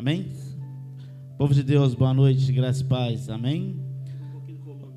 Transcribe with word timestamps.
Amém? 0.00 0.32
Povo 1.36 1.52
de 1.52 1.62
Deus, 1.62 1.94
boa 1.94 2.14
noite, 2.14 2.50
graça 2.54 2.82
e 2.82 2.86
paz. 2.86 3.28
Amém? 3.28 3.78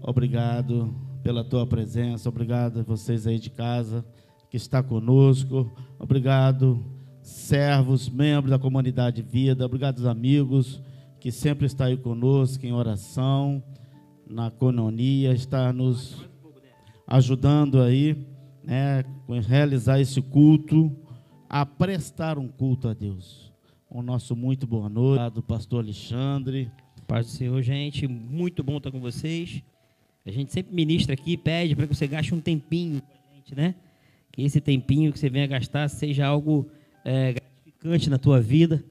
Obrigado 0.02 0.96
pela 1.22 1.44
tua 1.44 1.68
presença, 1.68 2.30
obrigado 2.30 2.80
a 2.80 2.84
vocês 2.84 3.28
aí 3.28 3.38
de 3.38 3.50
casa 3.50 4.06
que 4.50 4.56
está 4.56 4.82
conosco, 4.82 5.70
obrigado 6.00 6.82
servos, 7.22 8.08
membros 8.08 8.52
da 8.52 8.58
comunidade 8.58 9.22
Vida, 9.22 9.66
obrigado 9.66 9.98
aos 9.98 10.06
amigos 10.06 10.82
que 11.20 11.34
sempre 11.34 11.66
estão 11.66 11.88
aí 11.88 11.98
conosco 11.98 12.66
em 12.66 12.72
oração, 12.72 13.62
na 14.26 14.50
cononia, 14.52 15.34
está 15.34 15.74
nos 15.74 16.26
ajudando 17.06 17.82
aí, 17.82 18.26
né, 18.64 19.04
a 19.28 19.42
realizar 19.42 20.00
esse 20.00 20.22
culto, 20.22 20.96
a 21.50 21.66
prestar 21.66 22.40
um 22.40 22.48
culto 22.48 22.88
a 22.88 22.94
Deus. 22.94 23.53
O 23.94 24.02
nosso 24.02 24.36
muito 24.36 24.66
boa 24.66 24.90
noite, 24.90 25.36
do 25.36 25.44
pastor 25.44 25.84
Alexandre. 25.84 26.68
Paz 27.06 27.28
do 27.28 27.32
Senhor, 27.32 27.62
gente, 27.62 28.08
muito 28.08 28.64
bom 28.64 28.78
estar 28.78 28.90
com 28.90 29.00
vocês. 29.00 29.62
A 30.26 30.32
gente 30.32 30.52
sempre 30.52 30.74
ministra 30.74 31.14
aqui, 31.14 31.38
pede 31.38 31.76
para 31.76 31.86
que 31.86 31.94
você 31.94 32.08
gaste 32.08 32.34
um 32.34 32.42
tempinho 32.42 33.00
com 33.04 33.14
a 33.14 33.36
gente, 33.36 33.54
né? 33.54 33.76
Que 34.32 34.42
esse 34.42 34.60
tempinho 34.60 35.14
que 35.14 35.20
você 35.20 35.30
venha 35.30 35.46
gastar 35.46 35.88
seja 35.90 36.26
algo 36.26 36.68
é, 37.06 37.34
gratificante 37.34 38.10
na 38.10 38.18
tua 38.18 38.42
vida. 38.42 38.84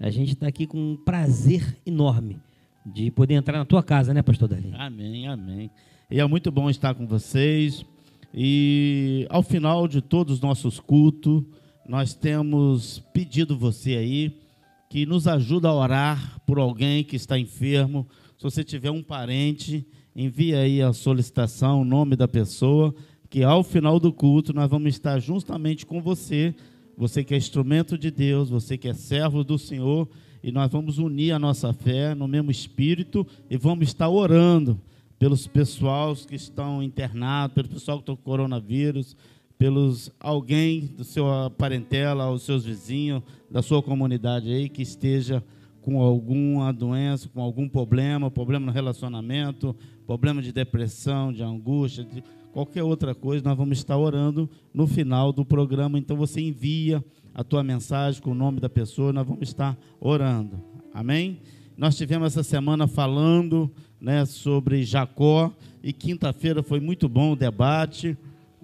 A 0.00 0.08
gente 0.08 0.32
está 0.32 0.46
aqui 0.46 0.66
com 0.66 0.78
um 0.78 0.96
prazer 0.96 1.76
enorme 1.84 2.40
de 2.86 3.10
poder 3.10 3.34
entrar 3.34 3.58
na 3.58 3.66
tua 3.66 3.82
casa, 3.82 4.14
né, 4.14 4.22
pastor 4.22 4.48
Dali? 4.48 4.72
Amém, 4.72 5.28
amém. 5.28 5.70
E 6.10 6.18
é 6.18 6.26
muito 6.26 6.50
bom 6.50 6.70
estar 6.70 6.94
com 6.94 7.06
vocês. 7.06 7.84
E 8.32 9.26
ao 9.28 9.42
final 9.42 9.86
de 9.86 10.00
todos 10.00 10.36
os 10.36 10.40
nossos 10.40 10.80
cultos, 10.80 11.44
nós 11.86 12.14
temos 12.14 13.00
pedido 13.12 13.54
você 13.54 13.96
aí 13.96 14.45
que 14.88 15.06
nos 15.06 15.26
ajuda 15.26 15.68
a 15.68 15.74
orar 15.74 16.40
por 16.46 16.58
alguém 16.58 17.04
que 17.04 17.16
está 17.16 17.38
enfermo. 17.38 18.06
Se 18.36 18.44
você 18.44 18.62
tiver 18.62 18.90
um 18.90 19.02
parente 19.02 19.86
envie 20.16 20.54
aí 20.54 20.80
a 20.80 20.94
solicitação, 20.94 21.82
o 21.82 21.84
nome 21.84 22.16
da 22.16 22.26
pessoa, 22.26 22.94
que 23.28 23.42
ao 23.42 23.62
final 23.62 24.00
do 24.00 24.10
culto 24.10 24.54
nós 24.54 24.70
vamos 24.70 24.88
estar 24.88 25.18
justamente 25.18 25.84
com 25.84 26.00
você, 26.00 26.54
você 26.96 27.22
que 27.22 27.34
é 27.34 27.36
instrumento 27.36 27.98
de 27.98 28.10
Deus, 28.10 28.48
você 28.48 28.78
que 28.78 28.88
é 28.88 28.94
servo 28.94 29.44
do 29.44 29.58
Senhor, 29.58 30.08
e 30.42 30.50
nós 30.50 30.70
vamos 30.70 30.96
unir 30.98 31.32
a 31.32 31.38
nossa 31.38 31.72
fé 31.74 32.14
no 32.14 32.26
mesmo 32.26 32.50
espírito 32.50 33.26
e 33.50 33.58
vamos 33.58 33.88
estar 33.88 34.08
orando 34.08 34.80
pelos 35.18 35.46
pessoais 35.46 36.24
que 36.24 36.34
estão 36.34 36.82
internados, 36.82 37.54
pelo 37.54 37.68
pessoal 37.68 37.98
que 37.98 38.04
está 38.04 38.16
com 38.16 38.22
coronavírus, 38.22 39.14
pelos 39.58 40.10
alguém 40.20 40.86
do 40.86 41.04
seu 41.04 41.26
parentela, 41.56 42.30
os 42.30 42.42
seus 42.42 42.64
vizinhos, 42.64 43.22
da 43.50 43.62
sua 43.62 43.82
comunidade 43.82 44.52
aí 44.52 44.68
que 44.68 44.82
esteja 44.82 45.42
com 45.80 46.00
alguma 46.00 46.72
doença, 46.72 47.28
com 47.28 47.40
algum 47.40 47.68
problema, 47.68 48.30
problema 48.30 48.66
no 48.66 48.72
relacionamento, 48.72 49.74
problema 50.06 50.42
de 50.42 50.52
depressão, 50.52 51.32
de 51.32 51.42
angústia, 51.42 52.04
de 52.04 52.22
qualquer 52.52 52.82
outra 52.82 53.14
coisa, 53.14 53.44
nós 53.44 53.56
vamos 53.56 53.78
estar 53.78 53.96
orando 53.96 54.50
no 54.74 54.86
final 54.86 55.32
do 55.32 55.44
programa. 55.44 55.98
Então 55.98 56.16
você 56.16 56.40
envia 56.40 57.04
a 57.34 57.44
tua 57.44 57.62
mensagem 57.62 58.20
com 58.20 58.30
o 58.30 58.34
nome 58.34 58.60
da 58.60 58.68
pessoa, 58.68 59.12
nós 59.12 59.26
vamos 59.26 59.48
estar 59.48 59.78
orando. 60.00 60.60
Amém? 60.92 61.40
Nós 61.76 61.96
tivemos 61.96 62.28
essa 62.28 62.42
semana 62.42 62.88
falando 62.88 63.70
né, 64.00 64.24
sobre 64.24 64.82
Jacó 64.82 65.52
e 65.82 65.92
quinta-feira 65.92 66.62
foi 66.62 66.80
muito 66.80 67.08
bom 67.08 67.32
o 67.32 67.36
debate. 67.36 68.16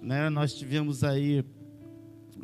Né? 0.03 0.29
Nós 0.29 0.53
tivemos 0.53 1.03
aí 1.03 1.43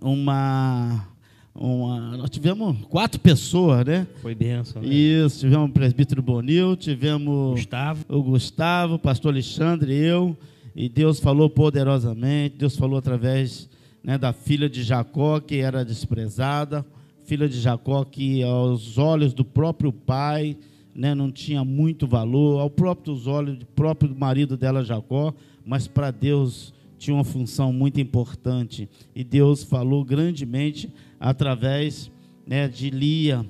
uma 0.01 1.07
uma, 1.53 2.15
nós 2.15 2.29
tivemos 2.29 2.77
quatro 2.87 3.19
pessoas, 3.19 3.85
né? 3.85 4.07
Foi 4.21 4.33
benção. 4.33 4.81
Né? 4.81 4.87
Isso, 4.87 5.39
tivemos 5.39 5.69
o 5.69 5.73
presbítero 5.73 6.21
Bonil, 6.21 6.77
tivemos 6.77 7.59
Gustavo. 7.59 8.05
o 8.07 8.23
Gustavo, 8.23 8.93
o 8.95 8.99
pastor 8.99 9.33
Alexandre, 9.33 9.93
eu, 9.93 10.37
e 10.73 10.87
Deus 10.87 11.19
falou 11.19 11.49
poderosamente, 11.49 12.55
Deus 12.57 12.77
falou 12.77 12.97
através 12.97 13.69
né, 14.01 14.17
da 14.17 14.31
filha 14.31 14.69
de 14.69 14.83
Jacó, 14.83 15.41
que 15.41 15.57
era 15.57 15.83
desprezada, 15.83 16.85
filha 17.25 17.49
de 17.49 17.59
Jacó 17.59 18.05
que 18.05 18.41
aos 18.41 18.97
olhos 18.97 19.33
do 19.33 19.43
próprio 19.43 19.91
pai 19.91 20.55
né, 20.95 21.13
não 21.13 21.29
tinha 21.29 21.65
muito 21.65 22.07
valor, 22.07 22.59
ao 22.59 22.69
próprio 22.69 23.19
olhos 23.29 23.57
do 23.57 23.65
próprio 23.65 24.15
marido 24.15 24.55
dela, 24.55 24.83
Jacó, 24.83 25.33
mas 25.65 25.87
para 25.87 26.09
Deus 26.09 26.73
tinha 26.99 27.15
uma 27.15 27.23
função 27.23 27.73
muito 27.73 27.99
importante. 27.99 28.87
E 29.15 29.23
Deus 29.23 29.63
falou 29.63 30.03
grandemente 30.03 30.93
através 31.19 32.11
né, 32.45 32.67
de 32.67 32.89
Lia, 32.89 33.45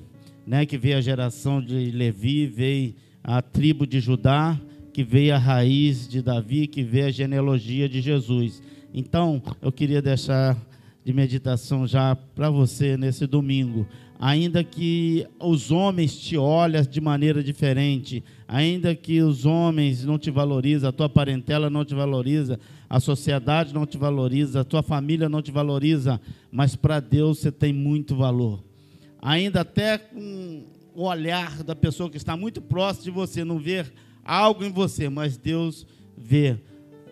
né, 0.46 0.64
que 0.64 0.78
veio 0.78 0.96
a 0.96 1.00
geração 1.00 1.60
de 1.60 1.90
Levi, 1.90 2.46
veio 2.46 2.94
a 3.22 3.42
tribo 3.42 3.86
de 3.86 4.00
Judá, 4.00 4.58
que 4.92 5.04
veio 5.04 5.34
a 5.34 5.38
raiz 5.38 6.08
de 6.08 6.22
Davi, 6.22 6.66
que 6.66 6.82
veio 6.82 7.06
a 7.06 7.10
genealogia 7.10 7.88
de 7.88 8.00
Jesus. 8.00 8.62
Então, 8.94 9.42
eu 9.60 9.70
queria 9.70 10.00
deixar 10.00 10.56
de 11.04 11.12
meditação 11.12 11.86
já 11.86 12.14
para 12.14 12.50
você 12.50 12.96
nesse 12.96 13.26
domingo. 13.26 13.86
Ainda 14.22 14.62
que 14.62 15.26
os 15.38 15.70
homens 15.70 16.14
te 16.14 16.36
olhem 16.36 16.82
de 16.82 17.00
maneira 17.00 17.42
diferente, 17.42 18.22
ainda 18.46 18.94
que 18.94 19.22
os 19.22 19.46
homens 19.46 20.04
não 20.04 20.18
te 20.18 20.30
valorizem, 20.30 20.86
a 20.86 20.92
tua 20.92 21.08
parentela 21.08 21.70
não 21.70 21.86
te 21.86 21.94
valoriza, 21.94 22.60
a 22.86 23.00
sociedade 23.00 23.72
não 23.72 23.86
te 23.86 23.96
valoriza, 23.96 24.60
a 24.60 24.64
tua 24.64 24.82
família 24.82 25.26
não 25.26 25.40
te 25.40 25.50
valoriza, 25.50 26.20
mas 26.52 26.76
para 26.76 27.00
Deus 27.00 27.38
você 27.38 27.50
tem 27.50 27.72
muito 27.72 28.14
valor. 28.14 28.62
Ainda 29.22 29.62
até 29.62 29.96
com 29.96 30.64
o 30.94 31.04
olhar 31.04 31.62
da 31.62 31.74
pessoa 31.74 32.10
que 32.10 32.18
está 32.18 32.36
muito 32.36 32.60
próximo 32.60 33.04
de 33.04 33.10
você, 33.12 33.42
não 33.42 33.58
ver 33.58 33.90
algo 34.22 34.62
em 34.62 34.70
você, 34.70 35.08
mas 35.08 35.38
Deus 35.38 35.86
vê 36.14 36.58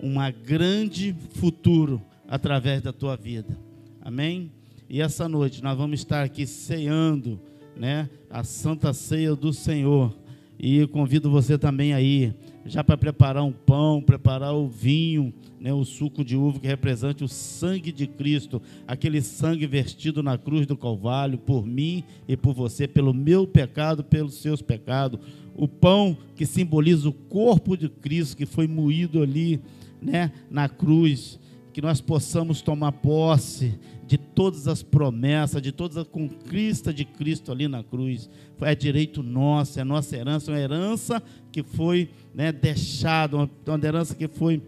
um 0.03 0.17
grande 0.45 1.17
futuro 1.31 2.03
através 2.29 2.83
da 2.83 2.93
tua 2.93 3.17
vida. 3.17 3.59
Amém? 4.03 4.58
E 4.91 5.03
essa 5.03 5.29
noite 5.29 5.63
nós 5.63 5.77
vamos 5.77 6.01
estar 6.01 6.25
aqui 6.25 6.47
ceando, 6.47 7.39
né, 7.77 8.09
a 8.31 8.43
Santa 8.43 8.95
Ceia 8.95 9.37
do 9.37 9.53
Senhor. 9.53 10.17
E 10.59 10.87
convido 10.87 11.31
você 11.31 11.59
também 11.59 11.93
aí, 11.93 12.33
já 12.65 12.83
para 12.83 12.97
preparar 12.97 13.45
um 13.45 13.53
pão, 13.53 14.01
preparar 14.01 14.55
o 14.55 14.67
vinho, 14.67 15.33
né, 15.61 15.75
o 15.75 15.85
suco 15.85 16.25
de 16.25 16.37
uva 16.37 16.59
que 16.59 16.67
representa 16.67 17.23
o 17.23 17.29
sangue 17.29 17.93
de 17.93 18.07
Cristo, 18.07 18.63
aquele 18.87 19.21
sangue 19.21 19.67
vertido 19.67 20.23
na 20.23 20.39
cruz 20.39 20.67
do 20.67 20.75
Calvário 20.75 21.37
por 21.37 21.67
mim 21.67 22.03
e 22.27 22.35
por 22.35 22.55
você, 22.55 22.89
pelo 22.89 23.13
meu 23.13 23.47
pecado, 23.47 24.03
pelos 24.03 24.37
seus 24.37 24.63
pecados. 24.63 25.21
O 25.55 25.69
pão 25.69 26.17
que 26.35 26.47
simboliza 26.47 27.11
o 27.11 27.13
corpo 27.13 27.77
de 27.77 27.91
Cristo 27.91 28.39
que 28.39 28.47
foi 28.47 28.67
moído 28.67 29.23
ali, 29.23 29.61
né, 30.01 30.33
na 30.51 30.67
cruz, 30.67 31.39
que 31.75 31.83
nós 31.83 32.01
possamos 32.01 32.63
tomar 32.63 32.93
posse 32.93 33.79
de 34.09 34.17
todas 34.17 34.67
as 34.67 34.83
promessas, 34.83 35.61
de 35.61 35.71
toda 35.71 36.01
a 36.01 36.05
conquista 36.05 36.95
de 36.95 37.05
Cristo 37.05 37.53
ali 37.53 37.69
na 37.69 37.85
cruz. 37.85 38.29
É 38.63 38.75
direito 38.75 39.23
nosso, 39.23 39.79
é 39.79 39.85
nossa 39.85 40.17
herança, 40.17 40.51
uma 40.51 40.59
herança 40.59 41.23
que 41.53 41.63
foi 41.63 42.09
né, 42.35 42.51
deixada, 42.51 43.37
uma, 43.37 43.51
uma 43.67 43.87
herança 43.87 44.15
que 44.15 44.27
foi 44.27 44.63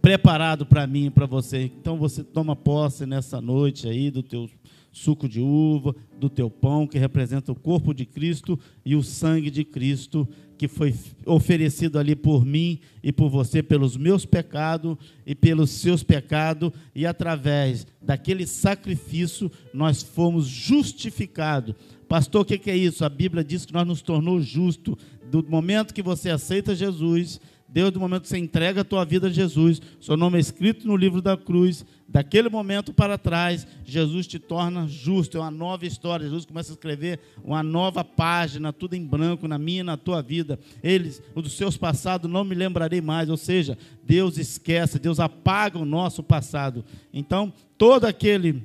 preparado 0.00 0.64
para 0.64 0.86
mim 0.86 1.06
e 1.06 1.10
para 1.10 1.26
você. 1.26 1.64
Então 1.64 1.98
você 1.98 2.24
toma 2.24 2.56
posse 2.56 3.04
nessa 3.04 3.38
noite 3.38 3.86
aí 3.86 4.10
do 4.10 4.22
teu 4.22 4.48
suco 4.90 5.28
de 5.28 5.42
uva, 5.42 5.94
do 6.18 6.30
teu 6.30 6.48
pão, 6.48 6.86
que 6.86 6.98
representa 6.98 7.52
o 7.52 7.54
corpo 7.54 7.92
de 7.92 8.06
Cristo 8.06 8.58
e 8.82 8.96
o 8.96 9.02
sangue 9.02 9.50
de 9.50 9.62
Cristo, 9.62 10.26
que 10.56 10.68
foi 10.68 10.94
oferecido 11.24 11.98
ali 11.98 12.16
por 12.16 12.44
mim 12.44 12.80
e 13.02 13.12
por 13.12 13.28
você, 13.28 13.62
pelos 13.62 13.96
meus 13.96 14.24
pecados 14.24 14.96
e 15.26 15.34
pelos 15.34 15.70
seus 15.70 16.02
pecados, 16.02 16.70
e 16.94 17.06
através 17.06 17.86
daquele 18.00 18.46
sacrifício 18.46 19.50
nós 19.72 20.02
fomos 20.02 20.46
justificados. 20.46 21.74
Pastor, 22.08 22.42
o 22.42 22.44
que 22.44 22.70
é 22.70 22.76
isso? 22.76 23.04
A 23.04 23.08
Bíblia 23.08 23.42
diz 23.42 23.66
que 23.66 23.72
nós 23.72 23.86
nos 23.86 24.02
tornou 24.02 24.40
justo 24.40 24.96
do 25.30 25.44
momento 25.48 25.92
que 25.92 26.02
você 26.02 26.30
aceita 26.30 26.74
Jesus 26.74 27.40
Deus, 27.68 27.90
do 27.90 28.00
momento 28.00 28.22
que 28.22 28.28
você 28.28 28.38
entrega 28.38 28.82
a 28.82 28.84
tua 28.84 29.04
vida 29.04 29.26
a 29.26 29.30
Jesus, 29.30 29.82
seu 30.00 30.16
nome 30.16 30.38
é 30.38 30.40
escrito 30.40 30.86
no 30.86 30.96
livro 30.96 31.20
da 31.20 31.36
cruz, 31.36 31.84
daquele 32.08 32.48
momento 32.48 32.92
para 32.92 33.18
trás, 33.18 33.66
Jesus 33.84 34.26
te 34.26 34.38
torna 34.38 34.86
justo, 34.86 35.36
é 35.36 35.40
uma 35.40 35.50
nova 35.50 35.86
história. 35.86 36.26
Jesus 36.26 36.44
começa 36.44 36.72
a 36.72 36.74
escrever 36.74 37.20
uma 37.42 37.62
nova 37.62 38.04
página, 38.04 38.72
tudo 38.72 38.94
em 38.94 39.04
branco, 39.04 39.48
na 39.48 39.58
minha 39.58 39.80
e 39.80 39.84
na 39.84 39.96
tua 39.96 40.22
vida. 40.22 40.58
Eles, 40.82 41.22
os 41.34 41.52
seus 41.52 41.76
passados, 41.76 42.30
não 42.30 42.44
me 42.44 42.54
lembrarei 42.54 43.00
mais. 43.00 43.28
Ou 43.28 43.36
seja, 43.36 43.76
Deus 44.02 44.38
esquece, 44.38 44.98
Deus 44.98 45.20
apaga 45.20 45.78
o 45.78 45.84
nosso 45.84 46.22
passado. 46.22 46.84
Então, 47.12 47.52
todo 47.76 48.04
aquele 48.04 48.62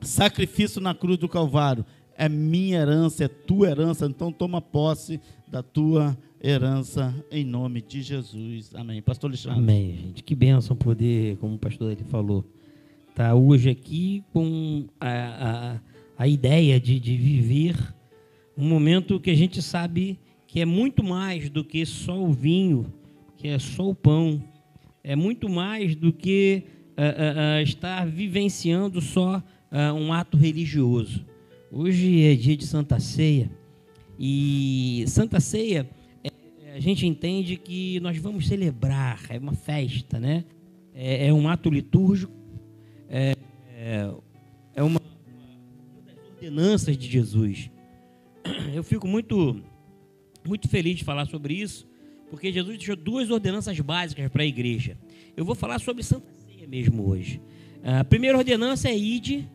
sacrifício 0.00 0.80
na 0.80 0.94
cruz 0.94 1.18
do 1.18 1.28
Calvário 1.28 1.84
é 2.16 2.28
minha 2.28 2.78
herança, 2.78 3.24
é 3.24 3.28
tua 3.28 3.68
herança. 3.68 4.06
Então, 4.06 4.32
toma 4.32 4.60
posse 4.60 5.20
da 5.46 5.62
tua 5.62 6.16
herança 6.42 7.14
em 7.30 7.44
nome 7.44 7.80
de 7.80 8.02
Jesus. 8.02 8.74
Amém. 8.74 9.02
Pastor 9.02 9.30
Alexandre. 9.30 9.58
Amém, 9.58 9.96
gente. 9.96 10.22
Que 10.22 10.34
bênção 10.34 10.76
poder, 10.76 11.36
como 11.38 11.54
o 11.54 11.58
pastor 11.58 11.92
ele 11.92 12.04
falou, 12.04 12.44
tá 13.14 13.34
hoje 13.34 13.70
aqui 13.70 14.22
com 14.32 14.86
a, 15.00 15.78
a, 16.18 16.24
a 16.24 16.28
ideia 16.28 16.78
de, 16.78 17.00
de 17.00 17.16
viver 17.16 17.76
Um 18.56 18.68
momento 18.68 19.20
que 19.20 19.30
a 19.30 19.34
gente 19.34 19.60
sabe 19.60 20.18
que 20.46 20.60
é 20.60 20.64
muito 20.64 21.02
mais 21.02 21.50
do 21.50 21.64
que 21.64 21.84
só 21.84 22.18
o 22.18 22.32
vinho, 22.32 22.92
que 23.36 23.48
é 23.48 23.58
só 23.58 23.88
o 23.88 23.94
pão, 23.94 24.42
é 25.04 25.14
muito 25.14 25.48
mais 25.48 25.94
do 25.94 26.12
que 26.12 26.64
uh, 26.96 27.02
uh, 27.02 27.58
uh, 27.58 27.62
estar 27.62 28.06
vivenciando 28.06 29.00
só 29.00 29.42
um 30.00 30.10
ato 30.12 30.38
religioso. 30.38 31.26
Hoje 31.70 32.22
é 32.22 32.34
dia 32.36 32.56
de 32.56 32.64
Santa 32.64 33.00
Ceia 33.00 33.50
e 34.16 35.04
Santa 35.08 35.40
Ceia 35.40 35.90
é, 36.22 36.74
a 36.74 36.80
gente 36.80 37.04
entende 37.04 37.56
que 37.56 37.98
nós 37.98 38.16
vamos 38.18 38.46
celebrar, 38.46 39.20
é 39.28 39.36
uma 39.36 39.52
festa, 39.52 40.20
né? 40.20 40.44
É, 40.94 41.26
é 41.26 41.32
um 41.32 41.48
ato 41.48 41.68
litúrgico, 41.68 42.32
é, 43.08 43.34
é, 43.74 44.10
é 44.76 44.82
uma, 44.82 45.00
uma 45.00 46.02
das 46.06 46.16
ordenanças 46.34 46.96
de 46.96 47.10
Jesus. 47.10 47.68
Eu 48.72 48.84
fico 48.84 49.08
muito 49.08 49.60
muito 50.46 50.68
feliz 50.68 50.96
de 50.96 51.04
falar 51.04 51.26
sobre 51.26 51.54
isso, 51.54 51.84
porque 52.30 52.52
Jesus 52.52 52.76
deixou 52.76 52.94
duas 52.94 53.28
ordenanças 53.28 53.78
básicas 53.80 54.30
para 54.30 54.44
a 54.44 54.46
igreja. 54.46 54.96
Eu 55.36 55.44
vou 55.44 55.56
falar 55.56 55.80
sobre 55.80 56.04
Santa 56.04 56.32
Ceia 56.32 56.68
mesmo 56.68 57.08
hoje. 57.08 57.40
A 57.82 58.04
primeira 58.04 58.38
ordenança 58.38 58.88
é 58.88 58.96
ide 58.96 59.48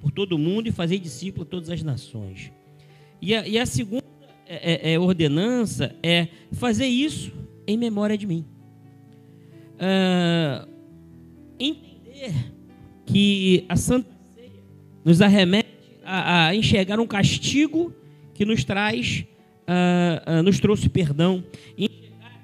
por 0.00 0.10
todo 0.10 0.38
mundo 0.38 0.68
e 0.68 0.72
fazer 0.72 0.98
discípulo 0.98 1.44
de 1.44 1.50
todas 1.50 1.70
as 1.70 1.82
nações. 1.82 2.52
E 3.20 3.34
a, 3.34 3.46
e 3.46 3.58
a 3.58 3.66
segunda 3.66 4.04
é, 4.46 4.90
é, 4.90 4.94
é 4.94 4.98
ordenança 4.98 5.94
é 6.02 6.28
fazer 6.52 6.86
isso 6.86 7.32
em 7.66 7.76
memória 7.76 8.16
de 8.16 8.26
mim. 8.26 8.44
Uh, 9.76 10.68
entender 11.58 12.34
que 13.06 13.64
a 13.68 13.76
Santa 13.76 14.10
Ceia 14.34 14.62
nos 15.04 15.20
arremete 15.20 15.68
a, 16.04 16.46
a 16.46 16.54
enxergar 16.54 16.98
um 16.98 17.06
castigo 17.06 17.94
que 18.34 18.44
nos 18.44 18.64
traz 18.64 19.24
uh, 19.70 20.40
uh, 20.40 20.42
nos 20.42 20.58
trouxe 20.58 20.88
perdão, 20.88 21.44
enxergar 21.78 22.40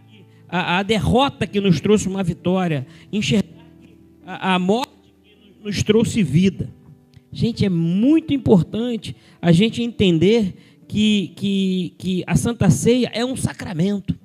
a, 0.49 0.79
a, 0.79 0.83
derrota 0.83 1.47
que 1.47 1.61
nos 1.61 1.81
trouxe 1.81 2.09
uma 2.09 2.23
vitória, 2.23 2.87
enxergar 3.13 3.67
a, 4.25 4.55
a 4.55 4.59
morte 4.59 4.93
que 5.25 5.65
nos 5.65 5.83
trouxe 5.83 6.23
vida. 6.23 6.71
Gente, 7.37 7.67
é 7.67 7.69
muito 7.69 8.33
importante 8.33 9.15
a 9.43 9.53
gente 9.53 9.83
entender 9.83 10.55
que, 10.89 11.35
que, 11.37 11.95
que 11.99 12.25
a 12.27 12.35
Santa 12.35 12.71
Ceia 12.71 13.11
é 13.13 13.23
um 13.27 13.37
sacramento. 13.37 14.19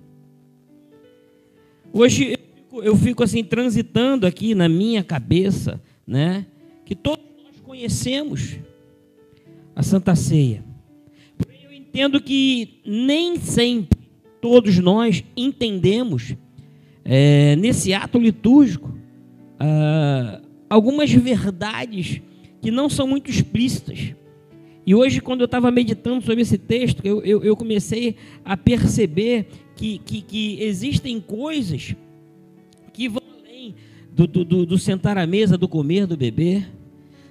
Hoje 1.91 2.31
eu 2.31 2.37
fico, 2.55 2.83
eu 2.83 2.95
fico 2.95 3.21
assim 3.21 3.43
transitando 3.43 4.25
aqui 4.25 4.55
na 4.55 4.69
minha 4.69 5.03
cabeça, 5.03 5.81
né, 6.07 6.45
que 6.85 6.95
todos 6.95 7.25
nós 7.43 7.59
conhecemos 7.59 8.55
a 9.75 9.83
Santa 9.83 10.15
Ceia 10.15 10.63
entendo 11.75 12.21
que 12.21 12.79
nem 12.85 13.37
sempre 13.37 13.99
todos 14.39 14.79
nós 14.79 15.25
entendemos 15.35 16.37
é, 17.03 17.57
nesse 17.57 17.93
ato 17.93 18.17
litúrgico 18.17 18.97
ah, 19.59 20.41
algumas 20.69 21.11
verdades 21.11 22.21
que 22.61 22.71
não 22.71 22.89
são 22.89 23.07
muito 23.07 23.29
explícitas. 23.29 24.13
E 24.85 24.95
hoje, 24.95 25.21
quando 25.21 25.41
eu 25.41 25.45
estava 25.45 25.71
meditando 25.71 26.23
sobre 26.23 26.41
esse 26.41 26.57
texto, 26.57 27.05
eu, 27.05 27.21
eu, 27.21 27.43
eu 27.43 27.55
comecei 27.55 28.15
a 28.43 28.57
perceber 28.57 29.47
que, 29.75 29.99
que, 29.99 30.21
que, 30.21 30.61
existem 30.61 31.19
coisas 31.19 31.95
que 32.93 33.07
vão 33.07 33.21
além 33.39 33.75
do, 34.11 34.27
do, 34.27 34.65
do 34.65 34.77
sentar 34.77 35.17
à 35.17 35.27
mesa, 35.27 35.57
do 35.57 35.67
comer, 35.67 36.07
do 36.07 36.17
beber 36.17 36.67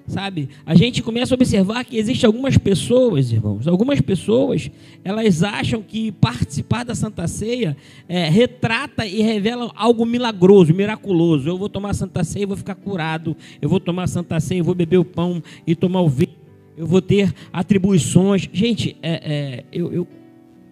sabe? 0.06 0.48
A 0.66 0.74
gente 0.74 1.02
começa 1.02 1.34
a 1.34 1.36
observar 1.36 1.84
que 1.84 1.96
existem 1.96 2.26
algumas 2.26 2.58
pessoas, 2.58 3.32
irmãos, 3.32 3.66
algumas 3.66 4.00
pessoas, 4.00 4.70
elas 5.04 5.42
acham 5.42 5.82
que 5.82 6.12
participar 6.12 6.84
da 6.84 6.94
Santa 6.94 7.26
Ceia 7.28 7.76
é, 8.08 8.28
retrata 8.28 9.06
e 9.06 9.22
revela 9.22 9.70
algo 9.74 10.04
milagroso, 10.04 10.74
miraculoso. 10.74 11.48
Eu 11.48 11.56
vou 11.56 11.68
tomar 11.68 11.90
a 11.90 11.94
Santa 11.94 12.24
Ceia 12.24 12.42
e 12.42 12.46
vou 12.46 12.56
ficar 12.56 12.74
curado. 12.74 13.36
Eu 13.60 13.68
vou 13.68 13.80
tomar 13.80 14.04
a 14.04 14.08
Santa 14.08 14.40
Ceia 14.40 14.58
e 14.58 14.62
vou 14.62 14.74
beber 14.74 14.98
o 14.98 15.04
pão 15.04 15.42
e 15.66 15.74
tomar 15.74 16.00
o 16.00 16.08
vinho. 16.08 16.40
Eu 16.76 16.86
vou 16.86 17.02
ter 17.02 17.32
atribuições. 17.52 18.48
Gente, 18.52 18.96
é, 19.02 19.10
é, 19.12 19.64
eu, 19.72 19.92
eu 19.92 20.08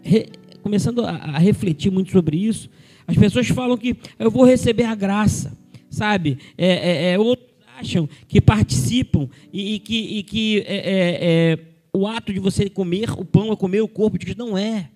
re, 0.02 0.26
começando 0.62 1.04
a, 1.04 1.10
a 1.10 1.38
refletir 1.38 1.90
muito 1.90 2.10
sobre 2.10 2.36
isso, 2.36 2.68
as 3.06 3.16
pessoas 3.16 3.48
falam 3.48 3.76
que 3.76 3.96
eu 4.18 4.30
vou 4.30 4.44
receber 4.44 4.84
a 4.84 4.94
graça, 4.94 5.56
sabe? 5.88 6.38
É, 6.56 6.66
é, 6.66 7.12
é 7.12 7.18
outro 7.18 7.47
acham 7.78 8.08
que 8.26 8.40
participam 8.40 9.28
e, 9.52 9.74
e 9.74 9.78
que, 9.78 9.98
e 9.98 10.22
que 10.22 10.64
é, 10.66 10.76
é, 10.76 11.18
é, 11.20 11.58
o 11.92 12.06
ato 12.06 12.32
de 12.32 12.40
você 12.40 12.68
comer 12.68 13.10
o 13.12 13.24
pão 13.24 13.52
é 13.52 13.56
comer 13.56 13.80
o 13.80 13.88
corpo 13.88 14.18
de 14.18 14.26
Cristo. 14.26 14.38
Não 14.38 14.56
é. 14.56 14.90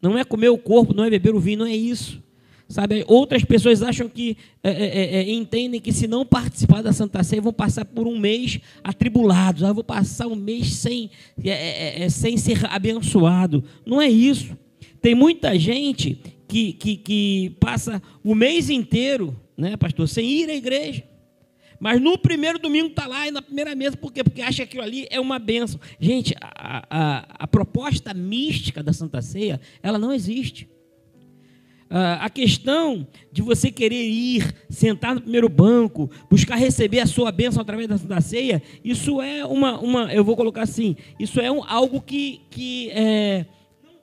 Não 0.00 0.18
é 0.18 0.24
comer 0.24 0.48
o 0.48 0.58
corpo, 0.58 0.94
não 0.94 1.04
é 1.04 1.10
beber 1.10 1.34
o 1.34 1.40
vinho, 1.40 1.60
não 1.60 1.66
é 1.66 1.74
isso. 1.74 2.22
Sabe, 2.68 3.04
outras 3.06 3.44
pessoas 3.44 3.80
acham 3.80 4.08
que 4.08 4.36
é, 4.62 4.70
é, 4.70 5.16
é, 5.18 5.32
entendem 5.32 5.80
que 5.80 5.92
se 5.92 6.08
não 6.08 6.26
participar 6.26 6.82
da 6.82 6.92
Santa 6.92 7.22
Ceia 7.22 7.40
vão 7.40 7.52
passar 7.52 7.84
por 7.84 8.08
um 8.08 8.18
mês 8.18 8.58
atribulados. 8.82 9.62
Ah, 9.62 9.72
vou 9.72 9.84
passar 9.84 10.26
um 10.26 10.34
mês 10.34 10.74
sem, 10.74 11.10
sem 12.10 12.36
ser 12.36 12.66
abençoado. 12.66 13.62
Não 13.84 14.02
é 14.02 14.08
isso. 14.08 14.56
Tem 15.00 15.14
muita 15.14 15.56
gente 15.56 16.18
que, 16.48 16.72
que, 16.72 16.96
que 16.96 17.56
passa 17.60 18.02
o 18.24 18.34
mês 18.34 18.68
inteiro, 18.68 19.36
né, 19.56 19.76
pastor, 19.76 20.08
sem 20.08 20.28
ir 20.28 20.50
à 20.50 20.54
igreja. 20.54 21.04
Mas 21.78 22.00
no 22.00 22.16
primeiro 22.18 22.58
domingo 22.58 22.88
está 22.88 23.06
lá 23.06 23.28
e 23.28 23.30
na 23.30 23.42
primeira 23.42 23.74
mesa, 23.74 23.96
por 23.96 24.12
quê? 24.12 24.24
Porque 24.24 24.42
acha 24.42 24.56
que 24.56 24.62
aquilo 24.62 24.82
ali 24.82 25.06
é 25.10 25.20
uma 25.20 25.38
benção. 25.38 25.80
Gente, 26.00 26.34
a, 26.40 26.86
a, 26.90 27.26
a 27.40 27.46
proposta 27.46 28.14
mística 28.14 28.82
da 28.82 28.92
Santa 28.92 29.20
Ceia, 29.20 29.60
ela 29.82 29.98
não 29.98 30.12
existe. 30.12 30.68
Uh, 31.88 32.18
a 32.20 32.28
questão 32.28 33.06
de 33.30 33.42
você 33.42 33.70
querer 33.70 34.08
ir, 34.08 34.52
sentar 34.68 35.14
no 35.14 35.20
primeiro 35.20 35.48
banco, 35.48 36.10
buscar 36.28 36.56
receber 36.56 36.98
a 36.98 37.06
sua 37.06 37.30
bênção 37.30 37.62
através 37.62 37.88
da 37.88 37.96
Santa 37.96 38.20
Ceia, 38.20 38.60
isso 38.84 39.22
é 39.22 39.44
uma, 39.44 39.78
uma 39.78 40.12
eu 40.12 40.24
vou 40.24 40.34
colocar 40.34 40.62
assim, 40.62 40.96
isso 41.20 41.40
é 41.40 41.48
um, 41.48 41.62
algo 41.64 42.00
que, 42.00 42.40
que 42.50 42.90
é, 42.90 43.46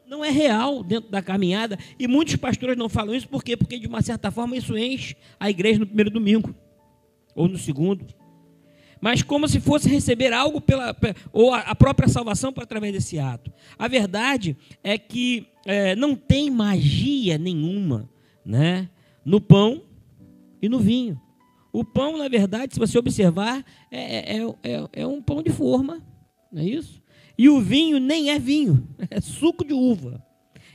não 0.07 0.23
é 0.23 0.29
real 0.29 0.81
dentro 0.81 1.11
da 1.11 1.21
caminhada, 1.21 1.77
e 1.99 2.07
muitos 2.07 2.37
pastores 2.37 2.77
não 2.77 2.87
falam 2.87 3.13
isso, 3.13 3.27
por 3.27 3.43
quê? 3.43 3.57
Porque 3.57 3.77
de 3.77 3.87
uma 3.87 4.01
certa 4.01 4.31
forma 4.31 4.55
isso 4.55 4.77
enche 4.77 5.17
a 5.37 5.49
igreja 5.49 5.79
no 5.79 5.85
primeiro 5.85 6.09
domingo 6.09 6.55
ou 7.35 7.47
no 7.47 7.57
segundo, 7.57 8.05
mas 9.03 9.21
como 9.21 9.47
se 9.49 9.59
fosse 9.59 9.89
receber 9.89 10.31
algo 10.31 10.61
pela 10.61 10.95
ou 11.33 11.53
a 11.53 11.75
própria 11.75 12.07
salvação 12.07 12.53
por 12.53 12.63
através 12.63 12.93
desse 12.93 13.19
ato. 13.19 13.51
A 13.77 13.87
verdade 13.89 14.55
é 14.81 14.97
que 14.97 15.45
é, 15.65 15.93
não 15.95 16.15
tem 16.15 16.49
magia 16.49 17.37
nenhuma, 17.37 18.09
né, 18.45 18.89
no 19.25 19.41
pão 19.41 19.83
e 20.61 20.69
no 20.69 20.79
vinho. 20.79 21.19
O 21.73 21.83
pão, 21.83 22.17
na 22.17 22.29
verdade, 22.29 22.75
se 22.75 22.79
você 22.79 22.97
observar, 22.97 23.65
é, 23.91 24.37
é, 24.37 24.41
é, 24.63 24.89
é 24.93 25.07
um 25.07 25.21
pão 25.21 25.41
de 25.41 25.49
forma, 25.49 26.01
não 26.51 26.61
é 26.61 26.65
isso? 26.65 27.01
E 27.37 27.49
o 27.49 27.59
vinho 27.59 27.99
nem 27.99 28.29
é 28.29 28.39
vinho, 28.39 28.87
é 29.09 29.19
suco 29.19 29.65
de 29.65 29.73
uva. 29.73 30.23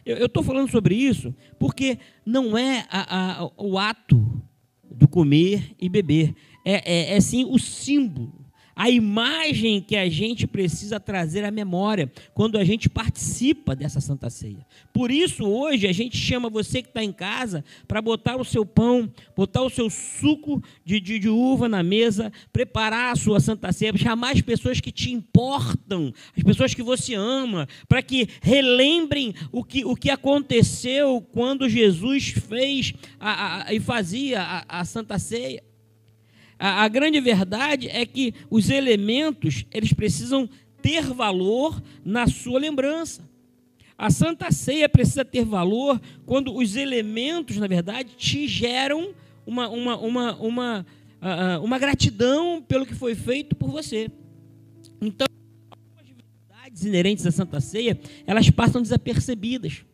Eu 0.04 0.26
estou 0.26 0.42
falando 0.42 0.70
sobre 0.70 0.94
isso 0.94 1.34
porque 1.58 1.98
não 2.26 2.58
é 2.58 2.84
a, 2.90 3.42
a, 3.42 3.50
o 3.56 3.78
ato 3.78 4.42
do 4.90 5.06
comer 5.06 5.74
e 5.78 5.88
beber, 5.88 6.34
é, 6.70 6.82
é, 6.84 7.16
é 7.16 7.20
sim 7.20 7.46
o 7.46 7.58
símbolo, 7.58 8.44
a 8.76 8.90
imagem 8.90 9.80
que 9.80 9.96
a 9.96 10.08
gente 10.08 10.46
precisa 10.46 11.00
trazer 11.00 11.44
à 11.44 11.50
memória 11.50 12.12
quando 12.32 12.56
a 12.56 12.62
gente 12.62 12.88
participa 12.88 13.74
dessa 13.74 14.00
Santa 14.00 14.30
Ceia. 14.30 14.64
Por 14.92 15.10
isso, 15.10 15.44
hoje, 15.44 15.88
a 15.88 15.92
gente 15.92 16.16
chama 16.16 16.48
você 16.48 16.80
que 16.80 16.88
está 16.88 17.02
em 17.02 17.12
casa 17.12 17.64
para 17.88 18.00
botar 18.00 18.36
o 18.36 18.44
seu 18.44 18.64
pão, 18.64 19.12
botar 19.34 19.62
o 19.62 19.70
seu 19.70 19.90
suco 19.90 20.62
de, 20.84 21.00
de, 21.00 21.18
de, 21.18 21.28
uva 21.28 21.68
na 21.68 21.82
mesa, 21.82 22.30
preparar 22.52 23.12
a 23.12 23.16
sua 23.16 23.40
Santa 23.40 23.72
Ceia, 23.72 23.96
chamar 23.96 24.34
as 24.34 24.42
pessoas 24.42 24.78
que 24.78 24.92
te 24.92 25.10
importam, 25.10 26.12
as 26.36 26.44
pessoas 26.44 26.72
que 26.72 26.82
você 26.82 27.14
ama, 27.14 27.66
para 27.88 28.00
que 28.00 28.28
relembrem 28.40 29.34
o 29.50 29.64
que, 29.64 29.84
o 29.84 29.96
que 29.96 30.10
aconteceu 30.10 31.20
quando 31.32 31.68
Jesus 31.68 32.28
fez 32.28 32.92
a, 33.18 33.66
a, 33.66 33.74
e 33.74 33.80
fazia 33.80 34.40
a, 34.40 34.80
a 34.80 34.84
Santa 34.84 35.18
Ceia. 35.18 35.66
A, 36.58 36.84
a 36.84 36.88
grande 36.88 37.20
verdade 37.20 37.88
é 37.88 38.04
que 38.04 38.34
os 38.50 38.68
elementos, 38.68 39.64
eles 39.72 39.92
precisam 39.92 40.48
ter 40.82 41.02
valor 41.02 41.80
na 42.04 42.26
sua 42.26 42.58
lembrança. 42.58 43.28
A 43.96 44.10
Santa 44.10 44.50
Ceia 44.50 44.88
precisa 44.88 45.24
ter 45.24 45.44
valor 45.44 46.00
quando 46.24 46.54
os 46.54 46.76
elementos, 46.76 47.56
na 47.56 47.66
verdade, 47.66 48.10
te 48.16 48.46
geram 48.46 49.14
uma, 49.44 49.68
uma, 49.68 49.96
uma, 49.96 50.36
uma, 50.36 50.86
uma 51.62 51.78
gratidão 51.78 52.62
pelo 52.62 52.86
que 52.86 52.94
foi 52.94 53.14
feito 53.14 53.56
por 53.56 53.70
você. 53.70 54.10
Então, 55.00 55.26
as 55.96 56.06
verdades 56.08 56.84
inerentes 56.84 57.26
à 57.26 57.32
Santa 57.32 57.60
Ceia, 57.60 57.98
elas 58.26 58.48
passam 58.50 58.80
desapercebidas. 58.80 59.84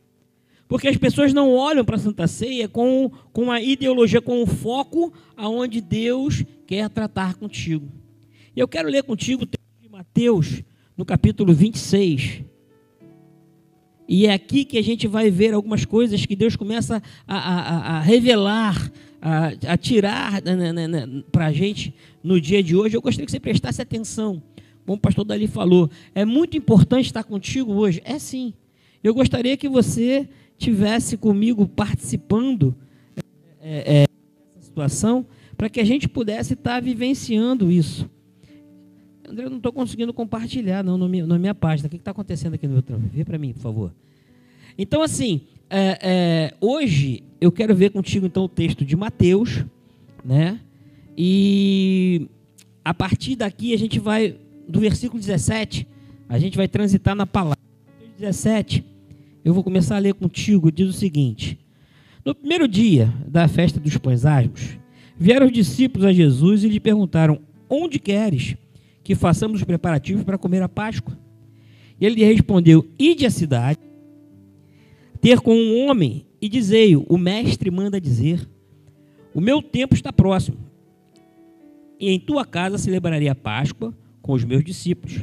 Porque 0.68 0.88
as 0.88 0.96
pessoas 0.96 1.32
não 1.32 1.52
olham 1.52 1.84
para 1.84 1.96
a 1.96 1.98
Santa 1.98 2.26
Ceia 2.26 2.68
com, 2.68 3.10
com 3.32 3.50
a 3.50 3.60
ideologia, 3.60 4.20
com 4.20 4.42
o 4.42 4.46
foco 4.46 5.12
aonde 5.36 5.80
Deus 5.80 6.42
quer 6.66 6.88
tratar 6.88 7.34
contigo. 7.34 7.88
E 8.56 8.60
eu 8.60 8.68
quero 8.68 8.88
ler 8.88 9.02
contigo 9.02 9.42
o 9.42 9.46
texto 9.46 9.82
de 9.82 9.88
Mateus, 9.88 10.62
no 10.96 11.04
capítulo 11.04 11.52
26. 11.52 12.44
E 14.08 14.26
é 14.26 14.32
aqui 14.32 14.64
que 14.64 14.78
a 14.78 14.82
gente 14.82 15.06
vai 15.06 15.30
ver 15.30 15.54
algumas 15.54 15.84
coisas 15.84 16.24
que 16.24 16.36
Deus 16.36 16.56
começa 16.56 17.02
a, 17.26 17.36
a, 17.36 17.96
a 17.96 18.00
revelar, 18.00 18.90
a, 19.20 19.46
a 19.66 19.76
tirar 19.76 20.42
né, 20.42 20.72
né, 20.72 20.88
né, 20.88 21.24
para 21.32 21.46
a 21.46 21.52
gente 21.52 21.94
no 22.22 22.40
dia 22.40 22.62
de 22.62 22.76
hoje. 22.76 22.96
Eu 22.96 23.02
gostaria 23.02 23.24
que 23.26 23.32
você 23.32 23.40
prestasse 23.40 23.80
atenção. 23.80 24.42
Como 24.84 24.98
o 24.98 25.00
pastor 25.00 25.24
Dali 25.24 25.46
falou, 25.46 25.90
é 26.14 26.24
muito 26.24 26.56
importante 26.56 27.06
estar 27.06 27.24
contigo 27.24 27.72
hoje. 27.72 28.02
É 28.04 28.18
sim. 28.18 28.52
Eu 29.02 29.14
gostaria 29.14 29.56
que 29.56 29.68
você 29.68 30.28
tivesse 30.58 31.16
comigo 31.16 31.66
participando 31.66 32.74
é, 33.60 34.02
é, 34.02 34.06
dessa 34.54 34.66
situação, 34.66 35.26
para 35.56 35.68
que 35.68 35.80
a 35.80 35.84
gente 35.84 36.08
pudesse 36.08 36.54
estar 36.54 36.80
vivenciando 36.80 37.70
isso. 37.70 38.08
André, 39.28 39.46
eu 39.46 39.50
não 39.50 39.56
estou 39.56 39.72
conseguindo 39.72 40.12
compartilhar 40.12 40.82
não, 40.82 40.98
na 40.98 41.38
minha 41.38 41.54
página. 41.54 41.86
O 41.86 41.90
que 41.90 41.96
está 41.96 42.10
acontecendo 42.10 42.54
aqui 42.54 42.66
no 42.66 42.74
meu 42.74 42.82
trampo? 42.82 43.08
Vê 43.12 43.24
para 43.24 43.38
mim, 43.38 43.52
por 43.52 43.60
favor. 43.60 43.94
Então, 44.76 45.02
assim, 45.02 45.42
é, 45.70 45.98
é, 46.02 46.54
hoje 46.60 47.22
eu 47.40 47.50
quero 47.50 47.74
ver 47.74 47.90
contigo 47.90 48.26
então 48.26 48.44
o 48.44 48.48
texto 48.48 48.84
de 48.84 48.96
Mateus, 48.96 49.64
né? 50.24 50.60
E 51.16 52.28
a 52.84 52.92
partir 52.92 53.36
daqui 53.36 53.72
a 53.72 53.78
gente 53.78 53.98
vai, 53.98 54.36
do 54.68 54.80
versículo 54.80 55.20
17, 55.20 55.86
a 56.28 56.38
gente 56.38 56.56
vai 56.56 56.68
transitar 56.68 57.14
na 57.14 57.26
palavra. 57.26 57.58
17, 58.18 58.84
eu 59.44 59.52
vou 59.52 59.62
começar 59.62 59.96
a 59.96 60.00
ler 60.00 60.14
contigo, 60.14 60.72
diz 60.72 60.88
o 60.88 60.92
seguinte: 60.92 61.58
No 62.24 62.34
primeiro 62.34 62.66
dia 62.66 63.12
da 63.28 63.46
festa 63.46 63.78
dos 63.78 63.96
pães 63.98 64.24
asmos, 64.24 64.78
vieram 65.18 65.46
os 65.46 65.52
discípulos 65.52 66.06
a 66.06 66.12
Jesus 66.12 66.64
e 66.64 66.68
lhe 66.68 66.80
perguntaram: 66.80 67.38
Onde 67.68 67.98
queres 67.98 68.56
que 69.02 69.14
façamos 69.14 69.60
os 69.60 69.64
preparativos 69.64 70.24
para 70.24 70.38
comer 70.38 70.62
a 70.62 70.68
Páscoa. 70.68 71.16
E 72.00 72.06
ele 72.06 72.16
lhe 72.16 72.24
respondeu: 72.24 72.88
Ide 72.98 73.26
à 73.26 73.30
cidade, 73.30 73.78
ter 75.20 75.40
com 75.40 75.54
um 75.54 75.86
homem 75.86 76.24
e 76.40 76.48
dizei-o: 76.48 77.04
O 77.08 77.18
mestre 77.18 77.70
manda 77.70 78.00
dizer: 78.00 78.48
O 79.34 79.40
meu 79.40 79.60
tempo 79.60 79.94
está 79.94 80.10
próximo, 80.10 80.56
e 82.00 82.10
em 82.10 82.18
tua 82.18 82.46
casa 82.46 82.78
celebraria 82.78 83.32
a 83.32 83.36
Páscoa 83.36 83.94
com 84.22 84.32
os 84.32 84.42
meus 84.42 84.64
discípulos. 84.64 85.20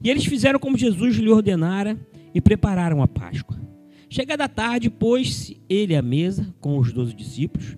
E 0.00 0.08
eles 0.08 0.24
fizeram 0.24 0.60
como 0.60 0.78
Jesus 0.78 1.16
lhe 1.16 1.28
ordenara 1.28 1.98
e 2.34 2.40
prepararam 2.40 3.02
a 3.02 3.08
Páscoa. 3.08 3.63
Chegada 4.14 4.44
a 4.44 4.48
tarde, 4.48 4.88
pôs-se 4.90 5.60
ele 5.68 5.96
à 5.96 6.00
mesa 6.00 6.54
com 6.60 6.78
os 6.78 6.92
doze 6.92 7.12
discípulos. 7.12 7.76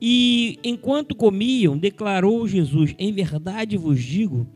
E 0.00 0.56
enquanto 0.62 1.16
comiam, 1.16 1.76
declarou 1.76 2.46
Jesus: 2.46 2.94
Em 2.96 3.12
verdade 3.12 3.76
vos 3.76 4.00
digo 4.00 4.46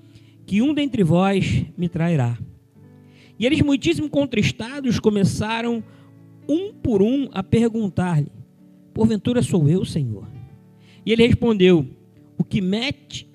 que 0.47 0.63
um 0.63 0.73
dentre 0.73 1.03
vós 1.03 1.65
me 1.77 1.89
trairá. 1.89 2.39
E 3.37 3.45
eles, 3.45 3.61
muitíssimo 3.63 4.09
contristados, 4.09 5.01
começaram 5.01 5.83
um 6.49 6.73
por 6.73 7.03
um 7.03 7.29
a 7.33 7.43
perguntar-lhe: 7.43 8.31
Porventura 8.95 9.43
sou 9.43 9.69
eu, 9.69 9.85
Senhor? 9.85 10.29
E 11.05 11.11
ele 11.11 11.27
respondeu: 11.27 11.85
O 12.39 12.45
que 12.45 12.61
mete 12.61 13.29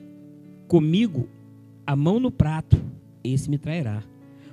comigo 0.69 1.27
a 1.85 1.97
mão 1.97 2.17
no 2.17 2.31
prato, 2.31 2.81
esse 3.21 3.49
me 3.49 3.57
trairá. 3.57 4.01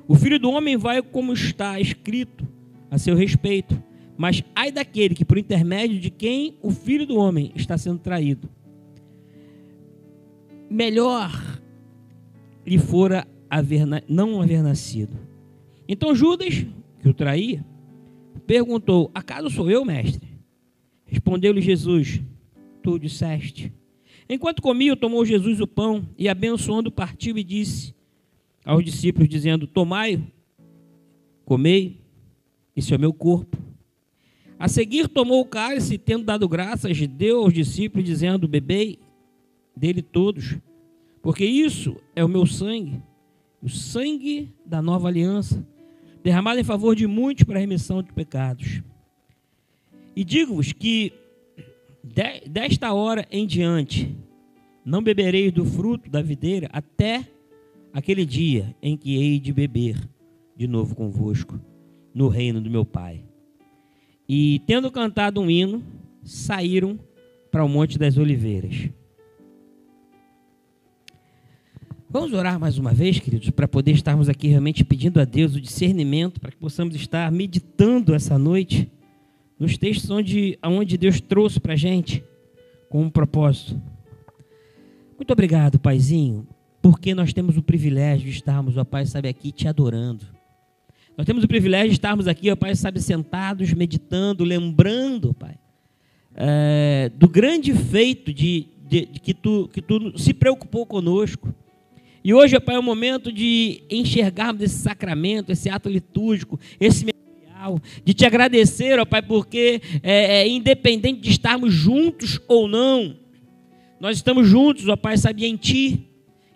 O 0.08 0.16
filho 0.16 0.40
do 0.40 0.50
homem 0.50 0.76
vai 0.76 1.00
como 1.00 1.32
está 1.32 1.78
escrito 1.78 2.58
a 2.90 2.98
seu 2.98 3.14
respeito, 3.14 3.80
mas 4.16 4.42
ai 4.54 4.70
daquele 4.70 5.14
que, 5.14 5.24
por 5.24 5.38
intermédio 5.38 5.98
de 5.98 6.10
quem 6.10 6.58
o 6.60 6.70
filho 6.70 7.06
do 7.06 7.16
homem 7.16 7.52
está 7.54 7.78
sendo 7.78 7.98
traído. 7.98 8.48
Melhor 10.68 11.60
lhe 12.66 12.78
fora 12.78 13.26
haver, 13.48 13.86
não 14.08 14.40
haver 14.42 14.62
nascido. 14.62 15.16
Então 15.88 16.14
Judas, 16.14 16.66
que 17.00 17.08
o 17.08 17.14
traía, 17.14 17.64
perguntou: 18.46 19.10
Acaso 19.14 19.50
sou 19.50 19.70
eu, 19.70 19.84
mestre? 19.84 20.28
Respondeu-lhe 21.06 21.60
Jesus: 21.60 22.20
Tu 22.82 22.98
disseste. 22.98 23.72
Enquanto 24.28 24.62
comia, 24.62 24.94
tomou 24.94 25.24
Jesus 25.24 25.60
o 25.60 25.66
pão 25.66 26.08
e, 26.16 26.28
abençoando, 26.28 26.92
partiu 26.92 27.36
e 27.36 27.42
disse 27.42 27.94
aos 28.64 28.84
discípulos, 28.84 29.28
dizendo: 29.28 29.66
Tomai, 29.66 30.22
comei, 31.44 31.99
esse 32.80 32.92
é 32.92 32.96
o 32.96 33.00
meu 33.00 33.12
corpo. 33.12 33.56
A 34.58 34.68
seguir, 34.68 35.08
tomou 35.08 35.40
o 35.40 35.46
cálice, 35.46 35.96
tendo 35.96 36.24
dado 36.24 36.48
graças, 36.48 37.06
deu 37.06 37.44
aos 37.44 37.54
discípulos, 37.54 38.04
dizendo: 38.04 38.48
Bebei 38.48 38.98
dele 39.76 40.02
todos 40.02 40.58
porque 41.22 41.44
isso 41.44 41.96
é 42.16 42.24
o 42.24 42.28
meu 42.28 42.46
sangue, 42.46 43.02
o 43.62 43.68
sangue 43.68 44.54
da 44.64 44.80
nova 44.80 45.08
aliança, 45.08 45.66
derramado 46.22 46.60
em 46.60 46.64
favor 46.64 46.96
de 46.96 47.06
muitos 47.06 47.44
para 47.44 47.56
a 47.56 47.60
remissão 47.60 48.02
de 48.02 48.12
pecados. 48.12 48.82
E 50.16 50.24
digo-vos 50.24 50.72
que 50.72 51.12
desta 52.46 52.92
hora 52.92 53.26
em 53.30 53.46
diante 53.46 54.16
não 54.84 55.02
bebereis 55.02 55.52
do 55.52 55.64
fruto 55.64 56.10
da 56.10 56.22
videira 56.22 56.68
até 56.72 57.28
aquele 57.92 58.24
dia 58.24 58.74
em 58.82 58.96
que 58.96 59.16
hei 59.16 59.38
de 59.38 59.52
beber 59.52 59.96
de 60.56 60.66
novo 60.66 60.94
convosco 60.94 61.60
no 62.14 62.28
reino 62.28 62.60
do 62.60 62.70
meu 62.70 62.84
Pai. 62.84 63.22
E 64.28 64.60
tendo 64.66 64.90
cantado 64.90 65.40
um 65.40 65.50
hino, 65.50 65.82
saíram 66.22 66.98
para 67.50 67.64
o 67.64 67.68
Monte 67.68 67.98
das 67.98 68.16
Oliveiras. 68.16 68.88
Vamos 72.08 72.32
orar 72.32 72.58
mais 72.58 72.76
uma 72.76 72.92
vez, 72.92 73.20
queridos, 73.20 73.50
para 73.50 73.68
poder 73.68 73.92
estarmos 73.92 74.28
aqui 74.28 74.48
realmente 74.48 74.84
pedindo 74.84 75.20
a 75.20 75.24
Deus 75.24 75.54
o 75.54 75.60
discernimento, 75.60 76.40
para 76.40 76.50
que 76.50 76.56
possamos 76.56 76.96
estar 76.96 77.30
meditando 77.30 78.14
essa 78.14 78.36
noite 78.36 78.90
nos 79.58 79.78
textos 79.78 80.10
onde, 80.10 80.58
onde 80.64 80.98
Deus 80.98 81.20
trouxe 81.20 81.60
para 81.60 81.74
a 81.74 81.76
gente 81.76 82.24
com 82.88 83.02
um 83.02 83.10
propósito. 83.10 83.80
Muito 85.16 85.32
obrigado, 85.32 85.78
Paizinho, 85.78 86.48
porque 86.82 87.14
nós 87.14 87.32
temos 87.32 87.56
o 87.56 87.62
privilégio 87.62 88.24
de 88.24 88.36
estarmos, 88.36 88.76
ó 88.76 88.84
Pai, 88.84 89.06
sabe, 89.06 89.28
aqui 89.28 89.52
te 89.52 89.68
adorando. 89.68 90.39
Nós 91.20 91.26
temos 91.26 91.44
o 91.44 91.48
privilégio 91.48 91.88
de 91.88 91.96
estarmos 91.96 92.26
aqui, 92.26 92.50
ó 92.50 92.56
Pai, 92.56 92.74
sabe, 92.74 92.98
sentados, 92.98 93.74
meditando, 93.74 94.42
lembrando, 94.42 95.34
Pai, 95.34 95.54
é, 96.34 97.10
do 97.14 97.28
grande 97.28 97.74
feito 97.74 98.32
de, 98.32 98.68
de, 98.88 99.04
de 99.04 99.20
que, 99.20 99.34
tu, 99.34 99.68
que 99.70 99.82
tu 99.82 100.18
se 100.18 100.32
preocupou 100.32 100.86
conosco 100.86 101.54
e 102.24 102.32
hoje, 102.32 102.58
Pai, 102.58 102.76
é 102.76 102.78
o 102.78 102.82
momento 102.82 103.30
de 103.30 103.82
enxergarmos 103.90 104.62
esse 104.62 104.78
sacramento, 104.78 105.52
esse 105.52 105.68
ato 105.68 105.90
litúrgico, 105.90 106.58
esse 106.80 107.04
memorial, 107.04 107.78
de 108.02 108.14
te 108.14 108.24
agradecer, 108.24 108.98
ó 108.98 109.04
Pai, 109.04 109.20
porque 109.20 109.82
é, 110.02 110.38
é, 110.38 110.48
independente 110.48 111.20
de 111.20 111.28
estarmos 111.28 111.74
juntos 111.74 112.40
ou 112.48 112.66
não, 112.66 113.14
nós 114.00 114.16
estamos 114.16 114.48
juntos, 114.48 114.88
ó 114.88 114.96
Pai, 114.96 115.18
sabe, 115.18 115.44
em 115.44 115.56
Ti. 115.56 116.02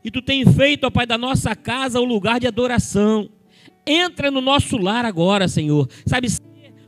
E 0.03 0.11
Tu 0.11 0.23
tem 0.23 0.43
feito, 0.47 0.85
ó 0.85 0.91
Pai, 0.91 1.05
da 1.05 1.19
nossa 1.19 1.55
casa 1.55 2.01
o 2.01 2.05
lugar 2.07 2.41
de 2.41 2.47
adoração. 2.47 3.29
Entra 3.87 4.31
no 4.31 4.41
nosso 4.41 4.77
lar 4.77 5.05
agora, 5.05 5.49
Senhor. 5.49 5.89
Sabe, 6.07 6.29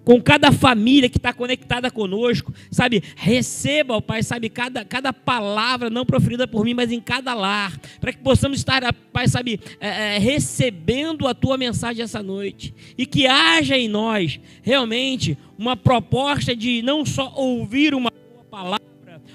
com 0.07 0.23
cada 0.23 0.53
família 0.53 1.09
que 1.09 1.19
está 1.19 1.33
conectada 1.33 1.91
conosco, 1.91 2.55
sabe? 2.71 3.03
Receba, 3.17 3.97
ó 3.97 4.01
Pai, 4.01 4.23
sabe, 4.23 4.49
cada, 4.49 4.85
cada 4.85 5.13
palavra 5.13 5.91
não 5.91 6.07
proferida 6.07 6.47
por 6.47 6.65
mim, 6.65 6.75
mas 6.75 6.93
em 6.93 7.01
cada 7.01 7.35
lar, 7.35 7.77
para 8.01 8.13
que 8.13 8.21
possamos 8.21 8.59
estar, 8.59 8.81
Pai, 9.13 9.27
sabe, 9.27 9.59
é, 9.81 10.15
é, 10.15 10.19
recebendo 10.19 11.27
a 11.27 11.35
Tua 11.35 11.59
mensagem 11.59 12.05
essa 12.05 12.23
noite 12.23 12.73
e 12.97 13.05
que 13.05 13.27
haja 13.27 13.77
em 13.77 13.89
nós 13.89 14.39
realmente 14.63 15.37
uma 15.59 15.77
proposta 15.77 16.55
de 16.55 16.83
não 16.83 17.05
só 17.05 17.33
ouvir 17.35 17.93
uma 17.93 18.11
boa 18.11 18.45
palavra, 18.45 18.87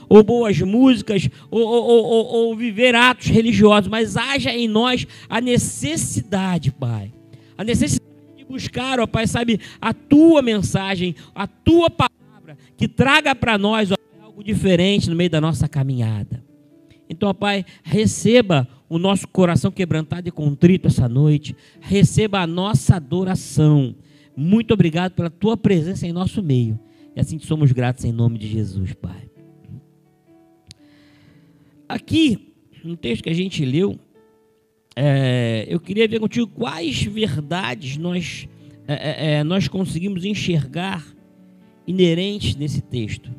ou 0.07 0.23
boas 0.23 0.57
músicas, 0.61 1.27
ou, 1.49 1.61
ou, 1.61 2.05
ou, 2.05 2.25
ou, 2.25 2.55
viver 2.55 2.95
atos 2.95 3.27
religiosos, 3.27 3.89
mas 3.89 4.15
haja 4.15 4.53
em 4.53 4.69
nós 4.69 5.05
a 5.27 5.41
necessidade, 5.41 6.71
Pai. 6.71 7.11
A 7.57 7.63
necessidade 7.63 8.11
buscar, 8.51 8.99
ó 8.99 9.07
Pai, 9.07 9.25
sabe, 9.25 9.59
a 9.79 9.93
tua 9.93 10.41
mensagem, 10.41 11.15
a 11.33 11.47
tua 11.47 11.89
palavra, 11.89 12.57
que 12.75 12.87
traga 12.87 13.33
para 13.33 13.57
nós 13.57 13.91
ó, 13.91 13.95
algo 14.21 14.43
diferente 14.43 15.09
no 15.09 15.15
meio 15.15 15.29
da 15.29 15.39
nossa 15.39 15.67
caminhada. 15.69 16.43
Então, 17.09 17.29
ó 17.29 17.33
Pai, 17.33 17.65
receba 17.83 18.67
o 18.89 18.99
nosso 18.99 19.27
coração 19.27 19.71
quebrantado 19.71 20.27
e 20.27 20.31
contrito 20.31 20.87
essa 20.87 21.07
noite, 21.07 21.55
receba 21.79 22.39
a 22.39 22.47
nossa 22.47 22.97
adoração. 22.97 23.95
Muito 24.35 24.73
obrigado 24.73 25.13
pela 25.13 25.29
tua 25.29 25.55
presença 25.55 26.05
em 26.05 26.11
nosso 26.11 26.43
meio. 26.43 26.79
E 27.15 27.19
assim 27.19 27.37
te 27.37 27.45
somos 27.45 27.71
gratos 27.71 28.05
em 28.05 28.11
nome 28.11 28.37
de 28.37 28.47
Jesus, 28.47 28.93
Pai. 28.93 29.29
Aqui, 31.87 32.53
no 32.83 32.95
texto 32.95 33.23
que 33.23 33.29
a 33.29 33.33
gente 33.33 33.65
leu, 33.65 33.99
é, 34.95 35.65
eu 35.69 35.79
queria 35.79 36.07
ver 36.07 36.19
contigo 36.19 36.47
quais 36.47 37.03
verdades 37.03 37.97
nós, 37.97 38.47
é, 38.87 38.93
é, 38.93 39.33
é, 39.33 39.43
nós 39.43 39.67
conseguimos 39.67 40.25
enxergar 40.25 41.05
inerentes 41.87 42.55
nesse 42.55 42.81
texto. 42.81 43.31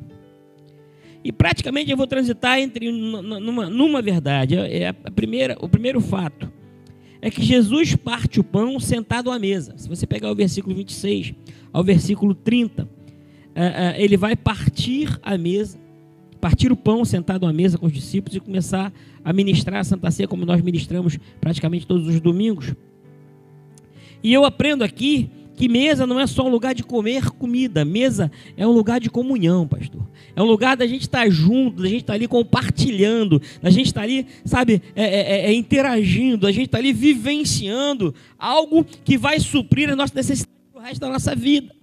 E 1.23 1.31
praticamente 1.31 1.89
eu 1.89 1.95
vou 1.95 2.05
transitar 2.05 2.59
entre 2.59 2.91
numa, 2.91 3.69
numa 3.69 4.01
verdade. 4.01 4.57
É 4.57 4.89
a 4.89 4.93
primeira, 4.93 5.57
o 5.61 5.69
primeiro 5.69 6.01
fato 6.01 6.51
é 7.21 7.31
que 7.31 7.41
Jesus 7.41 7.95
parte 7.95 8.41
o 8.41 8.43
pão 8.43 8.77
sentado 8.81 9.31
à 9.31 9.39
mesa. 9.39 9.73
Se 9.77 9.87
você 9.87 10.05
pegar 10.05 10.29
o 10.29 10.35
versículo 10.35 10.75
26 10.75 11.33
ao 11.71 11.81
versículo 11.81 12.35
30, 12.35 12.89
é, 13.55 13.65
é, 13.65 14.03
ele 14.03 14.17
vai 14.17 14.35
partir 14.35 15.17
a 15.23 15.37
mesa, 15.37 15.79
partir 16.43 16.73
o 16.73 16.75
pão 16.75 17.05
sentado 17.05 17.45
à 17.45 17.53
mesa 17.53 17.77
com 17.77 17.85
os 17.85 17.93
discípulos 17.93 18.35
e 18.35 18.39
começar 18.41 18.91
a 19.23 19.31
ministrar 19.31 19.79
a 19.79 19.83
Santa 19.85 20.11
Ceia, 20.11 20.27
como 20.27 20.45
nós 20.45 20.61
ministramos 20.61 21.17
praticamente 21.39 21.87
todos 21.87 22.05
os 22.05 22.19
domingos. 22.19 22.75
E 24.21 24.33
eu 24.33 24.43
aprendo 24.43 24.83
aqui 24.83 25.29
que 25.55 25.69
mesa 25.69 26.05
não 26.05 26.19
é 26.19 26.27
só 26.27 26.45
um 26.45 26.49
lugar 26.49 26.75
de 26.75 26.83
comer 26.83 27.29
comida, 27.31 27.85
mesa 27.85 28.29
é 28.57 28.67
um 28.67 28.73
lugar 28.73 28.99
de 28.99 29.09
comunhão, 29.09 29.65
pastor. 29.65 30.05
É 30.35 30.41
um 30.41 30.45
lugar 30.45 30.75
da 30.75 30.85
gente 30.85 31.03
estar 31.03 31.29
junto, 31.29 31.81
da 31.81 31.87
gente 31.87 32.01
estar 32.01 32.15
ali 32.15 32.27
compartilhando, 32.27 33.41
da 33.61 33.69
gente 33.69 33.85
estar 33.85 34.01
ali, 34.01 34.27
sabe, 34.43 34.81
é, 34.97 35.03
é, 35.03 35.19
é, 35.19 35.45
é 35.45 35.53
interagindo, 35.53 36.39
da 36.39 36.51
gente 36.51 36.65
estar 36.65 36.79
ali 36.79 36.91
vivenciando 36.91 38.13
algo 38.37 38.85
que 39.05 39.17
vai 39.17 39.39
suprir 39.39 39.89
a 39.89 39.95
nossa 39.95 40.13
necessidade 40.13 40.51
para 40.73 40.81
o 40.81 40.83
resto 40.83 40.99
da 40.99 41.07
nossa 41.07 41.33
vida. 41.33 41.73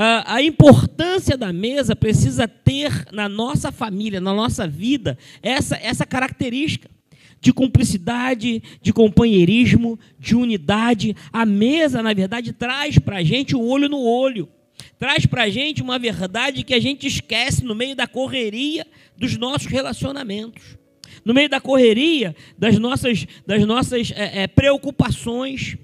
Ah, 0.00 0.36
a 0.36 0.42
importância 0.44 1.36
da 1.36 1.52
mesa 1.52 1.96
precisa 1.96 2.46
ter 2.46 3.08
na 3.10 3.28
nossa 3.28 3.72
família, 3.72 4.20
na 4.20 4.32
nossa 4.32 4.64
vida, 4.64 5.18
essa, 5.42 5.76
essa 5.76 6.06
característica 6.06 6.88
de 7.40 7.52
cumplicidade, 7.52 8.62
de 8.80 8.92
companheirismo, 8.92 9.98
de 10.16 10.36
unidade. 10.36 11.16
A 11.32 11.44
mesa, 11.44 12.00
na 12.00 12.14
verdade, 12.14 12.52
traz 12.52 12.96
para 12.96 13.16
a 13.16 13.24
gente 13.24 13.56
o 13.56 13.60
olho 13.60 13.88
no 13.88 14.00
olho. 14.00 14.48
Traz 15.00 15.26
para 15.26 15.42
a 15.42 15.48
gente 15.48 15.82
uma 15.82 15.98
verdade 15.98 16.62
que 16.62 16.74
a 16.74 16.80
gente 16.80 17.08
esquece 17.08 17.64
no 17.64 17.74
meio 17.74 17.96
da 17.96 18.06
correria 18.06 18.86
dos 19.16 19.36
nossos 19.36 19.66
relacionamentos. 19.66 20.78
No 21.24 21.34
meio 21.34 21.48
da 21.48 21.60
correria 21.60 22.36
das 22.56 22.78
nossas, 22.78 23.26
das 23.44 23.66
nossas 23.66 24.12
é, 24.14 24.42
é, 24.42 24.46
preocupações 24.46 25.76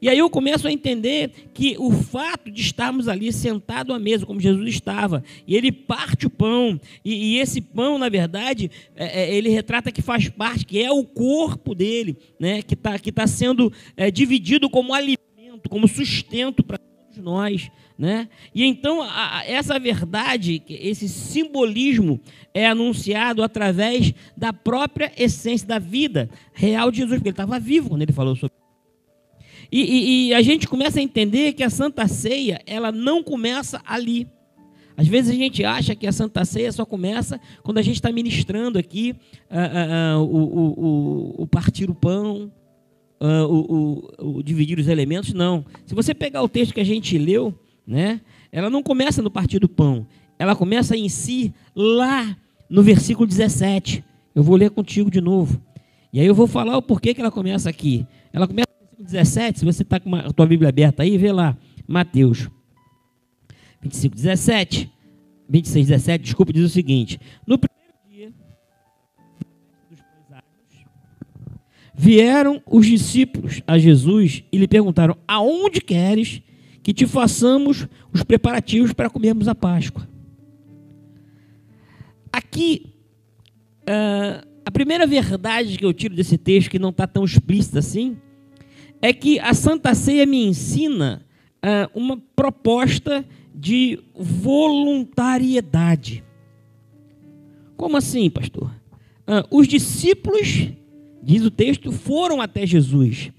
e 0.00 0.08
aí 0.08 0.18
eu 0.18 0.30
começo 0.30 0.66
a 0.66 0.72
entender 0.72 1.30
que 1.52 1.76
o 1.78 1.90
fato 1.90 2.50
de 2.50 2.62
estarmos 2.62 3.08
ali 3.08 3.32
sentado 3.32 3.92
à 3.92 3.98
mesa, 3.98 4.24
como 4.24 4.40
Jesus 4.40 4.68
estava, 4.68 5.22
e 5.46 5.54
ele 5.54 5.70
parte 5.70 6.26
o 6.26 6.30
pão, 6.30 6.80
e, 7.04 7.34
e 7.34 7.38
esse 7.38 7.60
pão, 7.60 7.98
na 7.98 8.08
verdade, 8.08 8.70
é, 8.96 9.22
é, 9.22 9.34
ele 9.34 9.50
retrata 9.50 9.92
que 9.92 10.00
faz 10.00 10.28
parte, 10.28 10.64
que 10.64 10.82
é 10.82 10.90
o 10.90 11.04
corpo 11.04 11.74
dele, 11.74 12.16
né, 12.38 12.62
que 12.62 12.74
está 12.74 12.98
que 12.98 13.12
tá 13.12 13.26
sendo 13.26 13.72
é, 13.96 14.10
dividido 14.10 14.70
como 14.70 14.94
alimento, 14.94 15.68
como 15.68 15.86
sustento 15.86 16.62
para 16.62 16.78
todos 16.78 17.18
nós. 17.18 17.70
Né? 17.98 18.30
E 18.54 18.64
então 18.64 19.02
a, 19.02 19.42
essa 19.46 19.78
verdade, 19.78 20.62
esse 20.66 21.06
simbolismo 21.06 22.18
é 22.54 22.66
anunciado 22.66 23.42
através 23.42 24.14
da 24.34 24.54
própria 24.54 25.12
essência 25.18 25.68
da 25.68 25.78
vida 25.78 26.30
real 26.54 26.90
de 26.90 26.98
Jesus, 26.98 27.16
porque 27.18 27.28
ele 27.28 27.34
estava 27.34 27.60
vivo 27.60 27.90
quando 27.90 28.00
ele 28.00 28.12
falou 28.12 28.34
sobre 28.34 28.59
e, 29.72 29.80
e, 29.80 30.28
e, 30.28 30.34
a 30.34 30.42
gente 30.42 30.66
começa 30.66 30.98
a 30.98 31.02
entender 31.02 31.52
que 31.52 31.62
a 31.62 31.70
Santa 31.70 32.08
Ceia, 32.08 32.60
ela 32.66 32.90
não 32.90 33.22
começa 33.22 33.80
ali. 33.86 34.26
Às 34.96 35.08
vezes 35.08 35.30
a 35.30 35.34
gente 35.34 35.64
acha 35.64 35.94
que 35.94 36.06
a 36.06 36.12
Santa 36.12 36.44
Ceia 36.44 36.70
só 36.72 36.84
começa 36.84 37.40
quando 37.62 37.78
a 37.78 37.82
gente 37.82 37.94
está 37.94 38.12
ministrando 38.12 38.78
aqui 38.78 39.14
uh, 39.50 40.18
uh, 40.18 40.22
uh, 40.22 40.24
o, 40.24 40.60
o, 41.38 41.42
o, 41.42 41.46
partir 41.46 41.88
o 41.88 41.94
pão, 41.94 42.52
o, 43.18 44.42
dividir 44.42 44.78
os 44.78 44.88
elementos. 44.88 45.32
Não. 45.32 45.64
Se 45.86 45.94
você 45.94 46.12
pegar 46.12 46.42
o 46.42 46.48
texto 46.48 46.74
que 46.74 46.80
a 46.80 46.84
gente 46.84 47.16
leu, 47.16 47.54
né, 47.86 48.20
ela 48.52 48.68
não 48.68 48.82
começa 48.82 49.22
no 49.22 49.30
partir 49.30 49.58
do 49.58 49.68
pão. 49.68 50.06
Ela 50.38 50.54
começa 50.56 50.96
em 50.96 51.08
si 51.08 51.54
lá 51.74 52.36
no 52.68 52.82
versículo 52.82 53.26
17. 53.26 54.04
Eu 54.34 54.42
vou 54.42 54.56
ler 54.56 54.70
contigo 54.70 55.10
de 55.10 55.20
novo. 55.20 55.60
E 56.12 56.20
aí 56.20 56.26
eu 56.26 56.34
vou 56.34 56.46
falar 56.46 56.76
o 56.76 56.82
porquê 56.82 57.14
que 57.14 57.20
ela 57.20 57.30
começa 57.30 57.70
aqui. 57.70 58.06
Ela 58.32 58.46
começa 58.46 58.69
17, 59.02 59.60
se 59.60 59.64
você 59.64 59.82
está 59.82 59.98
com 59.98 60.14
a 60.14 60.32
tua 60.32 60.46
Bíblia 60.46 60.68
aberta 60.68 61.02
aí, 61.02 61.16
vê 61.16 61.32
lá, 61.32 61.56
Mateus 61.86 62.48
25, 63.82 64.14
17, 64.14 64.92
26, 65.48 65.86
17, 65.88 66.24
desculpa, 66.24 66.52
diz 66.52 66.64
o 66.64 66.68
seguinte: 66.68 67.18
No 67.46 67.58
primeiro 67.58 67.94
dia 68.08 68.32
dos 69.90 69.98
vieram 71.94 72.62
os 72.66 72.86
discípulos 72.86 73.62
a 73.66 73.78
Jesus 73.78 74.44
e 74.52 74.58
lhe 74.58 74.68
perguntaram: 74.68 75.16
Aonde 75.26 75.80
queres 75.80 76.42
que 76.82 76.92
te 76.92 77.06
façamos 77.06 77.86
os 78.12 78.22
preparativos 78.22 78.92
para 78.92 79.10
comermos 79.10 79.48
a 79.48 79.54
Páscoa? 79.54 80.08
Aqui, 82.32 82.92
uh, 83.82 84.46
a 84.64 84.70
primeira 84.70 85.06
verdade 85.06 85.76
que 85.76 85.84
eu 85.84 85.92
tiro 85.92 86.14
desse 86.14 86.38
texto, 86.38 86.70
que 86.70 86.78
não 86.78 86.90
está 86.90 87.06
tão 87.06 87.24
explícita 87.24 87.80
assim, 87.80 88.16
é 89.00 89.12
que 89.12 89.38
a 89.40 89.54
Santa 89.54 89.94
Ceia 89.94 90.26
me 90.26 90.44
ensina 90.44 91.24
uh, 91.64 91.88
uma 91.98 92.20
proposta 92.34 93.24
de 93.54 94.00
voluntariedade. 94.14 96.22
Como 97.76 97.96
assim, 97.96 98.28
pastor? 98.28 98.70
Uh, 99.26 99.46
os 99.50 99.66
discípulos, 99.66 100.68
diz 101.22 101.42
o 101.44 101.50
texto, 101.50 101.90
foram 101.92 102.40
até 102.40 102.66
Jesus. 102.66 103.30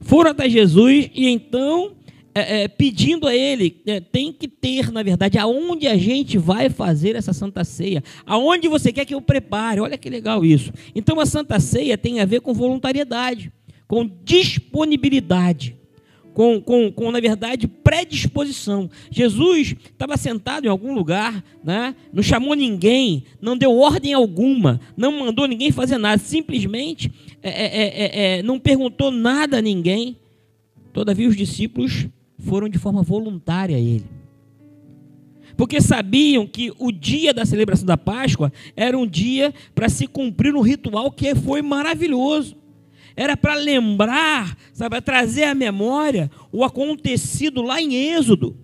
Foram 0.00 0.30
até 0.30 0.48
Jesus 0.48 1.10
e 1.14 1.28
então, 1.28 1.92
é, 2.34 2.62
é, 2.62 2.68
pedindo 2.68 3.26
a 3.26 3.34
ele, 3.34 3.82
é, 3.86 4.00
tem 4.00 4.32
que 4.32 4.46
ter, 4.46 4.92
na 4.92 5.02
verdade, 5.02 5.38
aonde 5.38 5.88
a 5.88 5.96
gente 5.96 6.38
vai 6.38 6.70
fazer 6.70 7.16
essa 7.16 7.32
Santa 7.32 7.64
Ceia. 7.64 8.04
Aonde 8.24 8.68
você 8.68 8.92
quer 8.92 9.04
que 9.04 9.14
eu 9.14 9.20
prepare. 9.20 9.80
Olha 9.80 9.98
que 9.98 10.08
legal 10.08 10.44
isso. 10.44 10.72
Então, 10.94 11.18
a 11.18 11.26
Santa 11.26 11.58
Ceia 11.58 11.98
tem 11.98 12.20
a 12.20 12.24
ver 12.24 12.40
com 12.40 12.54
voluntariedade 12.54 13.52
com 13.88 14.08
disponibilidade, 14.22 15.74
com, 16.34 16.60
com, 16.60 16.92
com, 16.92 17.10
na 17.10 17.18
verdade, 17.18 17.66
predisposição. 17.66 18.88
Jesus 19.10 19.74
estava 19.90 20.16
sentado 20.18 20.66
em 20.66 20.68
algum 20.68 20.94
lugar, 20.94 21.42
né? 21.64 21.96
não 22.12 22.22
chamou 22.22 22.54
ninguém, 22.54 23.24
não 23.40 23.56
deu 23.56 23.76
ordem 23.76 24.12
alguma, 24.12 24.78
não 24.96 25.18
mandou 25.18 25.48
ninguém 25.48 25.72
fazer 25.72 25.96
nada, 25.96 26.18
simplesmente 26.18 27.10
é, 27.42 27.50
é, 27.50 27.86
é, 27.86 28.38
é 28.38 28.42
não 28.42 28.60
perguntou 28.60 29.10
nada 29.10 29.58
a 29.58 29.62
ninguém. 29.62 30.16
Todavia, 30.92 31.28
os 31.28 31.36
discípulos 31.36 32.06
foram 32.38 32.68
de 32.68 32.78
forma 32.78 33.02
voluntária 33.02 33.76
a 33.76 33.80
ele. 33.80 34.04
Porque 35.56 35.80
sabiam 35.80 36.46
que 36.46 36.72
o 36.78 36.92
dia 36.92 37.34
da 37.34 37.44
celebração 37.44 37.84
da 37.84 37.96
Páscoa 37.96 38.52
era 38.76 38.96
um 38.96 39.06
dia 39.06 39.52
para 39.74 39.88
se 39.88 40.06
cumprir 40.06 40.54
um 40.54 40.60
ritual 40.60 41.10
que 41.10 41.34
foi 41.34 41.62
maravilhoso 41.62 42.56
era 43.18 43.36
para 43.36 43.54
lembrar, 43.56 44.56
sabe, 44.72 45.00
trazer 45.00 45.42
à 45.42 45.52
memória 45.52 46.30
o 46.52 46.62
acontecido 46.62 47.62
lá 47.62 47.82
em 47.82 48.12
Êxodo. 48.14 48.56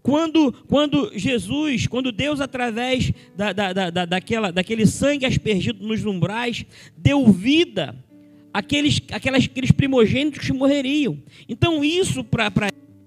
Quando, 0.00 0.54
quando 0.66 1.12
Jesus, 1.14 1.86
quando 1.86 2.10
Deus, 2.10 2.40
através 2.40 3.12
da, 3.36 3.52
da, 3.52 3.90
da, 3.90 4.06
daquela, 4.06 4.50
daquele 4.50 4.86
sangue 4.86 5.26
aspergido 5.26 5.86
nos 5.86 6.02
umbrais, 6.06 6.64
deu 6.96 7.30
vida 7.30 7.94
àqueles, 8.54 9.02
àquelas, 9.12 9.44
àqueles 9.44 9.70
primogênitos 9.70 10.46
que 10.46 10.52
morreriam. 10.54 11.18
Então, 11.46 11.84
isso 11.84 12.24
para 12.24 12.50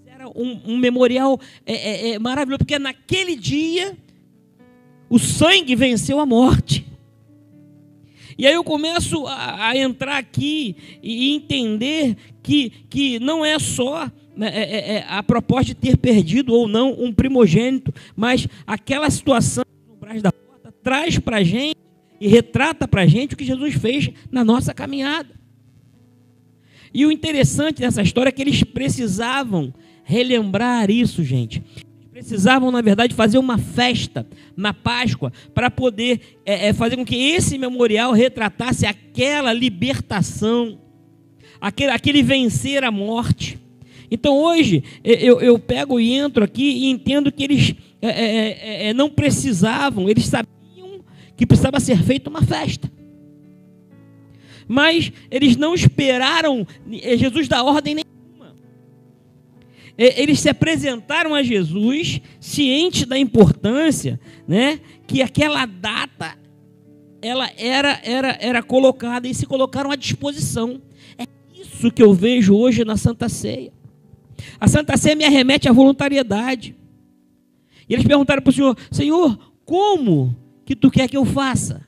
era 0.06 0.30
um, 0.30 0.62
um 0.64 0.78
memorial 0.78 1.42
é, 1.66 1.74
é, 1.74 2.10
é 2.12 2.20
maravilhoso, 2.20 2.60
porque 2.60 2.78
naquele 2.78 3.36
dia 3.36 3.98
o 5.10 5.18
sangue 5.18 5.76
venceu 5.76 6.20
a 6.20 6.26
morte. 6.28 6.83
E 8.38 8.48
aí 8.48 8.54
eu 8.54 8.64
começo 8.64 9.26
a, 9.28 9.70
a 9.70 9.78
entrar 9.78 10.18
aqui 10.18 10.76
e 11.02 11.34
entender 11.34 12.16
que, 12.42 12.70
que 12.90 13.20
não 13.20 13.44
é 13.46 13.60
só 13.60 14.12
né, 14.36 14.50
é, 14.54 14.62
é, 14.62 14.96
é, 14.96 15.06
a 15.08 15.22
proposta 15.22 15.66
de 15.66 15.76
ter 15.76 15.98
perdido 15.98 16.54
ou 16.54 16.68
não 16.68 16.92
um 16.92 17.14
primogênito, 17.14 17.94
mas 18.16 18.48
aquela 18.66 19.10
situação 19.10 19.64
no 19.88 19.96
braço 19.96 20.22
da 20.22 20.32
porta 20.32 20.74
traz 20.84 21.20
para 21.20 21.38
a 21.38 21.44
gente 21.44 21.78
e 22.20 22.28
retrata 22.28 22.88
para 22.88 23.02
a 23.02 23.08
gente 23.08 23.34
o 23.34 23.38
que 23.38 23.46
Jesus 23.46 23.76
fez 23.76 24.10
na 24.32 24.44
nossa 24.44 24.74
caminhada. 24.74 25.30
E 26.94 27.06
o 27.06 27.12
interessante 27.12 27.82
dessa 27.82 28.02
história 28.02 28.30
é 28.30 28.32
que 28.32 28.42
eles 28.42 28.64
precisavam 28.64 29.74
relembrar 30.04 30.92
isso, 30.92 31.24
gente 31.24 31.64
precisavam, 32.24 32.72
na 32.72 32.82
verdade, 32.82 33.14
fazer 33.14 33.38
uma 33.38 33.58
festa 33.58 34.26
na 34.56 34.74
Páscoa 34.74 35.32
para 35.54 35.70
poder 35.70 36.40
é, 36.46 36.70
é, 36.70 36.74
fazer 36.74 36.96
com 36.96 37.04
que 37.04 37.16
esse 37.16 37.58
memorial 37.58 38.14
retratasse 38.14 38.86
aquela 38.86 39.52
libertação, 39.52 40.80
aquele, 41.60 41.92
aquele 41.92 42.24
vencer 42.24 42.84
a 42.84 42.92
morte. 42.92 43.60
Então 44.10 44.38
hoje 44.38 44.84
eu, 45.04 45.42
eu 45.42 45.60
pego 45.60 46.00
e 46.00 46.14
entro 46.14 46.44
aqui 46.44 46.64
e 46.64 46.90
entendo 46.90 47.32
que 47.32 47.44
eles 47.44 47.76
é, 48.02 48.08
é, 48.08 48.26
é, 48.86 48.88
é 48.88 48.94
não 48.94 49.10
precisavam, 49.10 50.10
eles 50.10 50.26
sabiam 50.26 51.02
que 51.36 51.46
precisava 51.46 51.80
ser 51.80 52.02
feita 52.02 52.30
uma 52.30 52.42
festa. 52.42 52.90
Mas 54.66 55.12
eles 55.30 55.58
não 55.58 55.76
esperaram 55.76 56.66
Jesus 57.18 57.50
dar 57.50 57.64
ordem 57.64 57.96
nem 57.96 58.13
eles 59.98 60.40
se 60.40 60.50
apresentaram 60.50 61.36
a 61.36 61.44
Jesus 61.44 62.22
cientes 62.40 63.06
da 63.06 63.18
importância, 63.18 64.20
né, 64.48 64.80
que 65.06 65.22
aquela 65.22 65.66
data 65.66 66.38
ela 67.22 67.50
era 67.58 68.00
era 68.04 68.38
era 68.42 68.64
colocada 68.64 69.28
e 69.28 69.34
se 69.34 69.46
colocaram 69.46 69.92
à 69.92 69.96
disposição. 69.96 70.82
É 71.18 71.26
isso 71.54 71.92
que 71.92 72.04
eu 72.04 72.14
vejo 72.14 72.56
hoje 72.56 72.84
na 72.84 72.98
Santa 72.98 73.30
Ceia. 73.30 73.72
A 74.60 74.68
Santa 74.68 74.98
Ceia 74.98 75.16
me 75.16 75.24
arremete 75.24 75.70
à 75.70 75.72
voluntariedade. 75.72 76.76
E 77.88 77.94
eles 77.94 78.06
perguntaram 78.06 78.42
para 78.42 78.50
o 78.50 78.54
Senhor: 78.54 78.78
Senhor, 78.92 79.54
como 79.64 80.36
que 80.66 80.76
tu 80.76 80.92
quer 80.92 81.08
que 81.08 81.16
eu 81.16 81.24
faça? 81.24 81.86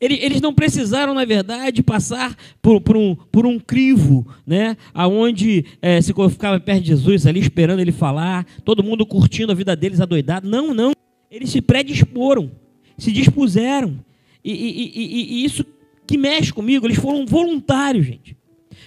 Eles 0.00 0.40
não 0.40 0.54
precisaram, 0.54 1.12
na 1.12 1.26
verdade, 1.26 1.82
passar 1.82 2.34
por, 2.62 2.80
por, 2.80 2.96
um, 2.96 3.14
por 3.14 3.44
um 3.44 3.58
crivo, 3.58 4.26
né? 4.46 4.74
Onde 4.94 5.66
é, 5.82 6.00
se 6.00 6.14
ficava 6.30 6.58
perto 6.58 6.80
de 6.80 6.88
Jesus 6.88 7.26
ali, 7.26 7.38
esperando 7.38 7.80
ele 7.80 7.92
falar, 7.92 8.46
todo 8.64 8.82
mundo 8.82 9.04
curtindo 9.04 9.52
a 9.52 9.54
vida 9.54 9.76
deles 9.76 10.00
adoidado. 10.00 10.48
Não, 10.48 10.72
não. 10.72 10.92
Eles 11.30 11.50
se 11.50 11.60
predisporam, 11.60 12.50
se 12.96 13.12
dispuseram. 13.12 14.02
E, 14.42 14.52
e, 14.52 14.92
e, 14.94 15.34
e 15.34 15.44
isso 15.44 15.66
que 16.06 16.16
mexe 16.16 16.50
comigo, 16.50 16.86
eles 16.86 16.98
foram 16.98 17.26
voluntários, 17.26 18.06
gente. 18.06 18.34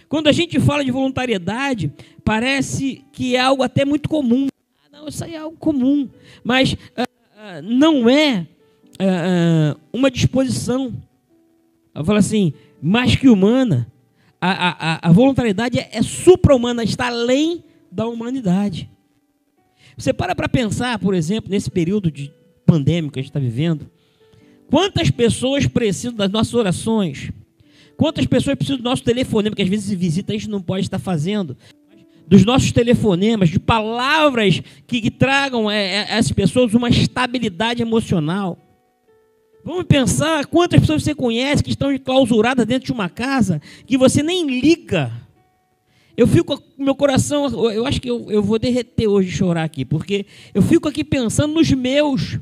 Quando 0.10 0.28
a 0.28 0.32
gente 0.32 0.60
fala 0.60 0.84
de 0.84 0.92
voluntariedade, 0.92 1.94
parece 2.26 3.04
que 3.12 3.36
é 3.36 3.40
algo 3.40 3.62
até 3.62 3.86
muito 3.86 4.10
comum. 4.10 4.48
Ah, 4.84 4.98
não, 4.98 5.08
isso 5.08 5.24
aí 5.24 5.36
é 5.36 5.38
algo 5.38 5.58
comum. 5.58 6.10
Mas 6.44 6.76
ah, 6.98 7.06
ah, 7.38 7.62
não 7.62 8.10
é 8.10 8.48
uh, 9.02 9.80
uma 9.92 10.10
disposição, 10.10 10.94
eu 11.94 12.04
falo 12.04 12.20
assim, 12.20 12.54
mais 12.82 13.16
que 13.16 13.30
humana, 13.30 13.92
a, 14.40 14.96
a, 14.96 15.10
a 15.10 15.12
voluntariedade 15.12 15.80
é, 15.80 15.90
é 15.94 16.02
supra-humana, 16.02 16.84
está 16.84 17.08
além 17.08 17.64
da 17.92 18.08
humanidade. 18.08 18.90
Você 19.98 20.12
para 20.12 20.36
para 20.36 20.50
pensar, 20.50 20.98
por 21.00 21.14
exemplo, 21.14 21.50
nesse 21.50 21.70
período 21.70 22.12
de 22.12 22.34
pandêmico 22.66 23.14
que 23.14 23.20
a 23.20 23.22
gente 23.22 23.30
está 23.30 23.40
vivendo, 23.40 23.90
quantas 24.70 25.12
pessoas 25.12 25.68
precisam 25.68 26.16
das 26.16 26.32
nossas 26.32 26.54
orações? 26.54 27.32
Quantas 27.96 28.26
pessoas 28.26 28.56
precisam 28.56 28.80
do 28.80 28.84
nosso 28.84 29.04
telefonema, 29.04 29.52
porque 29.52 29.62
às 29.62 29.70
vezes 29.70 29.98
visita 29.98 30.34
a 30.34 30.36
gente 30.36 30.50
não 30.50 30.62
pode 30.62 30.86
estar 30.86 31.00
fazendo, 31.00 31.56
dos 32.28 32.44
nossos 32.46 32.72
telefonemas, 32.72 33.50
de 33.50 33.60
palavras 33.60 34.62
que, 34.88 35.02
que 35.02 35.12
tragam 35.12 35.70
é, 35.70 35.76
a 35.76 36.16
é, 36.16 36.18
essas 36.18 36.32
pessoas 36.32 36.74
uma 36.74 36.90
estabilidade 36.90 37.82
emocional. 37.82 38.58
Vamos 39.64 39.86
pensar 39.86 40.46
quantas 40.48 40.82
pessoas 40.82 41.04
você 41.04 41.16
conhece 41.16 41.64
que 41.64 41.70
estão 41.70 41.92
enclausuradas 41.92 42.66
dentro 42.66 42.86
de 42.86 42.92
uma 42.92 43.08
casa 43.08 43.62
que 43.86 43.98
você 43.98 44.22
nem 44.22 44.46
liga. 44.46 45.12
Eu 46.18 46.28
fico 46.28 46.60
com 46.60 46.84
meu 46.84 46.94
coração, 46.94 47.48
eu 47.72 47.86
acho 47.86 48.00
que 48.00 48.10
eu, 48.10 48.30
eu 48.30 48.44
vou 48.44 48.60
derreter 48.60 49.08
hoje 49.08 49.32
chorar 49.32 49.64
aqui, 49.64 49.84
porque 49.86 50.26
eu 50.54 50.62
fico 50.62 50.88
aqui 50.88 51.04
pensando 51.04 51.54
nos 51.54 51.72
meus. 51.72 52.38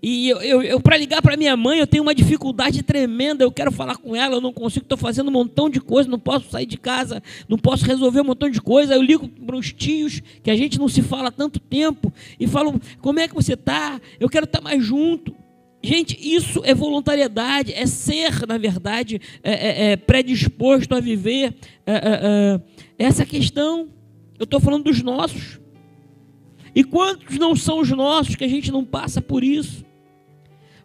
E 0.00 0.28
eu, 0.28 0.40
eu, 0.42 0.62
eu 0.62 0.80
para 0.80 0.96
ligar 0.96 1.22
para 1.22 1.36
minha 1.36 1.56
mãe, 1.56 1.78
eu 1.78 1.86
tenho 1.86 2.02
uma 2.02 2.14
dificuldade 2.14 2.82
tremenda. 2.82 3.44
Eu 3.44 3.52
quero 3.52 3.70
falar 3.70 3.96
com 3.96 4.16
ela, 4.16 4.36
eu 4.36 4.40
não 4.40 4.52
consigo, 4.52 4.84
estou 4.84 4.98
fazendo 4.98 5.28
um 5.28 5.32
montão 5.32 5.68
de 5.68 5.80
coisa, 5.80 6.08
não 6.08 6.18
posso 6.18 6.50
sair 6.50 6.66
de 6.66 6.76
casa, 6.76 7.22
não 7.48 7.58
posso 7.58 7.84
resolver 7.84 8.20
um 8.20 8.24
montão 8.24 8.48
de 8.48 8.60
coisa. 8.60 8.94
Eu 8.94 9.02
ligo 9.02 9.28
para 9.28 9.56
os 9.56 9.72
tios, 9.72 10.20
que 10.42 10.50
a 10.50 10.56
gente 10.56 10.78
não 10.78 10.88
se 10.88 11.02
fala 11.02 11.28
há 11.28 11.32
tanto 11.32 11.60
tempo, 11.60 12.12
e 12.38 12.46
falo: 12.46 12.80
como 13.00 13.20
é 13.20 13.28
que 13.28 13.34
você 13.34 13.52
está? 13.52 14.00
Eu 14.18 14.28
quero 14.28 14.44
estar 14.44 14.58
tá 14.58 14.64
mais 14.64 14.84
junto. 14.84 15.41
Gente, 15.82 16.16
isso 16.20 16.60
é 16.64 16.72
voluntariedade, 16.74 17.72
é 17.72 17.86
ser, 17.86 18.46
na 18.46 18.56
verdade, 18.56 19.20
é, 19.42 19.52
é, 19.52 19.92
é 19.92 19.96
predisposto 19.96 20.94
a 20.94 21.00
viver 21.00 21.54
é, 21.84 21.92
é, 21.92 22.60
é 22.98 23.04
essa 23.04 23.26
questão. 23.26 23.88
Eu 24.38 24.44
estou 24.44 24.60
falando 24.60 24.84
dos 24.84 25.02
nossos. 25.02 25.60
E 26.74 26.84
quantos 26.84 27.36
não 27.36 27.56
são 27.56 27.80
os 27.80 27.90
nossos 27.90 28.36
que 28.36 28.44
a 28.44 28.48
gente 28.48 28.70
não 28.70 28.84
passa 28.84 29.20
por 29.20 29.42
isso? 29.42 29.84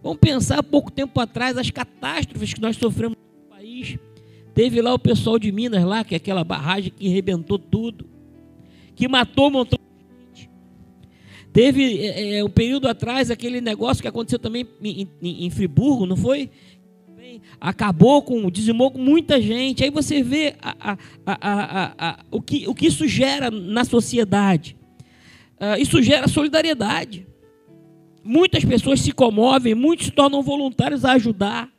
Vamos 0.02 0.20
pensar 0.20 0.64
pouco 0.64 0.92
tempo 0.92 1.20
atrás 1.20 1.58
as 1.58 1.70
catástrofes 1.70 2.54
que 2.54 2.62
nós 2.62 2.76
sofremos 2.76 3.18
no 3.18 3.56
país. 3.56 3.98
Teve 4.54 4.82
lá 4.82 4.94
o 4.94 5.00
pessoal 5.00 5.38
de 5.38 5.52
Minas 5.52 5.84
lá, 5.84 6.04
que 6.04 6.16
é 6.16 6.18
aquela 6.18 6.44
barragem 6.44 6.92
que 6.92 7.08
arrebentou 7.08 7.60
tudo, 7.60 8.10
que 8.96 9.08
matou 9.08 9.48
um 9.48 9.52
montão. 9.52 9.87
Teve 11.58 12.06
é, 12.06 12.44
um 12.44 12.50
período 12.52 12.88
atrás 12.88 13.32
aquele 13.32 13.60
negócio 13.60 14.00
que 14.00 14.08
aconteceu 14.08 14.38
também 14.38 14.64
em, 14.80 15.08
em, 15.20 15.46
em 15.46 15.50
Friburgo, 15.50 16.06
não 16.06 16.16
foi? 16.16 16.52
acabou 17.60 18.22
com, 18.22 18.52
dizimou 18.52 18.92
com 18.92 19.00
muita 19.00 19.42
gente. 19.42 19.84
Aí 19.84 19.90
você 19.90 20.22
vê 20.22 20.54
a, 20.62 20.96
a, 21.26 21.94
a, 21.98 22.20
o, 22.30 22.40
que, 22.40 22.68
o 22.68 22.76
que 22.76 22.86
isso 22.86 23.08
gera 23.08 23.50
na 23.50 23.84
sociedade. 23.84 24.78
Uh, 25.60 25.82
isso 25.82 26.00
gera 26.04 26.28
solidariedade. 26.28 27.26
Muitas 28.24 28.64
pessoas 28.64 29.02
se 29.02 29.12
comovem, 29.12 29.74
muitos 29.74 30.06
se 30.06 30.12
tornam 30.12 30.44
voluntários 30.44 31.04
a 31.04 31.14
ajudar. 31.14 31.70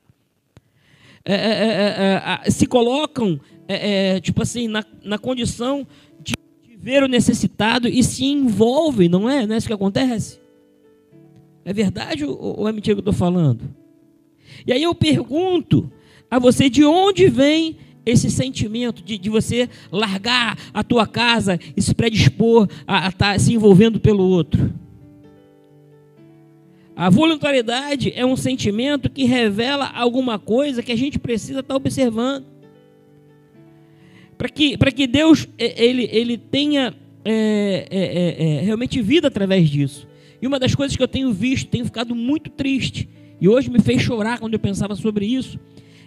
É, 1.25 1.35
é, 1.35 1.37
é, 1.37 2.41
é 2.47 2.51
se 2.51 2.67
colocam, 2.67 3.41
é, 3.69 4.17
é, 4.17 4.21
tipo 4.21 4.43
assim, 4.43 4.67
na, 4.67 4.85
na 5.05 5.19
condição 5.19 5.87
ver 6.89 7.03
o 7.03 7.07
necessitado 7.07 7.87
e 7.87 8.03
se 8.03 8.25
envolvem, 8.25 9.11
não 9.11 9.29
é? 9.29 9.47
Não 9.47 9.55
é 9.55 9.59
isso 9.59 9.67
que 9.67 9.75
acontece? 9.75 10.41
É 11.63 11.71
verdade 11.71 12.25
ou, 12.25 12.67
é 12.67 12.73
mentira 12.73 12.95
que 12.95 13.01
eu 13.01 13.11
estou 13.11 13.13
falando? 13.13 13.61
E 14.67 14.73
aí 14.73 14.83
eu 14.83 14.95
pergunto 14.95 15.93
a 16.31 16.39
você 16.39 16.71
de 16.71 16.83
onde 16.87 17.29
vem 17.29 17.77
esse 18.07 18.31
sentimento 18.31 19.03
de, 19.03 19.19
de 19.19 19.29
você 19.29 19.69
largar 19.93 20.57
a 20.73 20.83
tua 20.83 21.07
casa 21.07 21.61
e 21.77 21.83
se 21.83 21.95
predispor 21.95 22.67
a 22.87 23.09
estar 23.09 23.35
tá 23.35 23.39
se 23.39 23.53
envolvendo 23.53 24.01
pelo 24.01 24.25
outro? 24.25 24.73
A 26.97 27.11
voluntariedade 27.11 28.15
é 28.17 28.25
um 28.25 28.35
sentimento 28.35 29.11
que 29.11 29.25
revela 29.25 29.91
alguma 29.95 30.39
coisa 30.39 30.83
que 30.83 30.91
a 30.91 30.97
gente 30.97 31.19
precisa 31.19 31.61
estar 31.61 31.77
observando. 31.77 32.58
Para 34.39 34.49
que, 34.49 34.79
que 34.79 35.07
Deus 35.07 35.49
ele, 35.59 36.09
ele 36.13 36.39
tenha 36.39 36.95
é, 37.25 37.87
é, 37.91 37.99
é, 37.99 38.59
é, 38.59 38.61
realmente 38.63 39.03
vida 39.03 39.29
através 39.29 39.69
disso. 39.69 40.07
E 40.41 40.47
uma 40.47 40.59
das 40.59 40.75
coisas 40.75 40.97
que 40.97 41.03
eu 41.03 41.09
tenho 41.09 41.33
visto, 41.33 41.69
tenho 41.69 41.85
ficado 41.85 42.15
muito 42.15 42.49
triste, 42.49 43.09
e 43.41 43.49
hoje 43.49 43.69
me 43.69 43.81
fez 43.81 44.01
chorar 44.01 44.39
quando 44.39 44.55
eu 44.55 44.61
pensava 44.61 44.95
sobre 44.95 45.27
isso, 45.27 45.59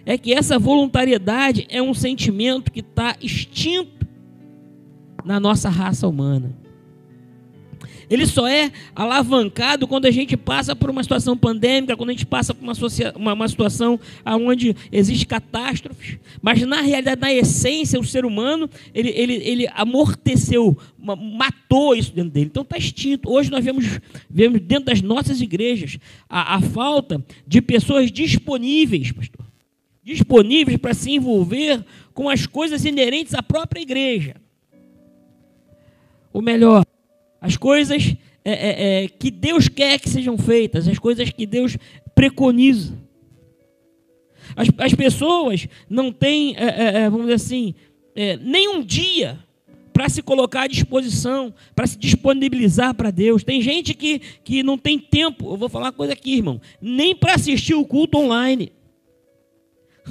é 0.04 0.18
que 0.18 0.32
essa 0.32 0.58
voluntariedade 0.58 1.66
é 1.68 1.80
um 1.80 1.94
sentimento 1.94 2.72
que 2.72 2.80
está 2.80 3.16
extinto 3.20 4.06
na 5.24 5.38
nossa 5.38 5.68
raça 5.68 6.08
humana. 6.08 6.61
Ele 8.12 8.26
só 8.26 8.46
é 8.46 8.70
alavancado 8.94 9.88
quando 9.88 10.04
a 10.04 10.10
gente 10.10 10.36
passa 10.36 10.76
por 10.76 10.90
uma 10.90 11.02
situação 11.02 11.34
pandêmica, 11.34 11.96
quando 11.96 12.10
a 12.10 12.12
gente 12.12 12.26
passa 12.26 12.52
por 12.52 12.62
uma, 12.62 12.74
uma, 13.16 13.32
uma 13.32 13.48
situação 13.48 13.98
onde 14.26 14.76
existe 14.92 15.24
catástrofes. 15.24 16.18
Mas 16.42 16.60
na 16.60 16.82
realidade, 16.82 17.18
na 17.18 17.32
essência, 17.32 17.98
o 17.98 18.04
ser 18.04 18.26
humano, 18.26 18.68
ele, 18.92 19.08
ele, 19.16 19.32
ele 19.36 19.68
amorteceu, 19.74 20.76
matou 20.98 21.96
isso 21.96 22.12
dentro 22.12 22.32
dele. 22.32 22.46
Então 22.50 22.64
está 22.64 22.76
extinto. 22.76 23.30
Hoje 23.30 23.50
nós 23.50 23.64
vemos, 23.64 23.98
vemos 24.28 24.60
dentro 24.60 24.84
das 24.84 25.00
nossas 25.00 25.40
igrejas 25.40 25.96
a, 26.28 26.56
a 26.56 26.60
falta 26.60 27.24
de 27.46 27.62
pessoas 27.62 28.12
disponíveis, 28.12 29.10
pastor. 29.10 29.46
Disponíveis 30.04 30.76
para 30.76 30.92
se 30.92 31.12
envolver 31.12 31.82
com 32.12 32.28
as 32.28 32.44
coisas 32.44 32.84
inerentes 32.84 33.32
à 33.32 33.42
própria 33.42 33.80
igreja. 33.80 34.36
Ou 36.30 36.42
melhor, 36.42 36.84
as 37.42 37.56
coisas 37.56 38.14
é, 38.44 38.52
é, 38.52 39.04
é, 39.04 39.08
que 39.08 39.32
Deus 39.32 39.66
quer 39.66 39.98
que 39.98 40.08
sejam 40.08 40.38
feitas, 40.38 40.86
as 40.86 40.98
coisas 40.98 41.28
que 41.30 41.44
Deus 41.44 41.76
preconiza. 42.14 42.96
As, 44.54 44.68
as 44.78 44.94
pessoas 44.94 45.66
não 45.90 46.12
têm, 46.12 46.54
é, 46.56 46.64
é, 46.64 46.96
é, 46.98 47.10
vamos 47.10 47.26
dizer 47.26 47.34
assim, 47.34 47.74
nem 48.40 48.68
um 48.68 48.80
dia 48.80 49.40
para 49.92 50.08
se 50.08 50.22
colocar 50.22 50.62
à 50.62 50.66
disposição, 50.68 51.52
para 51.74 51.86
se 51.86 51.98
disponibilizar 51.98 52.94
para 52.94 53.10
Deus. 53.10 53.42
Tem 53.42 53.60
gente 53.60 53.92
que, 53.92 54.20
que 54.44 54.62
não 54.62 54.78
tem 54.78 55.00
tempo, 55.00 55.52
eu 55.52 55.56
vou 55.56 55.68
falar 55.68 55.86
uma 55.86 55.92
coisa 55.92 56.12
aqui, 56.12 56.36
irmão, 56.36 56.60
nem 56.80 57.16
para 57.16 57.34
assistir 57.34 57.74
o 57.74 57.84
culto 57.84 58.18
online. 58.18 58.72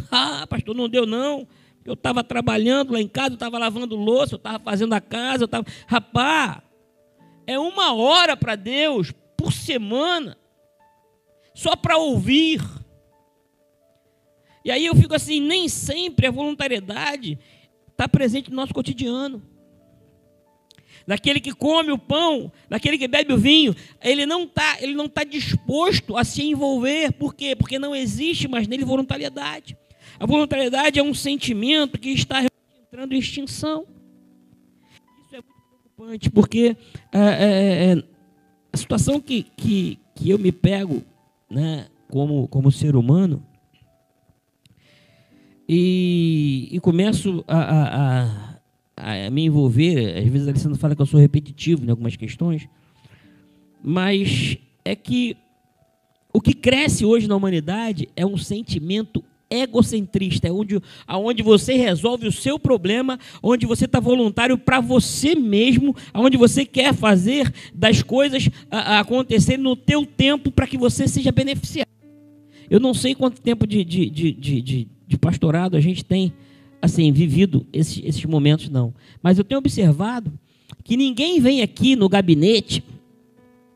Ah, 0.09 0.47
pastor, 0.47 0.73
não 0.73 0.87
deu 0.87 1.05
não. 1.05 1.45
Eu 1.83 1.95
estava 1.95 2.23
trabalhando 2.23 2.93
lá 2.93 3.01
em 3.01 3.09
casa, 3.09 3.31
eu 3.31 3.33
estava 3.33 3.57
lavando 3.57 3.93
louça, 3.93 4.35
eu 4.35 4.37
estava 4.37 4.57
fazendo 4.57 4.93
a 4.93 5.01
casa, 5.01 5.43
eu 5.43 5.45
estava. 5.45 5.65
Rapaz, 5.85 6.61
é 7.45 7.57
uma 7.59 7.93
hora 7.93 8.35
para 8.35 8.55
Deus 8.55 9.11
por 9.35 9.51
semana, 9.51 10.37
só 11.53 11.75
para 11.75 11.97
ouvir. 11.97 12.61
E 14.63 14.71
aí 14.71 14.85
eu 14.85 14.95
fico 14.95 15.15
assim, 15.15 15.39
nem 15.39 15.67
sempre 15.67 16.27
a 16.27 16.31
voluntariedade 16.31 17.39
está 17.89 18.07
presente 18.07 18.49
no 18.49 18.55
nosso 18.55 18.73
cotidiano. 18.73 19.41
Daquele 21.07 21.39
que 21.39 21.51
come 21.51 21.91
o 21.91 21.97
pão, 21.97 22.51
daquele 22.69 22.97
que 22.97 23.07
bebe 23.07 23.33
o 23.33 23.37
vinho, 23.37 23.75
ele 24.01 24.25
não 24.25 24.43
está, 24.43 24.77
ele 24.79 24.93
não 24.93 25.05
está 25.05 25.23
disposto 25.23 26.15
a 26.15 26.23
se 26.23 26.43
envolver. 26.43 27.11
Por 27.13 27.33
quê? 27.33 27.55
Porque 27.55 27.79
não 27.79 27.95
existe 27.95 28.47
mais 28.47 28.67
nele 28.67 28.85
voluntariedade. 28.85 29.75
A 30.19 30.25
voluntariedade 30.25 30.99
é 30.99 31.03
um 31.03 31.13
sentimento 31.13 31.99
que 31.99 32.09
está 32.11 32.43
entrando 32.79 33.13
em 33.13 33.19
extinção 33.19 33.87
preocupante, 36.01 36.29
porque 36.29 36.75
é, 37.11 37.19
é, 37.19 37.91
é, 37.93 38.03
a 38.73 38.77
situação 38.77 39.19
que, 39.19 39.43
que, 39.55 39.99
que 40.15 40.29
eu 40.29 40.39
me 40.39 40.51
pego 40.51 41.03
né, 41.49 41.87
como, 42.09 42.47
como 42.47 42.71
ser 42.71 42.95
humano, 42.95 43.45
e, 45.69 46.67
e 46.71 46.79
começo 46.79 47.45
a, 47.47 47.57
a, 47.57 48.25
a, 48.97 49.27
a, 49.27 49.29
me 49.29 49.45
envolver. 49.45 50.17
Às 50.17 50.27
vezes 50.27 50.47
a 50.47 50.51
Alessandra 50.51 50.77
fala 50.77 50.95
que 50.95 51.01
eu 51.01 51.05
sou 51.05 51.19
repetitivo 51.19 51.85
em 51.85 51.89
algumas 51.89 52.15
questões, 52.17 52.67
mas 53.81 54.57
é 54.83 54.95
que 54.95 55.37
o 56.33 56.41
que 56.41 56.53
cresce 56.53 57.05
hoje 57.05 57.27
na 57.27 57.35
humanidade 57.35 58.09
é 58.15 58.25
um 58.25 58.37
sentimento 58.37 59.23
egocentrista, 59.51 60.47
é 60.47 60.51
onde, 60.51 60.81
onde 61.07 61.43
você 61.43 61.73
resolve 61.73 62.27
o 62.27 62.31
seu 62.31 62.57
problema, 62.57 63.19
onde 63.43 63.65
você 63.65 63.85
está 63.85 63.99
voluntário 63.99 64.57
para 64.57 64.79
você 64.79 65.35
mesmo, 65.35 65.95
onde 66.13 66.37
você 66.37 66.65
quer 66.65 66.93
fazer 66.93 67.53
das 67.73 68.01
coisas 68.01 68.49
acontecerem 68.71 69.61
no 69.61 69.75
teu 69.75 70.05
tempo 70.05 70.49
para 70.49 70.65
que 70.65 70.77
você 70.77 71.07
seja 71.07 71.31
beneficiado. 71.31 71.87
Eu 72.69 72.79
não 72.79 72.93
sei 72.93 73.13
quanto 73.13 73.41
tempo 73.41 73.67
de, 73.67 73.83
de, 73.83 74.09
de, 74.09 74.31
de, 74.31 74.87
de 75.05 75.17
pastorado 75.17 75.75
a 75.75 75.81
gente 75.81 76.05
tem 76.05 76.33
assim 76.81 77.11
vivido 77.11 77.67
esses, 77.73 78.01
esses 78.03 78.25
momentos, 78.25 78.69
não. 78.69 78.93
Mas 79.21 79.37
eu 79.37 79.43
tenho 79.43 79.59
observado 79.59 80.31
que 80.83 80.97
ninguém 80.97 81.39
vem 81.39 81.61
aqui 81.61 81.95
no 81.95 82.09
gabinete, 82.09 82.83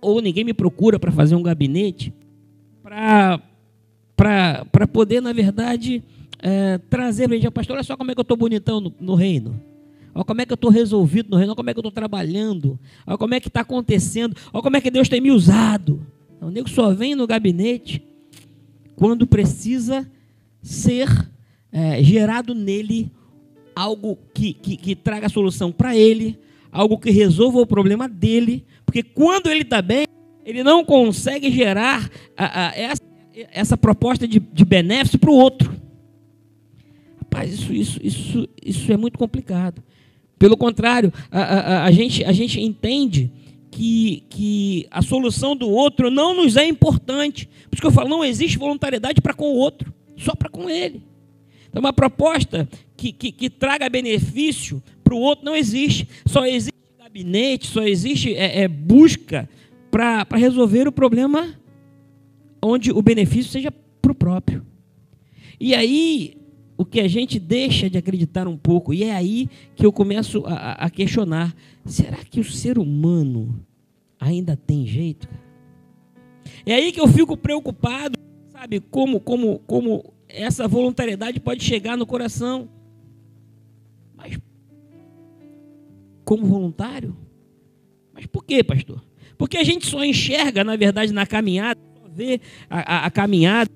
ou 0.02 0.22
ninguém 0.22 0.44
me 0.44 0.54
procura 0.54 0.98
para 0.98 1.12
fazer 1.12 1.36
um 1.36 1.44
gabinete, 1.44 2.14
para 2.82 3.42
para 4.16 4.88
poder, 4.92 5.22
na 5.22 5.34
verdade, 5.34 6.04
é, 6.40 6.78
trazer 6.90 7.28
para 7.28 7.36
a 7.36 7.40
gente, 7.40 7.52
pastor, 7.52 7.76
olha 7.76 7.84
só 7.84 7.98
como 7.98 8.12
é 8.12 8.14
que 8.14 8.20
eu 8.20 8.24
estou 8.24 8.38
bonitão 8.38 8.80
no, 8.80 8.94
no, 9.00 9.16
reino. 9.16 9.60
Olha 10.14 10.24
como 10.24 10.42
é 10.42 10.46
que 10.46 10.54
eu 10.54 10.56
estou 10.56 10.70
resolvido 10.70 11.30
no 11.30 11.38
reino, 11.38 11.52
olha 11.52 11.56
como 11.56 11.70
é 11.70 11.74
que 11.74 11.80
eu 11.80 11.82
estou 11.82 11.92
trabalhando, 11.92 12.80
olha 13.06 13.18
como 13.18 13.34
é 13.34 13.40
que 13.40 13.48
está 13.48 13.62
acontecendo, 13.62 14.36
olha 14.54 14.64
como 14.64 14.78
é 14.78 14.82
que 14.82 14.92
Deus 14.92 15.10
tem 15.10 15.20
me 15.20 15.32
usado. 15.32 16.06
O 16.42 16.50
nego 16.50 16.70
só 16.70 16.94
vem 16.94 17.16
no 17.16 17.28
gabinete 17.28 18.04
quando 18.96 19.28
precisa 19.28 20.10
ser 20.62 21.10
é, 21.72 22.02
gerado 22.02 22.56
nele 22.56 23.12
algo 23.76 24.18
que, 24.34 24.54
que, 24.54 24.78
que 24.78 24.96
traga 24.96 25.28
solução 25.28 25.72
para 25.72 25.96
ele, 25.96 26.40
algo 26.72 26.98
que 26.98 27.12
resolva 27.12 27.60
o 27.60 27.68
problema 27.68 28.08
dele, 28.08 28.66
porque 28.86 29.04
quando 29.04 29.48
ele 29.48 29.64
está 29.64 29.82
bem, 29.82 30.06
ele 30.46 30.64
não 30.64 30.86
consegue 30.86 31.52
gerar 31.52 32.10
a, 32.38 32.68
a, 32.68 32.76
essa 32.78 33.05
essa 33.52 33.78
proposta 33.78 34.28
de, 34.28 34.40
de 34.40 34.66
benefício 34.66 35.20
para 35.20 35.30
o 35.30 35.36
outro. 35.36 35.74
Rapaz, 37.20 37.54
isso, 37.54 37.74
isso, 37.74 38.00
isso, 38.02 38.50
isso 38.64 38.92
é 38.92 38.98
muito 38.98 39.18
complicado. 39.18 39.84
Pelo 40.38 40.56
contrário, 40.58 41.12
a, 41.32 41.42
a, 41.42 41.84
a, 41.86 41.92
gente, 41.92 42.24
a 42.24 42.32
gente 42.32 42.60
entende 42.62 43.32
que, 43.72 44.24
que 44.30 44.88
a 44.90 45.02
solução 45.02 45.56
do 45.56 45.70
outro 45.70 46.10
não 46.10 46.34
nos 46.34 46.56
é 46.56 46.66
importante. 46.66 47.48
Por 47.70 47.76
isso 47.76 47.82
que 47.82 47.88
eu 47.88 47.92
falo, 47.92 48.10
não 48.10 48.24
existe 48.24 48.58
voluntariedade 48.58 49.22
para 49.22 49.34
com 49.34 49.46
o 49.46 49.56
outro, 49.56 49.94
só 50.16 50.34
para 50.36 50.50
com 50.50 50.70
ele. 50.70 51.02
Então, 51.70 51.82
uma 51.82 51.94
proposta 51.94 52.68
que, 52.96 53.12
que, 53.12 53.32
que 53.32 53.50
traga 53.50 53.90
benefício 53.90 54.82
para 55.04 55.14
o 55.14 55.20
outro 55.20 55.46
não 55.46 55.56
existe. 55.56 56.08
Só 56.26 56.46
existe 56.46 56.74
gabinete, 56.98 57.68
só 57.68 57.84
existe 57.84 58.34
é, 58.34 58.62
é 58.62 58.68
busca 58.68 59.50
para 59.92 60.26
resolver 60.38 60.88
o 60.88 60.92
problema 60.92 61.54
onde 62.66 62.92
o 62.92 63.02
benefício 63.02 63.52
seja 63.52 63.72
para 64.02 64.12
o 64.12 64.16
próprio. 64.16 64.66
E 65.60 65.76
aí, 65.76 66.38
o 66.76 66.84
que 66.84 67.00
a 67.00 67.08
gente 67.08 67.40
deixa 67.40 67.90
de 67.90 67.98
acreditar 67.98 68.48
um 68.48 68.58
pouco, 68.58 68.94
e 68.94 69.04
é 69.04 69.16
aí 69.16 69.48
que 69.76 69.86
eu 69.86 69.92
começo 69.92 70.44
a, 70.46 70.74
a 70.74 70.90
questionar: 70.90 71.56
será 71.86 72.18
que 72.18 72.40
o 72.40 72.44
ser 72.44 72.80
humano 72.80 73.64
ainda 74.20 74.58
tem 74.58 74.86
jeito? 74.86 75.30
É 76.66 76.74
aí 76.74 76.92
que 76.92 77.00
eu 77.00 77.08
fico 77.08 77.38
preocupado, 77.38 78.18
sabe, 78.52 78.80
como, 78.80 79.20
como, 79.20 79.60
como 79.60 80.14
essa 80.28 80.68
voluntariedade 80.68 81.40
pode 81.40 81.64
chegar 81.64 81.96
no 81.96 82.06
coração. 82.06 82.68
Mas, 84.16 84.40
como 86.24 86.46
voluntário? 86.46 87.16
Mas 88.12 88.26
por 88.26 88.44
quê, 88.44 88.64
pastor? 88.64 89.04
Porque 89.38 89.58
a 89.58 89.64
gente 89.64 89.86
só 89.86 90.04
enxerga, 90.04 90.64
na 90.64 90.76
verdade, 90.76 91.14
na 91.14 91.26
caminhada, 91.26 91.80
ver 92.16 92.40
a, 92.70 92.96
a, 92.96 93.06
a 93.08 93.12
caminhada, 93.12 93.70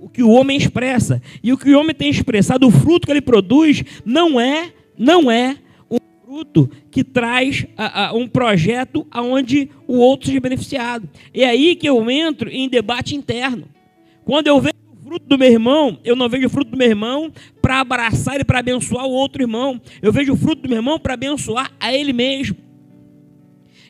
o 0.00 0.08
que 0.08 0.22
o 0.22 0.30
homem 0.30 0.56
expressa. 0.56 1.20
E 1.42 1.52
o 1.52 1.58
que 1.58 1.74
o 1.74 1.78
homem 1.78 1.94
tem 1.94 2.08
expressado, 2.08 2.66
o 2.66 2.70
fruto 2.70 3.06
que 3.06 3.12
ele 3.12 3.20
produz, 3.20 3.84
não 4.04 4.40
é, 4.40 4.72
não 4.96 5.30
é 5.30 5.56
um 5.90 5.98
fruto 6.24 6.70
que 6.90 7.04
traz 7.04 7.66
a, 7.76 8.06
a, 8.06 8.12
um 8.14 8.26
projeto 8.26 9.06
aonde 9.10 9.68
o 9.86 9.98
outro 9.98 10.28
seja 10.28 10.40
beneficiado. 10.40 11.08
É 11.34 11.44
aí 11.44 11.76
que 11.76 11.88
eu 11.88 12.10
entro 12.10 12.48
em 12.48 12.68
debate 12.68 13.14
interno. 13.14 13.68
Quando 14.24 14.46
eu 14.46 14.60
vejo 14.60 14.74
o 14.92 15.04
fruto 15.04 15.26
do 15.26 15.38
meu 15.38 15.50
irmão, 15.50 15.98
eu 16.04 16.16
não 16.16 16.28
vejo 16.28 16.46
o 16.46 16.50
fruto 16.50 16.70
do 16.70 16.76
meu 16.76 16.88
irmão 16.88 17.32
para 17.60 17.80
abraçar 17.80 18.40
e 18.40 18.44
para 18.44 18.60
abençoar 18.60 19.06
o 19.06 19.10
outro 19.10 19.42
irmão. 19.42 19.80
Eu 20.00 20.12
vejo 20.12 20.32
o 20.32 20.36
fruto 20.36 20.62
do 20.62 20.68
meu 20.68 20.78
irmão 20.78 20.98
para 20.98 21.14
abençoar 21.14 21.70
a 21.80 21.92
ele 21.92 22.12
mesmo. 22.12 22.67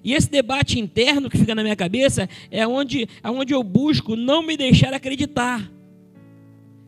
E 0.08 0.14
esse 0.14 0.30
debate 0.30 0.80
interno 0.80 1.28
que 1.28 1.36
fica 1.36 1.54
na 1.54 1.62
minha 1.62 1.76
cabeça 1.76 2.30
é 2.50 2.66
onde, 2.66 3.06
é 3.22 3.30
onde 3.30 3.52
eu 3.52 3.62
busco 3.62 4.16
não 4.16 4.42
me 4.42 4.56
deixar 4.56 4.94
acreditar. 4.94 5.70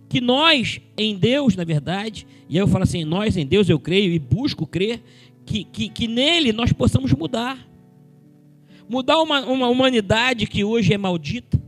Que 0.09 0.23
nós, 0.23 0.81
em 0.97 1.19
Deus, 1.19 1.55
na 1.55 1.63
verdade, 1.63 2.27
e 2.49 2.57
eu 2.57 2.67
falo 2.67 2.85
assim, 2.85 3.05
nós 3.05 3.37
em 3.37 3.45
Deus 3.45 3.69
eu 3.69 3.79
creio 3.79 4.11
e 4.11 4.19
busco 4.19 4.67
crer, 4.67 5.03
que, 5.45 5.65
que, 5.65 5.91
que 5.91 6.09
nele 6.09 6.51
nós 6.51 6.73
possamos 6.73 7.13
mudar. 7.13 7.59
Mudar 8.89 9.21
uma, 9.21 9.45
uma 9.45 9.69
humanidade 9.69 10.47
que 10.47 10.65
hoje 10.65 10.95
é 10.95 10.97
maldita, 10.97 11.61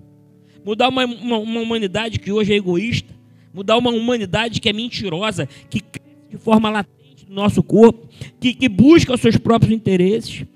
mudar 0.64 0.88
uma, 0.88 1.04
uma, 1.04 1.36
uma 1.36 1.60
humanidade 1.60 2.18
que 2.18 2.32
hoje 2.32 2.54
é 2.54 2.56
egoísta, 2.56 3.14
mudar 3.52 3.76
uma 3.76 3.90
humanidade 3.90 4.58
que 4.58 4.70
é 4.70 4.72
mentirosa, 4.72 5.46
que 5.68 5.80
cresce 5.80 6.30
de 6.30 6.38
forma 6.38 6.70
latente 6.70 7.26
no 7.28 7.34
nosso 7.34 7.62
corpo, 7.62 8.08
que, 8.40 8.54
que 8.54 8.70
busca 8.70 9.12
os 9.12 9.20
seus 9.20 9.36
próprios 9.36 9.70
interesses, 9.70 10.46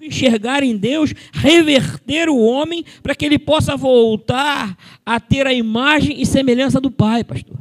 enxergar 0.00 0.62
em 0.62 0.76
Deus, 0.76 1.12
reverter 1.32 2.28
o 2.28 2.38
homem 2.38 2.84
para 3.02 3.14
que 3.14 3.24
ele 3.24 3.38
possa 3.38 3.76
voltar 3.76 4.76
a 5.04 5.18
ter 5.18 5.46
a 5.46 5.52
imagem 5.52 6.20
e 6.20 6.26
semelhança 6.26 6.80
do 6.80 6.90
Pai, 6.90 7.24
pastor. 7.24 7.56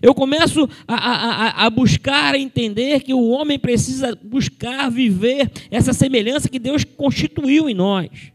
Eu 0.00 0.14
começo 0.14 0.68
a, 0.86 0.94
a, 0.94 1.66
a, 1.66 1.70
buscar, 1.70 2.34
a 2.34 2.38
entender 2.38 3.02
que 3.02 3.12
o 3.12 3.28
homem 3.28 3.58
precisa 3.58 4.16
buscar 4.22 4.90
viver 4.90 5.50
essa 5.70 5.92
semelhança 5.92 6.48
que 6.48 6.58
Deus 6.58 6.84
constituiu 6.84 7.68
em 7.68 7.74
nós. 7.74 8.32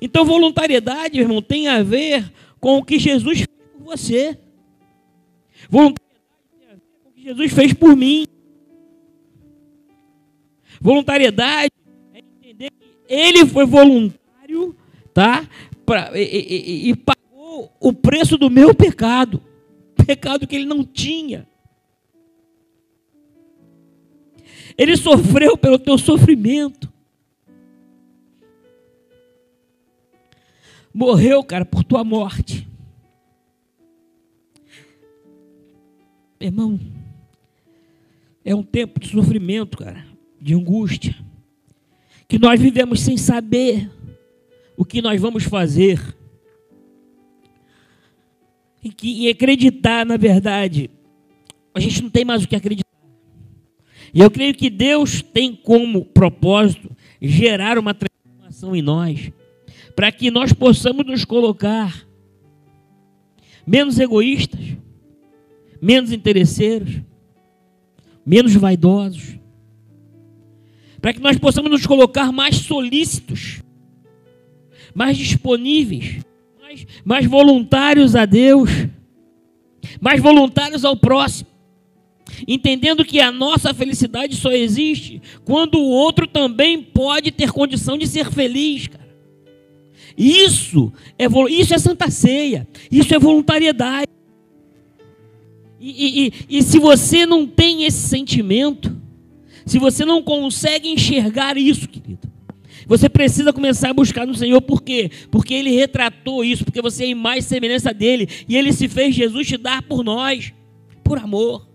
Então, 0.00 0.24
voluntariedade, 0.24 1.18
irmão, 1.20 1.42
tem 1.42 1.68
a 1.68 1.82
ver 1.82 2.32
com 2.60 2.78
o 2.78 2.84
que 2.84 2.98
Jesus 2.98 3.38
fez 3.38 3.48
por 3.72 3.84
você. 3.84 4.38
Voluntariedade 5.68 6.40
tem 6.58 6.68
a 6.68 6.74
ver 6.74 6.80
com 7.02 7.08
o 7.08 7.12
que 7.12 7.22
Jesus 7.22 7.52
fez 7.52 7.72
por 7.72 7.96
mim. 7.96 8.26
Voluntariedade 10.80 11.75
ele 13.08 13.46
foi 13.46 13.64
voluntário, 13.64 14.76
tá? 15.14 15.48
Pra, 15.84 16.10
e, 16.14 16.22
e, 16.22 16.90
e 16.90 16.96
pagou 16.96 17.72
o 17.80 17.92
preço 17.92 18.36
do 18.36 18.50
meu 18.50 18.74
pecado, 18.74 19.42
pecado 20.06 20.46
que 20.46 20.56
ele 20.56 20.66
não 20.66 20.84
tinha. 20.84 21.48
Ele 24.76 24.96
sofreu 24.96 25.56
pelo 25.56 25.78
teu 25.78 25.96
sofrimento. 25.96 26.92
Morreu, 30.92 31.42
cara, 31.44 31.64
por 31.64 31.84
tua 31.84 32.04
morte. 32.04 32.68
Irmão, 36.38 36.78
é 38.44 38.54
um 38.54 38.62
tempo 38.62 39.00
de 39.00 39.08
sofrimento, 39.08 39.78
cara, 39.78 40.06
de 40.40 40.54
angústia 40.54 41.25
que 42.28 42.38
nós 42.38 42.60
vivemos 42.60 43.00
sem 43.00 43.16
saber 43.16 43.90
o 44.76 44.84
que 44.84 45.00
nós 45.00 45.20
vamos 45.20 45.44
fazer. 45.44 46.00
E 48.82 48.90
que 48.90 49.26
em 49.26 49.28
acreditar, 49.28 50.04
na 50.04 50.16
verdade, 50.16 50.90
a 51.74 51.80
gente 51.80 52.02
não 52.02 52.10
tem 52.10 52.24
mais 52.24 52.44
o 52.44 52.48
que 52.48 52.56
acreditar. 52.56 52.86
E 54.12 54.20
eu 54.20 54.30
creio 54.30 54.54
que 54.54 54.70
Deus 54.70 55.22
tem 55.22 55.54
como 55.54 56.04
propósito 56.04 56.90
gerar 57.20 57.78
uma 57.78 57.92
transformação 57.92 58.74
em 58.74 58.82
nós, 58.82 59.30
para 59.94 60.10
que 60.12 60.30
nós 60.30 60.52
possamos 60.52 61.04
nos 61.04 61.24
colocar 61.24 62.06
menos 63.66 63.98
egoístas, 63.98 64.60
menos 65.82 66.12
interesseiros, 66.12 67.00
menos 68.24 68.54
vaidosos, 68.54 69.38
para 71.00 71.12
que 71.12 71.20
nós 71.20 71.38
possamos 71.38 71.70
nos 71.70 71.86
colocar 71.86 72.32
mais 72.32 72.56
solícitos, 72.56 73.62
mais 74.94 75.16
disponíveis, 75.16 76.20
mais, 76.60 76.86
mais 77.04 77.26
voluntários 77.26 78.16
a 78.16 78.24
Deus, 78.24 78.70
mais 80.00 80.20
voluntários 80.20 80.84
ao 80.84 80.96
próximo, 80.96 81.48
entendendo 82.46 83.04
que 83.04 83.20
a 83.20 83.30
nossa 83.30 83.72
felicidade 83.72 84.36
só 84.36 84.50
existe 84.50 85.22
quando 85.44 85.78
o 85.78 85.88
outro 85.88 86.26
também 86.26 86.82
pode 86.82 87.30
ter 87.30 87.52
condição 87.52 87.96
de 87.96 88.06
ser 88.06 88.30
feliz, 88.30 88.88
cara. 88.88 89.06
Isso 90.16 90.92
é, 91.18 91.26
isso 91.50 91.74
é 91.74 91.78
santa 91.78 92.10
ceia, 92.10 92.66
isso 92.90 93.14
é 93.14 93.18
voluntariedade. 93.18 94.06
E, 95.78 96.26
e, 96.26 96.58
e, 96.58 96.62
se 96.62 96.78
você 96.78 97.26
não 97.26 97.46
tem 97.46 97.84
esse 97.84 98.08
sentimento, 98.08 98.96
se 99.66 99.80
você 99.80 100.04
não 100.04 100.22
consegue 100.22 100.88
enxergar 100.88 101.56
isso, 101.56 101.88
querido, 101.88 102.30
você 102.86 103.08
precisa 103.08 103.52
começar 103.52 103.90
a 103.90 103.94
buscar 103.94 104.24
no 104.24 104.34
Senhor, 104.34 104.62
por 104.62 104.80
quê? 104.80 105.10
Porque 105.28 105.52
Ele 105.52 105.74
retratou 105.74 106.44
isso, 106.44 106.64
porque 106.64 106.80
você 106.80 107.10
é 107.10 107.14
mais 107.14 107.44
semelhança 107.44 107.92
dele, 107.92 108.28
e 108.48 108.56
Ele 108.56 108.72
se 108.72 108.88
fez 108.88 109.14
Jesus 109.14 109.48
te 109.48 109.56
dar 109.56 109.82
por 109.82 110.04
nós, 110.04 110.54
por 111.02 111.18
amor. 111.18 111.68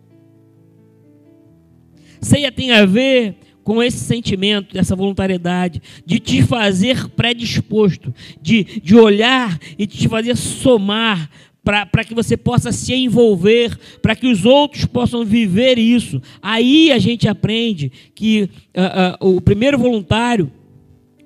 Ceia 2.21 2.51
tem 2.51 2.71
a 2.71 2.85
ver 2.85 3.35
com 3.63 3.83
esse 3.83 3.99
sentimento, 3.99 4.73
dessa 4.73 4.95
voluntariedade, 4.95 5.81
de 6.05 6.19
te 6.19 6.41
fazer 6.43 7.09
predisposto, 7.09 8.13
de, 8.41 8.63
de 8.63 8.95
olhar 8.95 9.59
e 9.77 9.85
de 9.85 9.97
te 9.97 10.07
fazer 10.07 10.35
somar 10.37 11.29
para 11.63 12.03
que 12.03 12.13
você 12.13 12.35
possa 12.35 12.71
se 12.71 12.93
envolver, 12.93 13.77
para 14.01 14.15
que 14.15 14.27
os 14.27 14.45
outros 14.45 14.85
possam 14.85 15.23
viver 15.23 15.77
isso. 15.77 16.21
Aí 16.41 16.91
a 16.91 16.97
gente 16.97 17.27
aprende 17.27 17.91
que 18.15 18.49
uh, 18.75 19.25
uh, 19.25 19.35
o 19.35 19.41
primeiro 19.41 19.77
voluntário, 19.77 20.51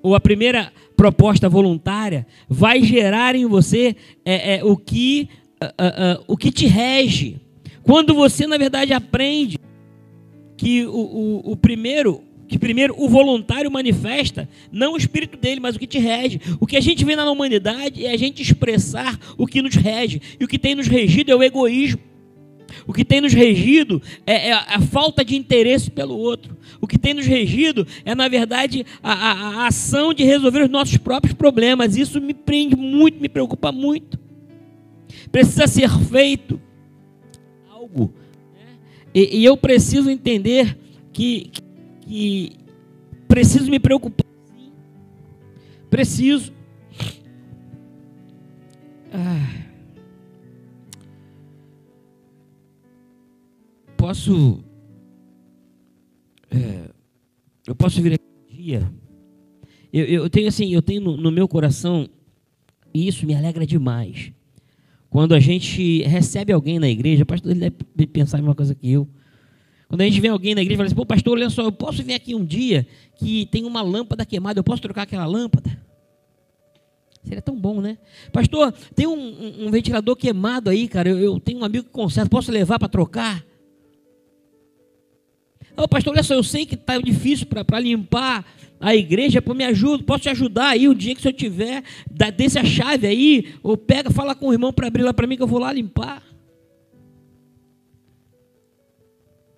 ou 0.02 0.14
a 0.14 0.20
primeira 0.20 0.72
proposta 0.96 1.48
voluntária, 1.48 2.26
vai 2.48 2.82
gerar 2.82 3.34
em 3.34 3.46
você 3.46 3.96
é, 4.24 4.56
é, 4.56 4.64
o, 4.64 4.76
que, 4.76 5.28
uh, 5.62 6.22
o 6.28 6.36
que 6.36 6.50
te 6.52 6.66
rege. 6.66 7.40
Quando 7.82 8.14
você, 8.14 8.46
na 8.46 8.58
verdade, 8.58 8.92
aprende 8.92 9.58
que 10.56 10.84
o, 10.86 10.90
o, 10.90 11.52
o 11.52 11.56
primeiro 11.56 12.22
que 12.48 12.58
primeiro 12.58 12.94
o 12.96 13.08
voluntário 13.08 13.70
manifesta 13.70 14.48
não 14.70 14.94
o 14.94 14.96
espírito 14.96 15.36
dele, 15.36 15.60
mas 15.60 15.76
o 15.76 15.78
que 15.78 15.86
te 15.86 15.98
rege. 15.98 16.40
O 16.60 16.66
que 16.66 16.76
a 16.76 16.80
gente 16.80 17.04
vê 17.04 17.16
na 17.16 17.28
humanidade 17.30 18.04
é 18.04 18.12
a 18.12 18.16
gente 18.16 18.42
expressar 18.42 19.18
o 19.36 19.46
que 19.46 19.60
nos 19.60 19.74
rege. 19.74 20.20
E 20.38 20.44
o 20.44 20.48
que 20.48 20.58
tem 20.58 20.74
nos 20.74 20.86
regido 20.86 21.32
é 21.32 21.34
o 21.34 21.42
egoísmo. 21.42 22.00
O 22.86 22.92
que 22.92 23.04
tem 23.04 23.20
nos 23.20 23.32
regido 23.32 24.00
é, 24.26 24.48
é 24.48 24.52
a 24.52 24.80
falta 24.80 25.24
de 25.24 25.36
interesse 25.36 25.90
pelo 25.90 26.16
outro. 26.16 26.56
O 26.80 26.86
que 26.86 26.98
tem 26.98 27.14
nos 27.14 27.26
regido 27.26 27.86
é, 28.04 28.14
na 28.14 28.28
verdade, 28.28 28.86
a, 29.02 29.12
a, 29.12 29.32
a 29.32 29.66
ação 29.66 30.14
de 30.14 30.24
resolver 30.24 30.62
os 30.62 30.70
nossos 30.70 30.96
próprios 30.96 31.34
problemas. 31.34 31.96
Isso 31.96 32.20
me 32.20 32.34
prende 32.34 32.76
muito, 32.76 33.20
me 33.20 33.28
preocupa 33.28 33.72
muito. 33.72 34.18
Precisa 35.32 35.66
ser 35.66 35.90
feito 35.90 36.60
algo. 37.70 38.12
Né? 38.54 38.66
E, 39.14 39.40
e 39.40 39.44
eu 39.44 39.56
preciso 39.56 40.10
entender 40.10 40.78
que, 41.12 41.48
que 41.52 41.65
que 42.06 42.52
preciso 43.28 43.70
me 43.70 43.80
preocupar. 43.80 44.24
Preciso. 45.90 46.52
Ah. 49.12 49.66
Posso. 53.96 54.62
É, 56.50 56.90
eu 57.66 57.74
posso 57.74 58.00
vir 58.00 58.14
aqui 58.14 58.24
um 58.24 58.56
dia. 58.56 58.92
Eu, 59.92 60.04
eu 60.04 60.30
tenho 60.30 60.48
assim, 60.48 60.72
eu 60.72 60.82
tenho 60.82 61.00
no, 61.00 61.16
no 61.16 61.32
meu 61.32 61.48
coração, 61.48 62.08
e 62.92 63.08
isso 63.08 63.26
me 63.26 63.34
alegra 63.34 63.66
demais. 63.66 64.32
Quando 65.08 65.34
a 65.34 65.40
gente 65.40 66.02
recebe 66.02 66.52
alguém 66.52 66.78
na 66.78 66.88
igreja, 66.88 67.24
pastor 67.24 67.52
ele 67.52 67.60
deve 67.94 68.06
pensar 68.08 68.38
a 68.38 68.40
mesma 68.40 68.54
coisa 68.54 68.74
que 68.74 68.90
eu. 68.90 69.08
Quando 69.88 70.00
a 70.00 70.04
gente 70.04 70.20
vê 70.20 70.28
alguém 70.28 70.54
na 70.54 70.62
igreja 70.62 70.74
e 70.74 70.76
fala 70.78 70.86
assim, 70.86 70.96
pô, 70.96 71.06
pastor, 71.06 71.38
olha 71.38 71.48
só, 71.48 71.62
eu 71.62 71.72
posso 71.72 72.02
vir 72.02 72.14
aqui 72.14 72.34
um 72.34 72.44
dia 72.44 72.86
que 73.14 73.46
tem 73.46 73.64
uma 73.64 73.82
lâmpada 73.82 74.26
queimada, 74.26 74.58
eu 74.58 74.64
posso 74.64 74.82
trocar 74.82 75.02
aquela 75.02 75.26
lâmpada? 75.26 75.78
Seria 77.22 77.42
tão 77.42 77.56
bom, 77.56 77.80
né? 77.80 77.98
Pastor, 78.32 78.72
tem 78.94 79.06
um, 79.06 79.66
um, 79.66 79.70
ventilador 79.70 80.14
queimado 80.16 80.70
aí, 80.70 80.86
cara, 80.88 81.08
eu, 81.08 81.18
eu, 81.18 81.40
tenho 81.40 81.60
um 81.60 81.64
amigo 81.64 81.84
que 81.84 81.90
conserta, 81.90 82.28
posso 82.28 82.50
levar 82.50 82.78
para 82.78 82.88
trocar? 82.88 83.44
Ô, 85.76 85.86
pastor, 85.86 86.12
olha 86.12 86.22
só, 86.22 86.34
eu 86.34 86.42
sei 86.42 86.64
que 86.64 86.74
está 86.74 86.98
difícil 86.98 87.46
para 87.46 87.78
limpar 87.78 88.44
a 88.80 88.94
igreja, 88.94 89.42
pô, 89.42 89.54
me 89.54 89.64
ajuda, 89.64 90.02
posso 90.04 90.22
te 90.22 90.28
ajudar 90.28 90.68
aí 90.68 90.88
o 90.88 90.94
dia 90.94 91.14
que 91.14 91.22
se 91.22 91.28
eu 91.28 91.32
tiver, 91.32 91.82
dá, 92.10 92.30
desse 92.30 92.58
a 92.58 92.64
chave 92.64 93.06
aí, 93.06 93.54
ou 93.62 93.76
pega, 93.76 94.10
fala 94.10 94.34
com 94.34 94.48
o 94.48 94.52
irmão 94.52 94.72
para 94.72 94.86
abrir 94.86 95.02
lá 95.02 95.12
para 95.12 95.26
mim 95.26 95.36
que 95.36 95.42
eu 95.42 95.46
vou 95.46 95.58
lá 95.58 95.72
limpar. 95.72 96.22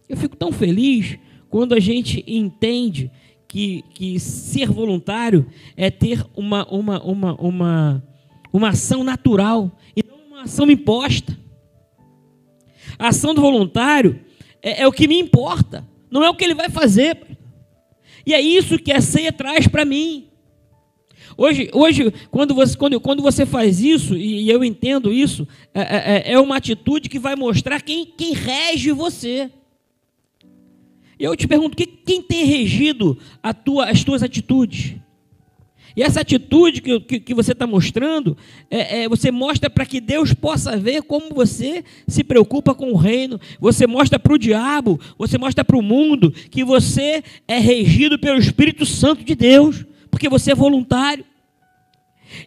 Eu 0.09 0.17
fico 0.17 0.37
tão 0.37 0.51
feliz 0.51 1.19
quando 1.51 1.75
a 1.75 1.81
gente 1.81 2.25
entende 2.27 3.11
que, 3.47 3.83
que 3.95 4.21
ser 4.21 4.71
voluntário 4.71 5.47
é 5.77 5.91
ter 5.91 6.25
uma, 6.37 6.67
uma, 6.69 7.03
uma, 7.03 7.35
uma, 7.35 8.05
uma 8.53 8.69
ação 8.69 9.03
natural 9.03 9.77
e 9.97 10.03
não 10.07 10.19
uma 10.27 10.43
ação 10.43 10.71
imposta. 10.71 11.37
A 12.99 13.09
ação 13.09 13.35
do 13.35 13.41
voluntário 13.41 14.21
é, 14.63 14.83
é 14.83 14.87
o 14.87 14.93
que 14.93 15.09
me 15.09 15.19
importa, 15.19 15.87
não 16.11 16.23
é 16.23 16.29
o 16.31 16.35
que 16.35 16.45
ele 16.45 16.55
vai 16.55 16.69
fazer. 16.69 17.19
E 18.27 18.35
é 18.35 18.41
isso 18.41 18.79
que 18.79 18.93
a 18.93 19.01
ceia 19.01 19.33
traz 19.33 19.67
para 19.67 19.85
mim. 19.85 20.29
Hoje, 21.37 21.71
hoje 21.73 22.13
quando, 22.31 22.55
você, 22.55 22.77
quando, 22.77 23.01
quando 23.01 23.23
você 23.23 23.47
faz 23.47 23.81
isso, 23.81 24.17
e 24.17 24.51
eu 24.51 24.65
entendo 24.65 25.13
isso, 25.13 25.47
é, 25.73 26.31
é, 26.31 26.33
é 26.33 26.41
uma 26.41 26.57
atitude 26.57 27.09
que 27.09 27.19
vai 27.19 27.37
mostrar 27.37 27.81
quem, 27.81 28.05
quem 28.05 28.35
rege 28.35 28.91
você. 28.93 29.51
E 31.19 31.25
eu 31.25 31.37
te 31.37 31.49
pergunto, 31.49 31.77
quem 31.77 32.23
tem 32.23 32.45
regido 32.45 33.19
tua, 33.65 33.91
as 33.91 34.05
tuas 34.05 34.23
atitudes? 34.23 34.95
E 35.97 36.03
essa 36.03 36.21
atitude 36.21 36.81
que, 36.81 37.01
que, 37.01 37.19
que 37.19 37.35
você 37.35 37.51
está 37.51 37.67
mostrando, 37.67 38.37
é, 38.71 39.03
é, 39.03 39.09
você 39.09 39.33
mostra 39.33 39.69
para 39.69 39.85
que 39.85 40.01
Deus 40.01 40.33
possa 40.33 40.77
ver 40.77 41.03
como 41.03 41.35
você 41.35 41.85
se 42.07 42.23
preocupa 42.23 42.73
com 42.73 42.93
o 42.93 42.97
reino. 42.97 43.41
Você 43.59 43.85
mostra 43.85 44.17
para 44.17 44.33
o 44.33 44.39
diabo, 44.39 45.01
você 45.19 45.37
mostra 45.37 45.65
para 45.65 45.77
o 45.77 45.83
mundo 45.83 46.31
que 46.31 46.63
você 46.63 47.25
é 47.49 47.59
regido 47.59 48.17
pelo 48.17 48.39
Espírito 48.39 48.87
Santo 48.87 49.25
de 49.25 49.35
Deus, 49.35 49.85
porque 50.09 50.29
você 50.29 50.53
é 50.53 50.55
voluntário. 50.55 51.25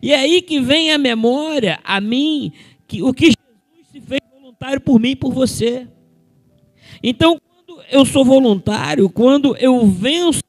E 0.02 0.14
é 0.14 0.20
aí 0.20 0.42
que 0.42 0.62
vem 0.62 0.94
a 0.94 0.98
memória 0.98 1.78
a 1.84 2.00
mim, 2.00 2.54
que 2.88 3.04
o 3.04 3.14
que 3.14 3.26
Jesus 3.26 3.88
se 3.92 4.00
fez 4.00 4.22
voluntário 4.40 4.80
por 4.80 4.98
mim 4.98 5.10
e 5.10 5.16
por 5.18 5.34
você. 5.34 5.90
Então, 7.04 7.38
eu 7.90 8.06
sou 8.06 8.26
voluntário 8.26 9.10
quando 9.10 9.56
eu 9.58 9.86
venço. 9.88 10.42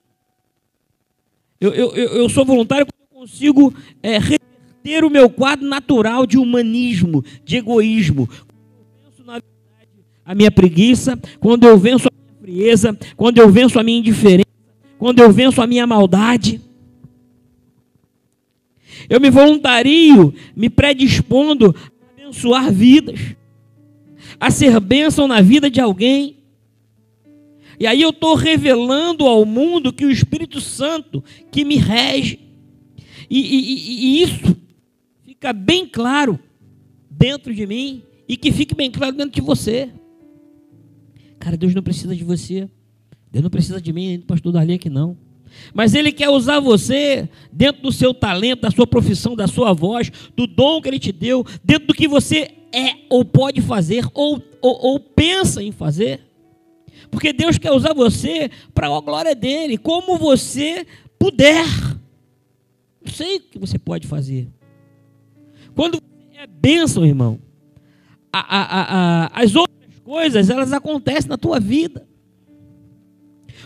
Eu, 1.60 1.72
eu, 1.72 1.90
eu 1.94 2.28
sou 2.28 2.44
voluntário 2.44 2.86
quando 2.86 3.08
eu 3.10 3.20
consigo 3.20 3.74
é, 4.02 4.18
reverter 4.18 5.04
o 5.04 5.10
meu 5.10 5.30
quadro 5.30 5.66
natural 5.66 6.26
de 6.26 6.36
humanismo, 6.36 7.24
de 7.44 7.56
egoísmo. 7.56 8.26
Quando 8.26 8.40
eu 8.40 9.04
venço, 9.04 9.24
na 9.24 9.32
verdade, 9.34 10.04
a 10.24 10.34
minha 10.34 10.50
preguiça, 10.50 11.18
quando 11.38 11.66
eu 11.66 11.78
venço 11.78 12.08
a 12.08 12.12
minha 12.12 12.40
frieza, 12.40 12.98
quando 13.16 13.38
eu 13.38 13.48
venço 13.48 13.78
a 13.78 13.82
minha 13.82 13.98
indiferença, 13.98 14.46
quando 14.98 15.20
eu 15.20 15.32
venço 15.32 15.62
a 15.62 15.66
minha 15.66 15.86
maldade. 15.86 16.60
Eu 19.08 19.20
me 19.20 19.30
voluntario, 19.30 20.34
me 20.54 20.70
predispondo 20.70 21.74
a 21.76 22.22
abençoar 22.22 22.72
vidas, 22.72 23.20
a 24.38 24.50
ser 24.50 24.78
bênção 24.80 25.28
na 25.28 25.40
vida 25.40 25.70
de 25.70 25.80
alguém. 25.80 26.41
E 27.82 27.86
aí 27.88 28.00
eu 28.00 28.10
estou 28.10 28.36
revelando 28.36 29.26
ao 29.26 29.44
mundo 29.44 29.92
que 29.92 30.04
o 30.04 30.10
Espírito 30.10 30.60
Santo 30.60 31.20
que 31.50 31.64
me 31.64 31.78
rege. 31.78 32.38
E, 33.28 33.40
e, 33.40 34.20
e, 34.20 34.22
isso 34.22 34.56
fica 35.24 35.52
bem 35.52 35.84
claro 35.84 36.38
dentro 37.10 37.52
de 37.52 37.66
mim 37.66 38.04
e 38.28 38.36
que 38.36 38.52
fique 38.52 38.72
bem 38.72 38.88
claro 38.88 39.16
dentro 39.16 39.32
de 39.32 39.40
você. 39.40 39.90
Cara, 41.40 41.56
Deus 41.56 41.74
não 41.74 41.82
precisa 41.82 42.14
de 42.14 42.22
você. 42.22 42.70
Deus 43.32 43.42
não 43.42 43.50
precisa 43.50 43.80
de 43.80 43.92
mim, 43.92 44.20
do 44.20 44.26
pastor 44.26 44.52
Dali 44.52 44.74
aqui 44.74 44.88
não. 44.88 45.18
Mas 45.74 45.92
Ele 45.92 46.12
quer 46.12 46.28
usar 46.28 46.60
você 46.60 47.28
dentro 47.52 47.82
do 47.82 47.90
seu 47.90 48.14
talento, 48.14 48.60
da 48.60 48.70
sua 48.70 48.86
profissão, 48.86 49.34
da 49.34 49.48
sua 49.48 49.72
voz, 49.72 50.08
do 50.36 50.46
dom 50.46 50.80
que 50.80 50.88
Ele 50.88 51.00
te 51.00 51.10
deu, 51.10 51.44
dentro 51.64 51.88
do 51.88 51.94
que 51.94 52.06
você 52.06 52.48
é 52.72 52.94
ou 53.10 53.24
pode 53.24 53.60
fazer 53.60 54.06
ou, 54.14 54.40
ou, 54.60 54.86
ou 54.86 55.00
pensa 55.00 55.60
em 55.60 55.72
fazer. 55.72 56.31
Porque 57.12 57.30
Deus 57.30 57.58
quer 57.58 57.70
usar 57.72 57.92
você 57.92 58.50
para 58.74 58.86
a 58.86 59.00
glória 59.00 59.34
dele, 59.34 59.76
como 59.76 60.16
você 60.16 60.86
puder. 61.18 61.66
Não 63.04 63.12
sei 63.12 63.36
o 63.36 63.40
que 63.42 63.58
você 63.58 63.78
pode 63.78 64.06
fazer. 64.06 64.48
Quando 65.74 66.02
é 66.34 66.46
bênção, 66.46 67.04
irmão, 67.04 67.38
a, 68.32 68.40
a, 68.40 69.26
a, 69.26 69.42
as 69.42 69.54
outras 69.54 70.00
coisas, 70.02 70.48
elas 70.48 70.72
acontecem 70.72 71.28
na 71.28 71.36
tua 71.36 71.60
vida. 71.60 72.08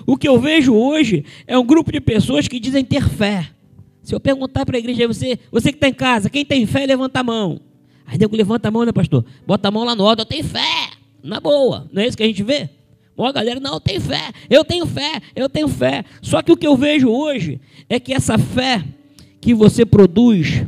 O 0.04 0.16
que 0.16 0.26
eu 0.26 0.40
vejo 0.40 0.74
hoje 0.74 1.24
é 1.46 1.56
um 1.56 1.64
grupo 1.64 1.92
de 1.92 2.00
pessoas 2.00 2.48
que 2.48 2.58
dizem 2.58 2.84
ter 2.84 3.08
fé. 3.08 3.48
Se 4.02 4.12
eu 4.12 4.18
perguntar 4.18 4.66
para 4.66 4.76
a 4.76 4.80
igreja, 4.80 5.06
você, 5.06 5.38
você 5.52 5.70
que 5.70 5.76
está 5.76 5.88
em 5.88 5.94
casa, 5.94 6.28
quem 6.28 6.44
tem 6.44 6.66
fé, 6.66 6.84
levanta 6.84 7.20
a 7.20 7.24
mão. 7.24 7.60
Aí 8.04 8.18
nego 8.18 8.36
levanta 8.36 8.66
a 8.66 8.70
mão, 8.72 8.84
né, 8.84 8.92
pastor? 8.92 9.24
Bota 9.46 9.68
a 9.68 9.70
mão 9.70 9.84
lá 9.84 9.94
no 9.94 10.04
alto, 10.04 10.22
eu 10.22 10.26
tenho 10.26 10.44
fé. 10.44 10.90
Na 11.22 11.38
boa. 11.38 11.88
Não 11.92 12.02
é 12.02 12.08
isso 12.08 12.16
que 12.16 12.24
a 12.24 12.26
gente 12.26 12.42
vê? 12.42 12.70
Ó, 13.16 13.32
galera, 13.32 13.58
não, 13.58 13.80
tenho 13.80 14.00
fé, 14.00 14.30
eu 14.50 14.64
tenho 14.64 14.86
fé, 14.86 15.20
eu 15.34 15.48
tenho 15.48 15.68
fé. 15.68 16.04
Só 16.20 16.42
que 16.42 16.52
o 16.52 16.56
que 16.56 16.66
eu 16.66 16.76
vejo 16.76 17.08
hoje 17.08 17.60
é 17.88 17.98
que 17.98 18.12
essa 18.12 18.36
fé 18.36 18.84
que 19.40 19.54
você 19.54 19.86
produz, 19.86 20.66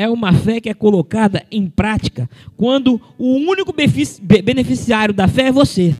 é 0.00 0.08
uma 0.08 0.32
fé 0.32 0.62
que 0.62 0.70
é 0.70 0.72
colocada 0.72 1.44
em 1.50 1.68
prática 1.68 2.30
quando 2.56 2.98
o 3.18 3.34
único 3.34 3.70
beneficiário 4.42 5.12
da 5.12 5.28
fé 5.28 5.48
é 5.48 5.52
você. 5.52 5.94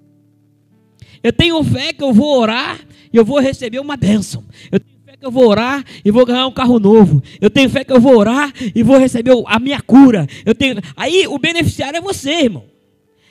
Eu 1.22 1.34
tenho 1.34 1.62
fé 1.62 1.92
que 1.92 2.02
eu 2.02 2.10
vou 2.10 2.38
orar 2.38 2.80
e 3.12 3.16
eu 3.18 3.24
vou 3.26 3.38
receber 3.40 3.78
uma 3.78 3.98
bênção. 3.98 4.42
Eu 4.72 4.80
tenho 4.80 4.98
fé 5.04 5.16
que 5.18 5.26
eu 5.26 5.30
vou 5.30 5.46
orar 5.46 5.84
e 6.02 6.10
vou 6.10 6.24
ganhar 6.24 6.46
um 6.46 6.52
carro 6.52 6.78
novo. 6.78 7.22
Eu 7.42 7.50
tenho 7.50 7.68
fé 7.68 7.84
que 7.84 7.92
eu 7.92 8.00
vou 8.00 8.16
orar 8.16 8.50
e 8.74 8.82
vou 8.82 8.96
receber 8.96 9.32
a 9.46 9.58
minha 9.60 9.82
cura. 9.82 10.26
Eu 10.46 10.54
tenho. 10.54 10.76
Aí 10.96 11.26
o 11.26 11.38
beneficiário 11.38 11.98
é 11.98 12.00
você, 12.00 12.30
irmão. 12.44 12.64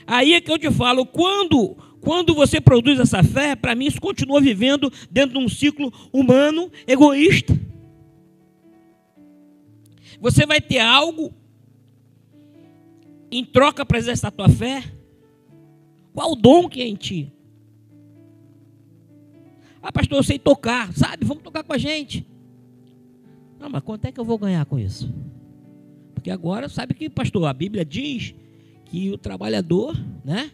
Aí 0.06 0.34
é 0.34 0.42
que 0.42 0.52
eu 0.52 0.60
te 0.60 0.70
falo, 0.70 1.04
quando 1.04 1.76
quando 2.02 2.34
você 2.34 2.62
produz 2.62 3.00
essa 3.00 3.24
fé, 3.24 3.56
para 3.56 3.76
mim 3.76 3.86
isso 3.86 4.00
continua 4.00 4.39
vivendo 4.41 4.91
dentro 5.12 5.38
de 5.38 5.45
um 5.45 5.50
ciclo 5.50 5.91
humano 6.14 6.72
egoísta. 6.88 7.58
Você 10.20 10.45
vai 10.45 10.60
ter 10.60 10.80
algo 10.80 11.34
em 13.32 13.45
troca 13.45 13.86
para 13.86 13.97
exercer 13.97 14.28
a 14.28 14.32
tua 14.32 14.50
fé? 14.50 14.84
Qual 16.14 16.32
o 16.32 16.36
dom 16.36 16.68
que 16.68 16.82
é 16.82 16.88
em 16.88 16.95
ti? 16.95 17.32
Ah, 19.82 19.91
pastor, 19.91 20.18
eu 20.18 20.24
sei 20.24 20.38
tocar, 20.38 20.91
sabe? 20.93 21.26
Vamos 21.26 21.43
tocar 21.43 21.64
com 21.64 21.74
a 21.74 21.78
gente. 21.78 22.28
Não, 23.60 23.70
mas 23.70 23.84
quanto 23.84 24.06
é 24.06 24.12
que 24.12 24.20
eu 24.20 24.26
vou 24.26 24.38
ganhar 24.38 24.66
com 24.66 24.78
isso? 24.78 25.14
Porque 26.14 26.32
agora, 26.32 26.68
sabe 26.68 26.93
que, 26.93 27.10
pastor, 27.10 27.45
a 27.45 27.54
Bíblia 27.54 27.86
diz 27.86 28.34
que 28.86 29.10
o 29.12 29.18
trabalhador, 29.18 29.95
né? 30.24 30.52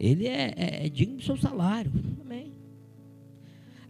Ele 0.00 0.26
é, 0.26 0.54
é, 0.56 0.86
é 0.86 0.88
digno 0.88 1.18
do 1.18 1.22
seu 1.22 1.36
salário. 1.36 1.92
Amém. 2.24 2.54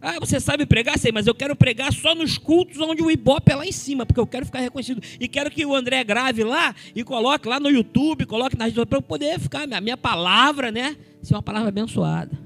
Ah, 0.01 0.19
você 0.19 0.41
sabe 0.41 0.65
pregar? 0.65 0.99
Sei, 0.99 1.11
mas 1.11 1.25
eu 1.25 1.33
quero 1.33 1.55
pregar 1.55 1.93
só 1.93 2.13
nos 2.13 2.37
cultos 2.37 2.81
onde 2.81 3.01
o 3.01 3.09
Ibope 3.09 3.51
é 3.51 3.55
lá 3.55 3.65
em 3.65 3.71
cima, 3.71 4.05
porque 4.05 4.19
eu 4.19 4.27
quero 4.27 4.45
ficar 4.45 4.59
reconhecido. 4.59 5.01
E 5.19 5.27
quero 5.27 5.49
que 5.49 5.65
o 5.65 5.73
André 5.73 6.03
grave 6.03 6.43
lá 6.43 6.75
e 6.93 7.01
coloque 7.03 7.47
lá 7.47 7.59
no 7.59 7.69
YouTube, 7.69 8.25
coloque 8.25 8.57
nas 8.57 8.73
para 8.73 8.97
eu 8.97 9.01
poder 9.01 9.39
ficar, 9.39 9.71
a 9.71 9.79
minha 9.79 9.95
palavra, 9.95 10.69
né? 10.69 10.97
Ser 11.21 11.35
uma 11.35 11.43
palavra 11.43 11.69
abençoada. 11.69 12.37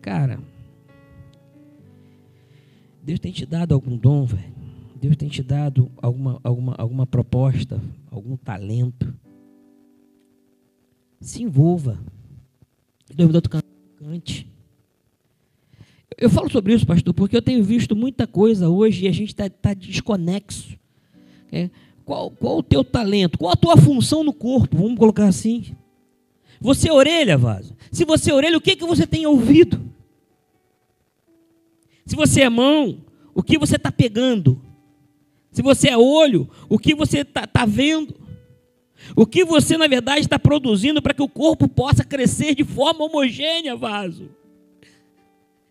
Cara, 0.00 0.40
Deus 3.02 3.20
tem 3.20 3.30
te 3.30 3.46
dado 3.46 3.72
algum 3.72 3.96
dom, 3.96 4.24
velho. 4.24 4.58
Deus 4.96 5.16
tem 5.16 5.28
te 5.28 5.42
dado 5.44 5.92
alguma, 6.02 6.40
alguma, 6.42 6.74
alguma 6.76 7.06
proposta, 7.06 7.80
algum 8.10 8.36
talento. 8.36 9.14
Se 11.20 11.42
envolva. 11.42 11.98
Me 13.16 13.26
dá 13.28 13.40
cante. 13.40 14.46
Eu 16.16 16.28
falo 16.28 16.50
sobre 16.50 16.74
isso, 16.74 16.86
pastor, 16.86 17.14
porque 17.14 17.36
eu 17.36 17.42
tenho 17.42 17.62
visto 17.62 17.94
muita 17.94 18.26
coisa 18.26 18.68
hoje 18.68 19.04
e 19.04 19.08
a 19.08 19.12
gente 19.12 19.28
está 19.28 19.48
tá 19.48 19.72
desconexo. 19.74 20.76
É, 21.50 21.70
qual, 22.04 22.30
qual 22.30 22.58
o 22.58 22.62
teu 22.62 22.82
talento? 22.82 23.38
Qual 23.38 23.52
a 23.52 23.56
tua 23.56 23.76
função 23.76 24.24
no 24.24 24.32
corpo? 24.32 24.76
Vamos 24.76 24.98
colocar 24.98 25.26
assim. 25.26 25.76
Você 26.60 26.88
é 26.88 26.92
orelha, 26.92 27.38
vaso. 27.38 27.76
Se 27.92 28.04
você 28.04 28.30
é 28.30 28.34
orelha, 28.34 28.58
o 28.58 28.60
que, 28.60 28.74
que 28.74 28.84
você 28.84 29.06
tem 29.06 29.26
ouvido? 29.26 29.80
Se 32.04 32.16
você 32.16 32.40
é 32.40 32.48
mão, 32.48 33.04
o 33.34 33.42
que 33.42 33.58
você 33.58 33.76
está 33.76 33.92
pegando? 33.92 34.60
Se 35.52 35.62
você 35.62 35.88
é 35.88 35.96
olho, 35.96 36.48
o 36.68 36.78
que 36.78 36.94
você 36.94 37.18
está 37.18 37.46
tá 37.46 37.64
vendo? 37.64 38.14
O 39.16 39.26
que 39.26 39.44
você, 39.44 39.76
na 39.76 39.86
verdade, 39.86 40.20
está 40.20 40.38
produzindo 40.38 41.00
para 41.00 41.14
que 41.14 41.22
o 41.22 41.28
corpo 41.28 41.68
possa 41.68 42.04
crescer 42.04 42.54
de 42.54 42.64
forma 42.64 43.04
homogênea, 43.04 43.76
vaso? 43.76 44.30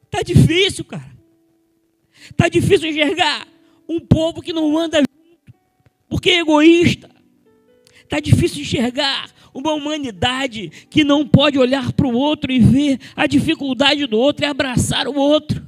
Está 0.06 0.22
difícil, 0.22 0.86
cara. 0.86 1.16
Está 2.32 2.50
difícil 2.50 2.90
enxergar 2.90 3.48
um 3.88 4.00
povo 4.00 4.42
que 4.42 4.52
não 4.52 4.78
anda 4.78 5.00
junto, 5.00 5.60
porque 6.10 6.32
é 6.32 6.40
egoísta. 6.40 7.10
Está 8.04 8.20
difícil 8.20 8.62
enxergar 8.62 9.30
uma 9.54 9.74
humanidade 9.74 10.70
que 10.90 11.04
não 11.04 11.28
pode 11.28 11.58
olhar 11.58 11.92
para 11.94 12.08
o 12.08 12.14
outro 12.14 12.52
e 12.52 12.60
ver 12.60 13.00
a 13.16 13.28
dificuldade 13.28 14.06
do 14.06 14.18
outro 14.18 14.46
e 14.46 14.48
abraçar 14.48 15.08
o 15.08 15.16
outro. 15.16 15.66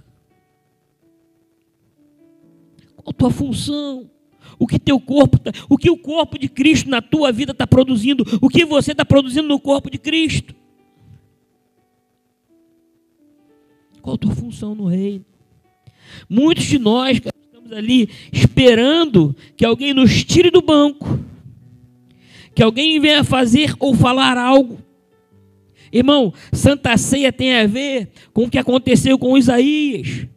Qual 2.95 3.09
a 3.09 3.13
tua 3.13 3.31
função? 3.31 4.09
O 4.59 4.67
que 4.67 4.77
teu 4.77 4.99
corpo, 4.99 5.39
tá, 5.39 5.51
o 5.69 5.77
que 5.77 5.89
o 5.89 5.97
corpo 5.97 6.37
de 6.37 6.49
Cristo 6.49 6.89
na 6.89 7.01
tua 7.01 7.31
vida 7.31 7.53
está 7.53 7.65
produzindo? 7.65 8.25
O 8.41 8.49
que 8.49 8.65
você 8.65 8.91
está 8.91 9.05
produzindo 9.05 9.47
no 9.47 9.57
corpo 9.57 9.89
de 9.89 9.97
Cristo? 9.97 10.53
Qual 14.01 14.15
a 14.15 14.17
tua 14.17 14.35
função 14.35 14.75
no 14.75 14.85
reino? 14.85 15.25
Muitos 16.29 16.65
de 16.65 16.77
nós 16.77 17.21
estamos 17.23 17.71
ali 17.71 18.09
esperando 18.33 19.33
que 19.55 19.63
alguém 19.63 19.93
nos 19.93 20.25
tire 20.25 20.51
do 20.51 20.61
banco, 20.61 21.19
que 22.53 22.61
alguém 22.61 22.99
venha 22.99 23.23
fazer 23.23 23.73
ou 23.79 23.95
falar 23.95 24.37
algo. 24.37 24.79
Irmão, 25.91 26.33
Santa 26.51 26.97
Ceia 26.97 27.31
tem 27.31 27.55
a 27.55 27.65
ver 27.65 28.11
com 28.33 28.43
o 28.43 28.49
que 28.49 28.57
aconteceu 28.57 29.17
com 29.17 29.37
Isaías, 29.37 30.27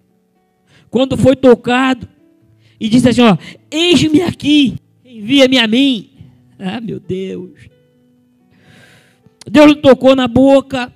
quando 0.88 1.16
foi 1.16 1.34
tocado 1.34 2.11
e 2.82 2.88
disse 2.88 3.08
assim: 3.08 3.20
ó, 3.20 3.38
eis-me 3.70 4.22
aqui, 4.22 4.74
envia-me 5.04 5.56
a 5.56 5.68
mim. 5.68 6.10
Ah, 6.58 6.80
meu 6.80 6.98
Deus. 6.98 7.70
Deus 9.48 9.76
tocou 9.76 10.16
na 10.16 10.26
boca. 10.26 10.92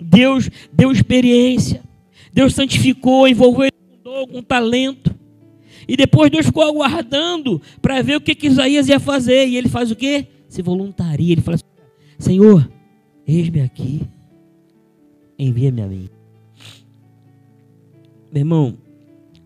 Deus 0.00 0.48
deu 0.72 0.92
experiência. 0.92 1.82
Deus 2.32 2.54
santificou, 2.54 3.26
envolveu 3.26 3.64
ele 3.64 3.72
com 3.72 4.02
dor, 4.04 4.28
com 4.28 4.40
talento. 4.40 5.12
E 5.88 5.96
depois 5.96 6.30
Deus 6.30 6.46
ficou 6.46 6.62
aguardando 6.62 7.60
para 7.82 8.00
ver 8.00 8.14
o 8.14 8.20
que, 8.20 8.36
que 8.36 8.46
Isaías 8.46 8.88
ia 8.88 9.00
fazer. 9.00 9.48
E 9.48 9.56
ele 9.56 9.68
faz 9.68 9.90
o 9.90 9.96
quê? 9.96 10.28
Se 10.48 10.62
voluntaria. 10.62 11.32
Ele 11.32 11.40
fala 11.40 11.56
assim: 11.56 11.64
Senhor, 12.20 12.70
eis-me 13.26 13.62
aqui, 13.62 14.02
envia-me 15.36 15.82
a 15.82 15.88
mim. 15.88 16.08
Meu 18.32 18.42
irmão, 18.42 18.78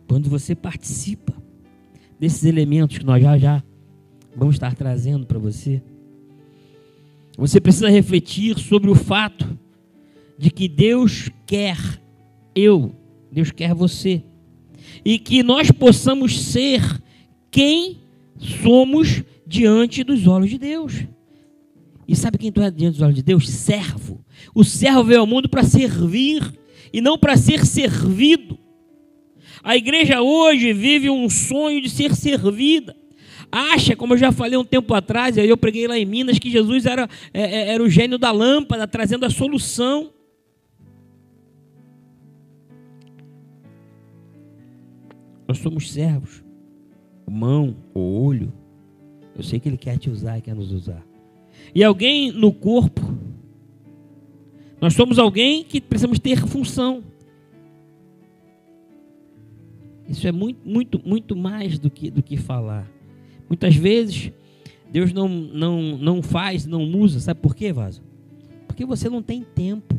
quando 0.08 0.28
você 0.28 0.54
participa 0.54 1.34
desses 2.18 2.44
elementos 2.44 2.98
que 2.98 3.04
nós 3.04 3.22
já 3.22 3.38
já 3.38 3.62
vamos 4.36 4.56
estar 4.56 4.74
trazendo 4.74 5.26
para 5.26 5.38
você, 5.38 5.82
você 7.36 7.60
precisa 7.60 7.88
refletir 7.88 8.58
sobre 8.58 8.90
o 8.90 8.94
fato 8.94 9.58
de 10.38 10.50
que 10.50 10.68
Deus 10.68 11.30
quer 11.46 11.78
eu, 12.54 12.94
Deus 13.30 13.50
quer 13.50 13.74
você, 13.74 14.22
e 15.04 15.18
que 15.18 15.42
nós 15.42 15.70
possamos 15.70 16.40
ser 16.40 16.80
quem 17.50 18.00
somos 18.38 19.22
diante 19.46 20.04
dos 20.04 20.26
olhos 20.26 20.50
de 20.50 20.58
Deus. 20.58 21.04
E 22.06 22.14
sabe 22.14 22.38
quem 22.38 22.52
tu 22.52 22.60
é 22.60 22.70
diante 22.70 22.94
dos 22.94 23.02
olhos 23.02 23.16
de 23.16 23.22
Deus? 23.22 23.48
Servo. 23.48 24.24
O 24.54 24.62
servo 24.62 25.04
veio 25.04 25.20
ao 25.20 25.26
mundo 25.26 25.48
para 25.48 25.62
servir 25.62 26.42
e 26.92 27.00
não 27.00 27.18
para 27.18 27.36
ser 27.36 27.64
servido. 27.64 28.58
A 29.64 29.78
igreja 29.78 30.20
hoje 30.20 30.74
vive 30.74 31.08
um 31.08 31.30
sonho 31.30 31.80
de 31.80 31.88
ser 31.88 32.14
servida. 32.14 32.94
Acha, 33.50 33.96
como 33.96 34.12
eu 34.12 34.18
já 34.18 34.30
falei 34.30 34.58
um 34.58 34.64
tempo 34.64 34.92
atrás, 34.92 35.38
eu 35.38 35.56
preguei 35.56 35.88
lá 35.88 35.98
em 35.98 36.04
Minas, 36.04 36.38
que 36.38 36.50
Jesus 36.50 36.84
era, 36.84 37.08
é, 37.32 37.40
é, 37.40 37.68
era 37.72 37.82
o 37.82 37.88
gênio 37.88 38.18
da 38.18 38.30
lâmpada, 38.30 38.86
trazendo 38.86 39.24
a 39.24 39.30
solução. 39.30 40.12
Nós 45.48 45.58
somos 45.58 45.90
servos. 45.90 46.44
Mão, 47.26 47.74
olho. 47.94 48.52
Eu 49.34 49.42
sei 49.42 49.58
que 49.58 49.68
Ele 49.68 49.78
quer 49.78 49.96
te 49.98 50.10
usar 50.10 50.36
e 50.36 50.42
quer 50.42 50.54
nos 50.54 50.72
usar. 50.72 51.02
E 51.74 51.82
alguém 51.82 52.30
no 52.32 52.52
corpo. 52.52 53.00
Nós 54.78 54.92
somos 54.92 55.18
alguém 55.18 55.64
que 55.64 55.80
precisamos 55.80 56.18
ter 56.18 56.46
função. 56.46 57.02
Isso 60.08 60.26
é 60.26 60.32
muito, 60.32 60.60
muito, 60.68 61.00
muito 61.04 61.36
mais 61.36 61.78
do 61.78 61.90
que, 61.90 62.10
do 62.10 62.22
que 62.22 62.36
falar. 62.36 62.90
Muitas 63.48 63.74
vezes, 63.74 64.30
Deus 64.90 65.12
não, 65.12 65.28
não, 65.28 65.98
não 65.98 66.22
faz, 66.22 66.66
não 66.66 66.84
usa. 66.84 67.20
Sabe 67.20 67.40
por 67.40 67.54
quê, 67.54 67.72
Vaso? 67.72 68.02
Porque 68.66 68.84
você 68.84 69.08
não 69.08 69.22
tem 69.22 69.44
tempo. 69.54 69.94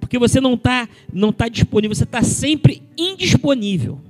Porque 0.00 0.18
você 0.18 0.40
não 0.40 0.54
está 0.54 0.88
não 1.12 1.32
tá 1.32 1.48
disponível. 1.48 1.94
Você 1.94 2.04
está 2.04 2.22
sempre 2.22 2.82
indisponível. 2.96 4.00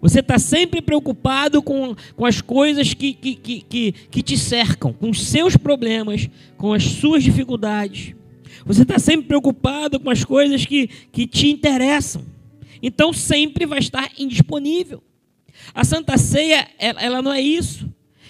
Você 0.00 0.20
está 0.20 0.38
sempre 0.38 0.80
preocupado 0.80 1.62
com, 1.62 1.94
com 2.16 2.24
as 2.24 2.40
coisas 2.40 2.94
que, 2.94 3.12
que, 3.12 3.34
que, 3.34 3.60
que, 3.60 3.92
que 3.92 4.22
te 4.22 4.38
cercam, 4.38 4.92
com 4.92 5.10
os 5.10 5.26
seus 5.26 5.56
problemas, 5.56 6.28
com 6.56 6.72
as 6.72 6.84
suas 6.84 7.22
dificuldades. 7.22 8.14
Você 8.64 8.82
está 8.82 8.98
sempre 8.98 9.26
preocupado 9.26 10.00
com 10.00 10.08
as 10.10 10.24
coisas 10.24 10.64
que, 10.64 10.88
que 11.12 11.26
te 11.26 11.48
interessam. 11.48 12.22
Então 12.82 13.12
sempre 13.12 13.66
vai 13.66 13.78
estar 13.78 14.10
indisponível. 14.18 15.02
A 15.74 15.84
Santa 15.84 16.16
Ceia, 16.16 16.68
ela 16.78 17.20
não 17.20 17.32
é 17.32 17.40
isso. 17.40 17.88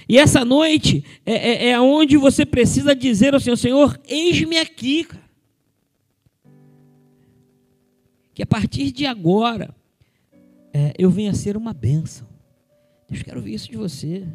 E 0.09 0.19
essa 0.19 0.45
noite 0.45 1.05
é, 1.25 1.35
é, 1.35 1.69
é 1.71 1.81
onde 1.81 2.17
você 2.17 2.45
precisa 2.45 2.95
dizer 2.95 3.33
ao 3.33 3.41
Senhor: 3.41 3.57
Senhor, 3.57 4.01
eis-me 4.09 4.59
aqui. 4.59 5.05
Cara. 5.05 5.31
Que 8.35 8.43
a 8.43 8.47
partir 8.47 8.91
de 8.91 9.07
agora 9.07 9.75
é, 10.73 10.95
eu 10.99 11.11
venha 11.11 11.35
ser 11.35 11.57
uma 11.57 11.73
bênção. 11.73 12.27
Deus 13.09 13.23
quer 13.23 13.37
ouvir 13.37 13.55
isso 13.55 13.71
de 13.71 13.77
você. 13.77 14.27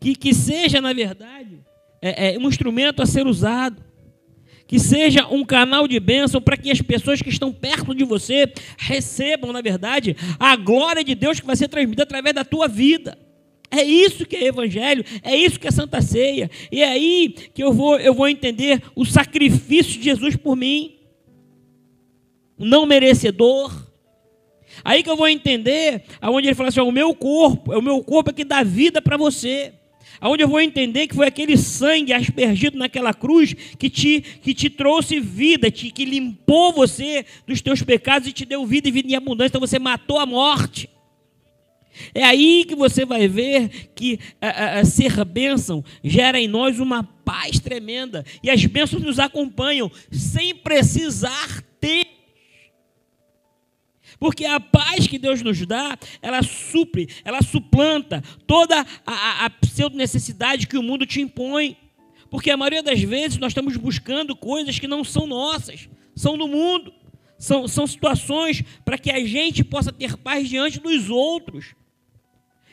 Que, 0.00 0.14
que 0.14 0.34
seja, 0.34 0.80
na 0.80 0.92
verdade, 0.92 1.60
é, 2.00 2.34
é, 2.34 2.38
um 2.38 2.48
instrumento 2.48 3.02
a 3.02 3.06
ser 3.06 3.26
usado. 3.26 3.82
Que 4.68 4.78
seja 4.78 5.26
um 5.26 5.44
canal 5.44 5.88
de 5.88 5.98
bênção 5.98 6.40
para 6.40 6.56
que 6.56 6.70
as 6.70 6.80
pessoas 6.80 7.20
que 7.20 7.30
estão 7.30 7.50
perto 7.50 7.94
de 7.94 8.04
você 8.04 8.52
recebam, 8.76 9.52
na 9.52 9.62
verdade, 9.62 10.14
a 10.38 10.54
glória 10.54 11.02
de 11.02 11.14
Deus 11.14 11.40
que 11.40 11.46
vai 11.46 11.56
ser 11.56 11.68
transmitida 11.68 12.02
através 12.02 12.34
da 12.34 12.44
tua 12.44 12.68
vida. 12.68 13.18
É 13.70 13.82
isso 13.82 14.26
que 14.26 14.36
é 14.36 14.44
evangelho, 14.44 15.04
é 15.22 15.34
isso 15.34 15.58
que 15.58 15.66
é 15.66 15.70
Santa 15.70 16.00
Ceia. 16.00 16.50
E 16.70 16.82
é 16.82 16.88
aí 16.88 17.34
que 17.52 17.62
eu 17.64 17.72
vou, 17.72 17.98
eu 17.98 18.14
vou 18.14 18.28
entender 18.28 18.82
o 18.94 19.04
sacrifício 19.06 19.98
de 19.98 20.04
Jesus 20.04 20.36
por 20.36 20.54
mim. 20.54 20.96
O 22.58 22.64
não 22.66 22.84
merecedor. 22.84 23.86
Aí 24.84 25.02
que 25.02 25.10
eu 25.10 25.16
vou 25.16 25.28
entender 25.28 26.02
aonde 26.20 26.48
ele 26.48 26.54
fala 26.54 26.68
assim: 26.68 26.80
o 26.80 26.92
meu 26.92 27.14
corpo, 27.14 27.72
é 27.72 27.78
o 27.78 27.82
meu 27.82 28.02
corpo 28.04 28.30
é 28.30 28.32
que 28.34 28.44
dá 28.44 28.62
vida 28.62 29.00
para 29.00 29.16
você. 29.16 29.72
Aonde 30.20 30.42
eu 30.42 30.48
vou 30.48 30.60
entender 30.60 31.06
que 31.06 31.14
foi 31.14 31.26
aquele 31.26 31.56
sangue 31.56 32.12
aspergido 32.12 32.76
naquela 32.76 33.14
cruz 33.14 33.54
que 33.78 33.88
te, 33.88 34.20
que 34.20 34.52
te 34.52 34.68
trouxe 34.68 35.20
vida, 35.20 35.70
te, 35.70 35.90
que 35.90 36.04
limpou 36.04 36.72
você 36.72 37.24
dos 37.46 37.60
teus 37.60 37.82
pecados 37.82 38.28
e 38.28 38.32
te 38.32 38.44
deu 38.44 38.66
vida 38.66 38.88
e 38.88 38.92
vida 38.92 39.08
em 39.08 39.14
abundância. 39.14 39.50
Então 39.50 39.60
você 39.60 39.78
matou 39.78 40.18
a 40.18 40.26
morte. 40.26 40.88
É 42.14 42.24
aí 42.24 42.64
que 42.64 42.74
você 42.74 43.04
vai 43.04 43.26
ver 43.28 43.90
que 43.94 44.18
a, 44.40 44.80
a, 44.80 44.84
ser 44.84 45.24
bênção 45.24 45.84
gera 46.02 46.40
em 46.40 46.48
nós 46.48 46.78
uma 46.78 47.02
paz 47.02 47.58
tremenda. 47.58 48.24
E 48.42 48.50
as 48.50 48.64
bênçãos 48.64 49.02
nos 49.02 49.18
acompanham 49.18 49.90
sem 50.10 50.54
precisar 50.54 51.62
ter. 51.80 52.17
Porque 54.18 54.44
a 54.44 54.58
paz 54.58 55.06
que 55.06 55.18
Deus 55.18 55.42
nos 55.42 55.64
dá, 55.64 55.96
ela 56.20 56.42
supre, 56.42 57.08
ela 57.24 57.40
suplanta 57.40 58.22
toda 58.46 58.84
a, 59.06 59.12
a, 59.12 59.44
a 59.46 59.50
pseudo-necessidade 59.50 60.66
que 60.66 60.76
o 60.76 60.82
mundo 60.82 61.06
te 61.06 61.20
impõe. 61.20 61.76
Porque 62.30 62.50
a 62.50 62.56
maioria 62.56 62.82
das 62.82 63.00
vezes 63.00 63.38
nós 63.38 63.52
estamos 63.52 63.76
buscando 63.76 64.36
coisas 64.36 64.78
que 64.78 64.88
não 64.88 65.04
são 65.04 65.26
nossas, 65.26 65.88
são 66.14 66.36
do 66.36 66.48
mundo. 66.48 66.92
São, 67.38 67.68
são 67.68 67.86
situações 67.86 68.64
para 68.84 68.98
que 68.98 69.12
a 69.12 69.24
gente 69.24 69.62
possa 69.62 69.92
ter 69.92 70.16
paz 70.16 70.48
diante 70.48 70.80
dos 70.80 71.08
outros. 71.08 71.76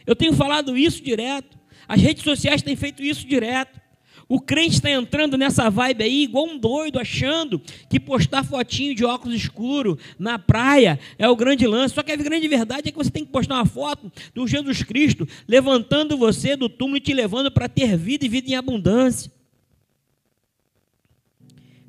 Eu 0.08 0.16
tenho 0.16 0.34
falado 0.34 0.76
isso 0.76 1.04
direto. 1.04 1.56
As 1.88 2.02
redes 2.02 2.24
sociais 2.24 2.64
têm 2.64 2.76
feito 2.76 3.04
isso 3.04 3.28
direto. 3.28 3.80
O 4.28 4.40
crente 4.40 4.76
está 4.76 4.90
entrando 4.90 5.38
nessa 5.38 5.70
vibe 5.70 6.04
aí, 6.04 6.24
igual 6.24 6.48
um 6.48 6.58
doido, 6.58 7.00
achando 7.00 7.62
que 7.90 8.00
postar 8.00 8.44
fotinho 8.44 8.96
de 8.96 9.06
óculos 9.06 9.36
escuro 9.36 10.00
na 10.18 10.40
praia 10.40 11.00
é 11.20 11.30
o 11.30 11.36
grande 11.36 11.68
lance. 11.68 11.94
Só 11.94 12.02
que 12.02 12.12
a 12.12 12.16
grande 12.16 12.48
verdade 12.48 12.90
é 12.90 12.92
que 12.92 12.98
você 12.98 13.12
tem 13.12 13.24
que 13.24 13.32
postar 13.32 13.56
uma 13.56 13.66
foto 13.66 14.12
do 14.34 14.48
Jesus 14.48 14.82
Cristo 14.82 15.28
levantando 15.48 16.18
você 16.18 16.56
do 16.56 16.68
túmulo 16.68 16.98
e 16.98 17.02
te 17.02 17.14
levando 17.14 17.52
para 17.52 17.70
ter 17.70 17.96
vida 17.96 18.26
e 18.26 18.30
vida 18.30 18.50
em 18.50 18.56
abundância. 18.56 19.32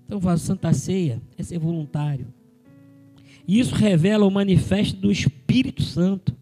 Então, 0.05 0.21
faz 0.21 0.43
Santa 0.43 0.73
Ceia 0.73 1.21
é 1.39 1.43
ser 1.43 1.59
voluntário. 1.59 2.33
E 3.49 3.59
isso 3.59 3.75
revela 3.75 4.27
o 4.27 4.31
manifesto 4.31 4.99
do 5.01 5.11
Espírito 5.11 5.83
Santo 5.83 6.37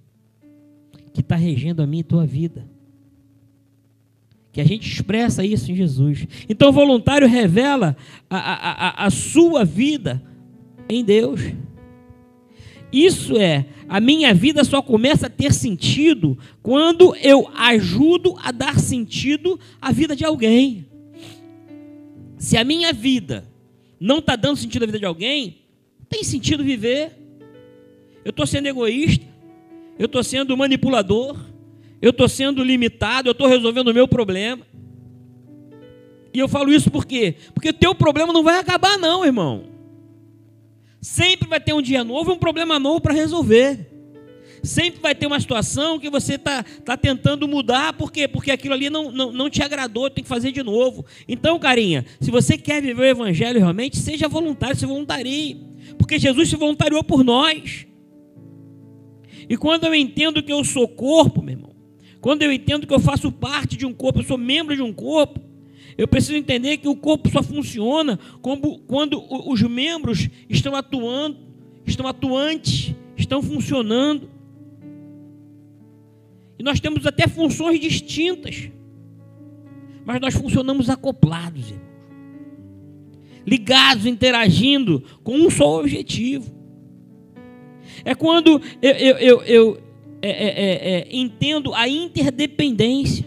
que 1.13 1.21
está 1.21 1.37
regendo 1.37 1.83
a 1.83 1.87
minha 1.87 2.01
e 2.01 2.05
tua 2.05 2.27
vida. 2.27 2.74
Que 4.55 4.61
a 4.61 4.65
gente 4.65 4.89
expressa 4.89 5.45
isso 5.45 5.73
em 5.73 5.75
Jesus. 5.75 6.29
Então, 6.49 6.69
o 6.69 6.73
voluntário 6.73 7.27
revela 7.27 7.97
a, 8.31 8.39
a, 8.39 9.07
a, 9.07 9.11
sua 9.11 9.65
vida 9.65 10.23
em 10.89 11.05
Deus. 11.05 11.41
Isso 12.93 13.37
é, 13.37 13.67
a 13.89 13.99
minha 13.99 14.33
vida 14.33 14.63
só 14.63 14.81
começa 14.81 15.27
a 15.27 15.31
ter 15.31 15.53
sentido 15.53 16.39
quando 16.63 17.17
eu 17.17 17.51
ajudo 17.53 18.37
a 18.41 18.53
dar 18.53 18.79
sentido 18.79 19.59
à 19.83 19.91
vida 19.91 20.15
de 20.15 20.25
alguém. 20.25 20.87
Se 22.39 22.57
a 22.57 22.63
minha 22.63 22.93
vida 22.93 23.45
não 23.99 24.19
está 24.19 24.37
dando 24.37 24.57
sentido 24.57 24.85
à 24.85 24.87
vida 24.87 25.01
de 25.01 25.05
alguém, 25.05 25.63
tem 26.09 26.23
sentido 26.23 26.63
viver. 26.63 27.11
Eu 28.25 28.31
estou 28.31 28.47
sendo 28.47 28.69
egoísta, 28.69 29.27
eu 29.99 30.07
estou 30.07 30.23
sendo 30.23 30.57
manipulador, 30.57 31.37
eu 32.05 32.11
estou 32.11 32.29
sendo 32.29 32.63
limitado, 32.63 33.31
eu 33.31 33.33
estou 33.33 33.47
resolvendo 33.47 33.89
o 33.89 33.95
meu 33.95 34.07
problema. 34.07 34.63
E 36.35 36.39
eu 36.39 36.47
falo 36.47 36.71
isso 36.71 36.91
por 36.91 37.07
quê? 37.07 37.35
Porque 37.55 37.73
teu 37.73 37.95
problema 37.95 38.31
não 38.31 38.43
vai 38.43 38.59
acabar, 38.59 38.99
não, 38.99 39.25
irmão. 39.25 39.65
Sempre 41.01 41.49
vai 41.49 41.59
ter 41.59 41.73
um 41.73 41.81
dia 41.81 42.05
novo 42.05 42.31
e 42.31 42.35
um 42.35 42.39
problema 42.39 42.79
novo 42.79 43.01
para 43.01 43.15
resolver. 43.15 43.91
Sempre 44.63 45.01
vai 45.01 45.15
ter 45.15 45.27
uma 45.27 45.41
situação 45.41 45.99
que 45.99 46.11
você 46.11 46.35
está 46.35 46.63
tá 46.63 46.95
tentando 46.95 47.49
mudar, 47.49 47.95
por 47.95 48.13
quê? 48.13 48.29
Porque 48.29 48.51
aquilo 48.51 48.75
ali 48.75 48.91
não, 48.91 49.11
não, 49.11 49.33
não 49.33 49.49
te 49.49 49.63
agradou, 49.63 50.11
tem 50.11 50.23
que 50.23 50.29
fazer 50.29 50.53
de 50.53 50.63
novo. 50.63 51.07
Então, 51.27 51.59
carinha, 51.59 52.05
se 52.21 52.31
você 52.31 52.59
quer 52.59 52.83
viver 52.83 53.01
o 53.01 53.07
Evangelho 53.07 53.61
realmente, 53.61 53.97
seja 53.97 54.29
voluntário, 54.29 54.77
se 54.77 54.85
voluntarie. 54.85 55.59
Porque 55.97 56.19
Jesus 56.19 56.51
se 56.51 56.57
voluntariou 56.57 57.03
por 57.03 57.25
nós. 57.25 57.87
E 59.49 59.57
quando 59.57 59.85
eu 59.85 59.95
entendo 59.95 60.43
que 60.43 60.53
eu 60.53 60.63
sou 60.65 60.87
corpo, 60.87 61.41
meu 61.41 61.55
irmão, 61.55 61.74
quando 62.25 62.41
eu 62.41 62.51
entendo 62.51 62.87
que 62.87 62.95
eu 62.95 62.99
faço 62.99 63.31
parte 63.31 63.77
de 63.77 63.85
um 63.85 63.93
corpo, 63.93 64.21
eu 64.21 64.25
sou 64.25 64.39
membro 64.39 64.75
de 64.75 64.81
um 64.81 64.95
corpo, 64.95 65.39
eu 65.99 66.09
preciso 66.09 66.39
entender 66.39 66.79
que 66.79 66.89
o 66.89 66.97
corpo 66.97 67.29
só 67.29 67.43
funciona 67.43 68.19
quando 68.41 69.23
os 69.47 69.61
membros 69.61 70.31
estão 70.49 70.75
atuando, 70.75 71.37
estão 71.85 72.07
atuantes, 72.07 72.95
estão 73.15 73.43
funcionando. 73.43 74.31
E 76.59 76.63
nós 76.63 76.81
temos 76.81 77.05
até 77.05 77.29
funções 77.29 77.79
distintas, 77.79 78.71
mas 80.03 80.19
nós 80.19 80.33
funcionamos 80.33 80.89
acoplados, 80.89 81.73
irmãos, 81.73 81.85
ligados, 83.47 84.07
interagindo 84.07 85.05
com 85.23 85.37
um 85.37 85.51
só 85.51 85.79
objetivo. 85.79 86.51
É 88.03 88.15
quando 88.15 88.63
eu, 88.81 89.19
eu, 89.19 89.43
eu 89.43 89.84
é, 90.25 90.31
é, 90.31 90.49
é, 90.49 90.99
é, 91.01 91.09
entendo 91.11 91.75
a 91.75 91.87
interdependência. 91.87 93.27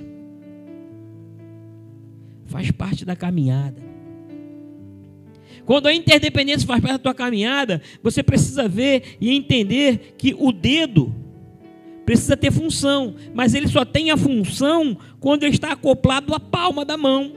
Faz 2.47 2.71
parte 2.71 3.05
da 3.05 3.15
caminhada. 3.15 3.79
Quando 5.63 5.85
a 5.85 5.93
interdependência 5.93 6.65
faz 6.65 6.81
parte 6.81 6.93
da 6.93 6.99
tua 6.99 7.13
caminhada, 7.13 7.83
você 8.01 8.23
precisa 8.23 8.67
ver 8.67 9.17
e 9.21 9.29
entender 9.31 10.15
que 10.17 10.35
o 10.39 10.51
dedo 10.51 11.13
precisa 12.03 12.35
ter 12.35 12.51
função, 12.51 13.13
mas 13.31 13.53
ele 13.53 13.67
só 13.67 13.85
tem 13.85 14.09
a 14.09 14.17
função 14.17 14.97
quando 15.19 15.43
ele 15.43 15.53
está 15.53 15.73
acoplado 15.73 16.33
à 16.33 16.39
palma 16.39 16.83
da 16.83 16.97
mão. 16.97 17.33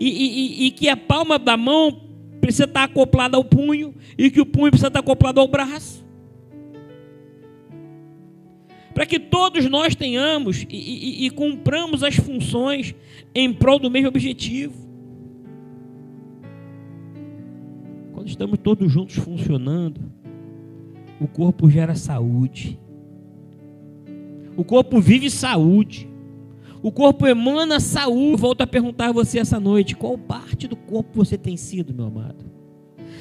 E, 0.00 0.08
e, 0.08 0.66
e, 0.66 0.70
que 0.70 0.88
a 0.88 0.96
palma 0.96 1.38
da 1.38 1.58
mão 1.58 2.04
precisa 2.40 2.64
estar 2.64 2.84
acoplada 2.84 3.36
ao 3.36 3.44
punho, 3.44 3.94
e 4.16 4.30
que 4.30 4.40
o 4.40 4.46
punho 4.46 4.70
precisa 4.70 4.88
estar 4.88 5.00
acoplado 5.00 5.40
ao 5.40 5.48
braço 5.48 6.05
para 8.96 9.04
que 9.04 9.20
todos 9.20 9.68
nós 9.68 9.94
tenhamos 9.94 10.62
e, 10.62 10.74
e, 10.74 11.26
e 11.26 11.30
cumpramos 11.30 12.02
as 12.02 12.16
funções 12.16 12.94
em 13.34 13.52
prol 13.52 13.78
do 13.78 13.90
mesmo 13.90 14.08
objetivo. 14.08 14.72
Quando 18.14 18.28
estamos 18.28 18.58
todos 18.58 18.90
juntos 18.90 19.16
funcionando, 19.16 20.00
o 21.20 21.28
corpo 21.28 21.68
gera 21.68 21.94
saúde. 21.94 22.80
O 24.56 24.64
corpo 24.64 24.98
vive 24.98 25.28
saúde. 25.28 26.08
O 26.82 26.90
corpo 26.90 27.26
emana 27.26 27.78
saúde. 27.78 28.40
Volto 28.40 28.62
a 28.62 28.66
perguntar 28.66 29.10
a 29.10 29.12
você 29.12 29.38
essa 29.38 29.60
noite: 29.60 29.94
qual 29.94 30.16
parte 30.16 30.66
do 30.66 30.74
corpo 30.74 31.22
você 31.22 31.36
tem 31.36 31.58
sido, 31.58 31.92
meu 31.92 32.06
amado? 32.06 32.46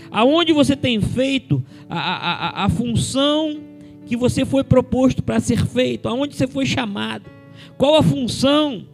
Aonde 0.09 0.53
você 0.53 0.73
tem 0.73 1.01
feito 1.01 1.61
a, 1.89 1.99
a, 1.99 2.33
a, 2.61 2.65
a 2.65 2.69
função 2.69 3.74
que 4.05 4.15
você 4.15 4.45
foi 4.45 4.63
proposto 4.63 5.23
para 5.23 5.39
ser 5.39 5.65
feito, 5.65 6.07
aonde 6.07 6.35
você 6.35 6.47
foi 6.47 6.65
chamado, 6.65 7.29
qual 7.77 7.95
a 7.95 8.03
função 8.03 8.87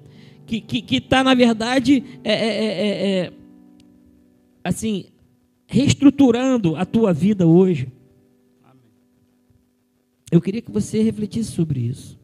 que 0.45 0.57
está, 0.57 0.67
que, 0.67 0.81
que 0.81 1.01
tá, 1.01 1.23
na 1.23 1.33
verdade, 1.33 2.03
é, 2.23 2.33
é, 2.33 2.47
é, 2.47 2.87
é, 2.87 3.25
é, 3.25 3.33
assim, 4.63 5.05
reestruturando 5.67 6.75
a 6.75 6.85
tua 6.85 7.13
vida 7.13 7.47
hoje. 7.47 7.87
Eu 10.31 10.41
queria 10.41 10.61
que 10.61 10.71
você 10.71 11.01
refletisse 11.01 11.51
sobre 11.51 11.79
isso. 11.81 12.19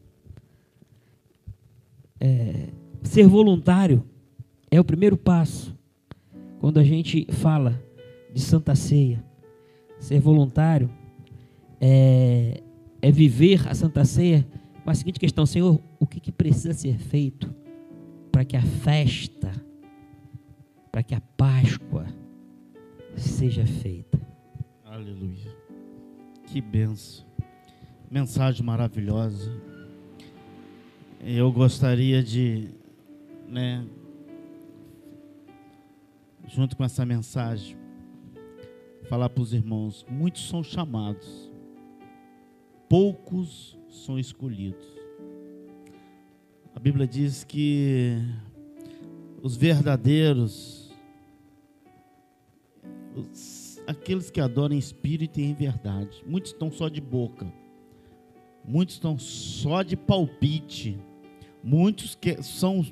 É, 2.20 2.68
ser 3.02 3.26
voluntário 3.26 4.04
é 4.70 4.80
o 4.80 4.84
primeiro 4.84 5.16
passo 5.16 5.76
quando 6.58 6.78
a 6.78 6.84
gente 6.84 7.26
fala 7.32 7.82
de 8.32 8.40
Santa 8.40 8.74
Ceia. 8.74 9.24
Ser 9.98 10.20
voluntário 10.20 10.90
é, 11.80 12.62
é 13.00 13.10
viver 13.10 13.66
a 13.68 13.74
Santa 13.74 14.04
Ceia 14.04 14.46
com 14.84 14.90
a 14.90 14.94
seguinte 14.94 15.20
questão: 15.20 15.46
Senhor, 15.46 15.80
o 15.98 16.06
que, 16.06 16.20
que 16.20 16.32
precisa 16.32 16.72
ser 16.72 16.98
feito 16.98 17.54
para 18.32 18.44
que 18.44 18.56
a 18.56 18.62
festa, 18.62 19.52
para 20.90 21.02
que 21.02 21.14
a 21.14 21.20
Páscoa 21.20 22.06
seja 23.16 23.66
feita? 23.66 24.20
Aleluia. 24.84 25.54
Que 26.46 26.60
benção. 26.60 27.26
Mensagem 28.10 28.64
maravilhosa. 28.64 29.52
Eu 31.20 31.52
gostaria 31.52 32.22
de, 32.22 32.70
né, 33.46 33.84
junto 36.48 36.76
com 36.76 36.84
essa 36.84 37.04
mensagem, 37.04 37.76
falar 39.08 39.28
para 39.28 39.42
os 39.42 39.52
irmãos: 39.52 40.06
muitos 40.08 40.48
são 40.48 40.62
chamados, 40.62 41.47
poucos 42.88 43.76
são 43.88 44.18
escolhidos. 44.18 44.86
A 46.74 46.80
Bíblia 46.80 47.06
diz 47.06 47.44
que 47.44 48.16
os 49.42 49.56
verdadeiros, 49.56 50.90
os, 53.14 53.80
aqueles 53.86 54.30
que 54.30 54.40
adoram 54.40 54.74
em 54.74 54.78
espírito 54.78 55.40
e 55.40 55.44
em 55.44 55.54
verdade, 55.54 56.22
muitos 56.26 56.52
estão 56.52 56.70
só 56.70 56.88
de 56.88 57.00
boca, 57.00 57.52
muitos 58.64 58.94
estão 58.94 59.18
só 59.18 59.82
de 59.82 59.96
palpite, 59.96 60.98
muitos 61.62 62.14
que 62.14 62.42
são, 62.42 62.86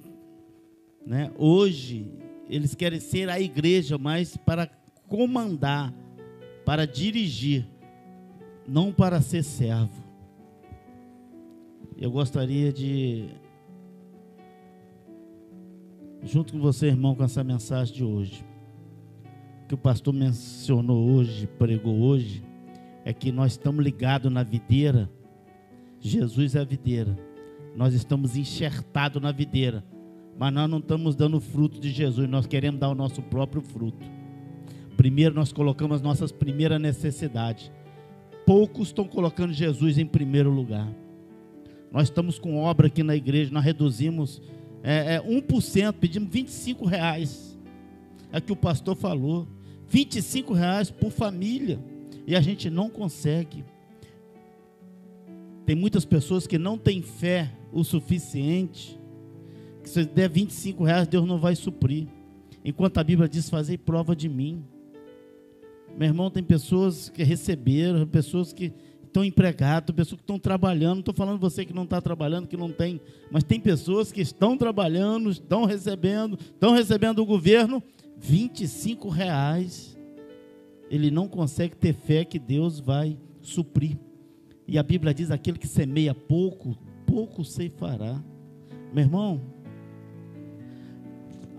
né, 1.07 1.31
hoje 1.39 2.11
eles 2.49 2.75
querem 2.75 3.01
ser 3.01 3.29
a 3.29 3.41
igreja, 3.41 3.97
mas 3.99 4.37
para 4.37 4.67
comandar, 5.09 5.95
para 6.65 6.87
dirigir, 6.87 7.67
não 8.67 8.93
para 8.93 9.21
ser 9.21 9.43
servo. 9.43 10.05
Eu 11.97 12.11
gostaria 12.11 12.73
de, 12.73 13.29
junto 16.23 16.53
com 16.53 16.61
você, 16.61 16.87
irmão, 16.87 17.15
com 17.15 17.25
essa 17.25 17.43
mensagem 17.43 17.95
de 17.95 18.05
hoje, 18.05 18.45
que 19.69 19.75
o 19.75 19.79
pastor 19.79 20.13
mencionou 20.13 21.11
hoje, 21.11 21.47
pregou 21.59 21.99
hoje, 22.01 22.43
é 23.05 23.13
que 23.13 23.33
nós 23.33 23.53
estamos 23.53 23.85
ligados 23.85 24.31
na 24.31 24.43
videira. 24.43 25.11
Jesus 26.01 26.55
é 26.55 26.61
a 26.61 26.65
videira. 26.65 27.17
Nós 27.75 27.95
estamos 27.95 28.37
enxertados 28.37 29.23
na 29.23 29.33
videira 29.33 29.85
mas 30.39 30.53
nós 30.53 30.69
não 30.69 30.79
estamos 30.79 31.17
dando 31.17 31.41
fruto 31.41 31.81
de 31.81 31.91
Jesus, 31.91 32.29
nós 32.29 32.47
queremos 32.47 32.79
dar 32.79 32.89
o 32.91 32.95
nosso 32.95 33.23
próprio 33.23 33.63
fruto. 33.63 34.07
Primeiro 34.97 35.35
nós 35.35 35.53
colocamos 35.53 35.97
as 35.97 36.03
nossas 36.03 36.31
primeiras 36.31 36.81
necessidades. 36.81 37.71
Poucos 38.47 38.89
estão 38.89 39.07
colocando 39.07 39.53
Jesus 39.53 39.99
em 39.99 40.07
primeiro 40.07 40.51
lugar. 40.51 40.89
Nós 41.93 42.05
estamos 42.05 42.39
com 42.39 42.57
obra 42.57 42.87
aqui 42.87 43.03
na 43.03 43.15
igreja, 43.15 43.53
nós 43.53 43.65
reduzimos 43.65 44.41
é, 44.83 45.17
é 45.17 45.21
1%, 45.21 45.93
pedimos 45.95 46.31
25 46.31 46.87
reais. 46.87 47.59
É 48.33 48.41
que 48.41 48.53
o 48.53 48.57
pastor 48.57 48.97
falou. 48.97 49.47
25 49.89 50.55
reais 50.55 50.91
por 50.91 51.11
família. 51.11 51.79
E 52.27 52.35
a 52.35 52.41
gente 52.41 52.71
não 52.71 52.89
consegue. 52.89 53.65
Tem 55.65 55.75
muitas 55.75 56.05
pessoas 56.05 56.47
que 56.47 56.57
não 56.57 56.79
têm 56.79 57.03
fé 57.03 57.53
o 57.73 57.83
suficiente 57.83 58.99
que 59.87 59.91
se 59.91 60.05
der 60.05 60.29
25 60.29 60.83
reais, 60.83 61.07
Deus 61.07 61.27
não 61.27 61.39
vai 61.39 61.55
suprir. 61.55 62.09
Enquanto 62.65 62.99
a 62.99 63.05
Bíblia 63.05 63.29
diz: 63.29 63.49
Fazei 63.49 63.79
prova 63.79 64.17
de 64.17 64.29
mim. 64.29 64.65
Meu 65.97 66.09
irmão, 66.09 66.31
tem 66.31 66.43
pessoas 66.43 67.09
que 67.09 67.23
receberam, 67.23 68.07
pessoas 68.07 68.53
que 68.53 68.73
estão 69.03 69.25
empregadas, 69.25 69.97
pessoas 69.97 70.19
que 70.19 70.25
estão 70.25 70.39
trabalhando. 70.39 70.97
Não 70.97 71.01
estou 71.01 71.15
falando 71.15 71.39
você 71.39 71.65
que 71.65 71.73
não 71.73 71.85
está 71.85 72.01
trabalhando, 72.03 72.47
que 72.47 72.57
não 72.57 72.71
tem, 72.71 73.01
mas 73.31 73.43
tem 73.43 73.59
pessoas 73.59 74.13
que 74.13 74.21
estão 74.21 74.59
trabalhando, 74.59 75.31
estão 75.31 75.65
recebendo, 75.65 76.39
estão 76.39 76.75
recebendo 76.75 77.17
do 77.17 77.25
governo 77.25 77.83
25 78.19 79.09
reais. 79.09 79.97
Ele 80.91 81.11
não 81.11 81.27
consegue 81.27 81.75
ter 81.75 81.95
fé 81.95 82.25
que 82.25 82.39
Deus 82.39 82.79
vai 82.79 83.19
suprir. 83.41 83.97
E 84.69 84.79
a 84.79 84.83
Bíblia 84.83 85.15
diz: 85.15 85.31
aquele 85.31 85.59
que 85.59 85.67
semeia 85.67 86.15
pouco, 86.15 86.77
pouco 87.07 87.43
ceifará. 87.43 88.23
Meu 88.93 89.03
irmão, 89.03 89.41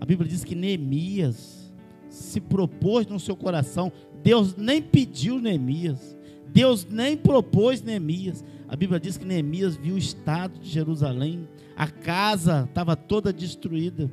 a 0.00 0.04
Bíblia 0.04 0.28
diz 0.30 0.44
que 0.44 0.54
Neemias 0.54 1.72
se 2.08 2.40
propôs 2.40 3.06
no 3.06 3.20
seu 3.20 3.36
coração. 3.36 3.92
Deus 4.22 4.56
nem 4.56 4.82
pediu 4.82 5.38
Neemias. 5.40 6.16
Deus 6.48 6.86
nem 6.88 7.16
propôs 7.16 7.82
Neemias. 7.82 8.44
A 8.68 8.76
Bíblia 8.76 9.00
diz 9.00 9.16
que 9.16 9.24
Neemias 9.24 9.76
viu 9.76 9.94
o 9.94 9.98
estado 9.98 10.58
de 10.58 10.68
Jerusalém. 10.68 11.48
A 11.76 11.86
casa 11.86 12.66
estava 12.68 12.96
toda 12.96 13.32
destruída. 13.32 14.10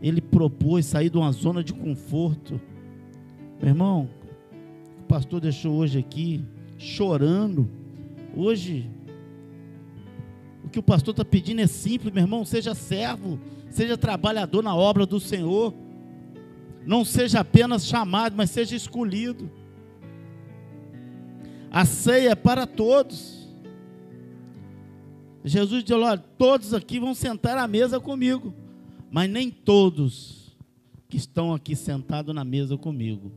Ele 0.00 0.20
propôs 0.20 0.86
sair 0.86 1.10
de 1.10 1.16
uma 1.16 1.32
zona 1.32 1.62
de 1.62 1.72
conforto. 1.72 2.60
Meu 3.60 3.70
irmão, 3.70 4.08
o 5.00 5.04
pastor 5.04 5.40
deixou 5.40 5.74
hoje 5.74 5.98
aqui 5.98 6.44
chorando. 6.78 7.68
Hoje, 8.36 8.88
o 10.64 10.68
que 10.68 10.78
o 10.78 10.82
pastor 10.82 11.12
está 11.12 11.24
pedindo 11.24 11.60
é 11.60 11.66
simples, 11.66 12.12
meu 12.12 12.22
irmão. 12.22 12.44
Seja 12.44 12.74
servo 12.74 13.38
seja 13.72 13.96
trabalhador 13.96 14.62
na 14.62 14.76
obra 14.76 15.06
do 15.06 15.18
Senhor, 15.18 15.74
não 16.86 17.04
seja 17.04 17.40
apenas 17.40 17.86
chamado, 17.86 18.36
mas 18.36 18.50
seja 18.50 18.74
escolhido. 18.74 19.50
A 21.70 21.84
ceia 21.84 22.30
é 22.30 22.34
para 22.34 22.66
todos. 22.66 23.48
Jesus 25.44 25.82
disse: 25.82 25.94
Olha, 25.94 26.18
todos 26.18 26.74
aqui 26.74 27.00
vão 27.00 27.14
sentar 27.14 27.56
à 27.56 27.66
mesa 27.66 27.98
comigo, 27.98 28.54
mas 29.10 29.28
nem 29.30 29.50
todos 29.50 30.56
que 31.08 31.16
estão 31.16 31.52
aqui 31.52 31.74
sentados 31.74 32.34
na 32.34 32.44
mesa 32.44 32.76
comigo 32.76 33.32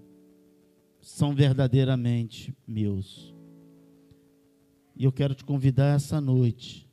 são 1.02 1.36
verdadeiramente 1.36 2.56
meus. 2.68 3.34
E 4.96 5.04
eu 5.04 5.12
quero 5.12 5.36
te 5.36 5.43
convidar 5.43 5.96
essa 5.96 6.20
noite 6.20 6.89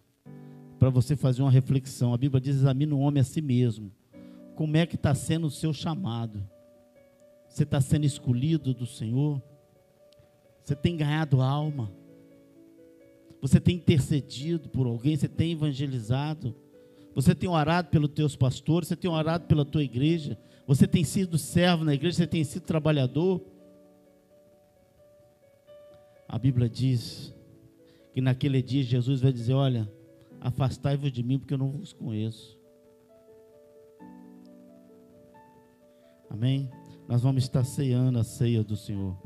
para 0.78 0.90
você 0.90 1.14
fazer 1.14 1.40
uma 1.40 1.50
reflexão. 1.50 2.12
A 2.12 2.18
Bíblia 2.18 2.40
diz: 2.40 2.56
examina 2.56 2.94
o 2.94 2.98
homem 2.98 3.20
a 3.20 3.24
si 3.24 3.40
mesmo. 3.40 3.90
Como 4.62 4.76
é 4.76 4.86
que 4.86 4.94
está 4.94 5.12
sendo 5.12 5.48
o 5.48 5.50
seu 5.50 5.72
chamado? 5.72 6.40
Você 7.48 7.64
está 7.64 7.80
sendo 7.80 8.04
escolhido 8.04 8.72
do 8.72 8.86
Senhor? 8.86 9.42
Você 10.62 10.76
tem 10.76 10.96
ganhado 10.96 11.42
alma? 11.42 11.90
Você 13.40 13.58
tem 13.58 13.74
intercedido 13.74 14.68
por 14.68 14.86
alguém? 14.86 15.16
Você 15.16 15.26
tem 15.26 15.50
evangelizado? 15.50 16.54
Você 17.12 17.34
tem 17.34 17.50
orado 17.50 17.88
pelos 17.88 18.10
teus 18.10 18.36
pastores? 18.36 18.86
Você 18.86 18.94
tem 18.94 19.10
orado 19.10 19.48
pela 19.48 19.64
tua 19.64 19.82
igreja? 19.82 20.38
Você 20.64 20.86
tem 20.86 21.02
sido 21.02 21.36
servo 21.38 21.84
na 21.84 21.94
igreja? 21.94 22.18
Você 22.18 22.26
tem 22.28 22.44
sido 22.44 22.62
trabalhador? 22.62 23.44
A 26.28 26.38
Bíblia 26.38 26.68
diz 26.68 27.34
que 28.12 28.20
naquele 28.20 28.62
dia 28.62 28.84
Jesus 28.84 29.20
vai 29.22 29.32
dizer: 29.32 29.54
Olha, 29.54 29.90
Afastai-vos 30.40 31.12
de 31.12 31.22
mim, 31.24 31.38
porque 31.38 31.54
eu 31.54 31.58
não 31.58 31.70
vos 31.70 31.92
conheço. 31.92 32.61
Amém? 36.32 36.70
Nós 37.06 37.20
vamos 37.20 37.42
estar 37.42 37.62
ceando 37.62 38.18
a 38.18 38.24
ceia 38.24 38.64
do 38.64 38.76
Senhor. 38.76 39.16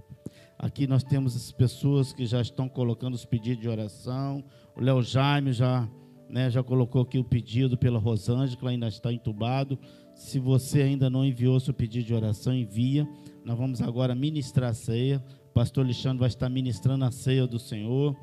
Aqui 0.59 0.86
nós 0.86 1.04
temos 1.04 1.36
as 1.36 1.52
pessoas 1.52 2.12
que 2.12 2.26
já 2.26 2.40
estão 2.40 2.68
colocando 2.68 3.14
os 3.14 3.24
pedidos 3.24 3.62
de 3.62 3.68
oração. 3.68 4.42
O 4.74 4.80
Léo 4.80 5.00
Jaime 5.02 5.52
já, 5.52 5.88
né, 6.28 6.50
já 6.50 6.62
colocou 6.62 7.02
aqui 7.02 7.18
o 7.18 7.24
pedido 7.24 7.78
pela 7.78 7.98
Rosângela, 7.98 8.70
ainda 8.70 8.88
está 8.88 9.12
entubado. 9.12 9.78
Se 10.14 10.40
você 10.40 10.82
ainda 10.82 11.09
não 11.09 11.24
enviou 11.24 11.61
seu 11.61 11.72
pedido 11.72 12.07
de 12.07 12.14
oração, 12.14 12.52
envia. 12.52 13.09
Nós 13.44 13.57
vamos 13.57 13.80
agora 13.80 14.14
ministrar 14.14 14.70
a 14.70 14.74
ceia. 14.74 15.24
O 15.50 15.52
pastor 15.52 15.84
Alexandre 15.84 16.18
vai 16.18 16.28
estar 16.28 16.48
ministrando 16.48 17.04
a 17.04 17.12
ceia 17.12 17.46
do 17.46 17.59
Senhor. 17.59 18.16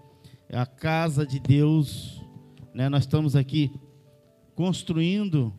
É 0.49 0.57
a 0.57 0.65
casa 0.65 1.25
de 1.25 1.39
Deus 1.39 2.21
né? 2.73 2.89
Nós 2.89 3.03
estamos 3.03 3.35
aqui 3.35 3.71
construindo 4.55 5.53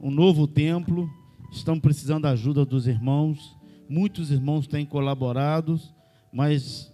um 0.00 0.10
novo 0.10 0.46
templo, 0.46 1.08
estamos 1.54 1.80
precisando 1.80 2.24
da 2.24 2.30
ajuda 2.30 2.64
dos 2.64 2.86
irmãos. 2.86 3.56
Muitos 3.88 4.30
irmãos 4.30 4.66
têm 4.66 4.84
colaborado, 4.84 5.80
mas 6.32 6.92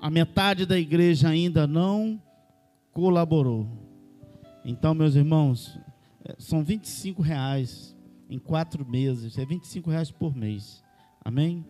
a 0.00 0.10
metade 0.10 0.64
da 0.64 0.78
igreja 0.78 1.28
ainda 1.28 1.66
não 1.66 2.20
colaborou. 2.92 3.68
Então, 4.64 4.94
meus 4.94 5.14
irmãos, 5.14 5.78
é, 6.24 6.34
são 6.38 6.64
25 6.64 7.22
reais 7.22 7.96
em 8.28 8.38
quatro 8.38 8.88
meses, 8.88 9.36
é 9.36 9.44
25 9.44 9.90
reais 9.90 10.10
por 10.10 10.34
mês. 10.34 10.82
Amém? 11.22 11.64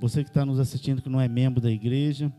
Você 0.00 0.22
que 0.22 0.30
está 0.30 0.44
nos 0.44 0.58
assistindo 0.58 1.02
que 1.02 1.08
não 1.08 1.20
é 1.20 1.28
membro 1.28 1.60
da 1.60 1.70
igreja, 1.70 2.32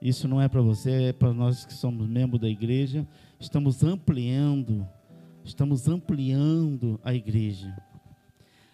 isso 0.00 0.26
não 0.26 0.40
é 0.40 0.48
para 0.48 0.60
você, 0.60 1.04
é 1.04 1.12
para 1.12 1.32
nós 1.32 1.64
que 1.64 1.72
somos 1.72 2.06
membros 2.06 2.40
da 2.40 2.48
igreja. 2.48 3.06
Estamos 3.38 3.82
ampliando, 3.84 4.86
estamos 5.44 5.88
ampliando 5.88 7.00
a 7.04 7.14
igreja. 7.14 7.74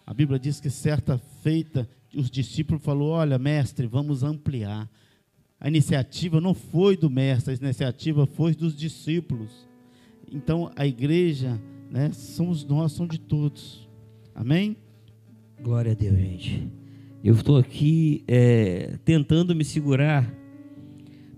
A 0.08 0.14
Bíblia 0.14 0.38
diz 0.38 0.58
que 0.58 0.70
certa 0.70 1.18
feita 1.18 1.86
os 2.14 2.30
discípulos 2.30 2.82
falou: 2.82 3.10
"Olha, 3.10 3.38
mestre, 3.38 3.86
vamos 3.86 4.22
ampliar". 4.22 4.90
A 5.60 5.68
iniciativa 5.68 6.40
não 6.40 6.54
foi 6.54 6.96
do 6.96 7.10
mestre, 7.10 7.52
a 7.52 7.56
iniciativa 7.62 8.26
foi 8.26 8.54
dos 8.54 8.74
discípulos. 8.74 9.68
Então 10.32 10.70
a 10.74 10.86
igreja, 10.86 11.60
né, 11.90 12.10
somos 12.10 12.64
nós, 12.64 12.92
somos 12.92 13.18
de 13.18 13.20
todos. 13.20 13.86
Amém? 14.34 14.78
Glória 15.62 15.92
a 15.92 15.94
Deus, 15.94 16.16
gente. 16.16 16.72
Eu 17.22 17.34
estou 17.34 17.58
aqui 17.58 18.24
é, 18.26 18.98
tentando 19.04 19.54
me 19.54 19.62
segurar 19.62 20.34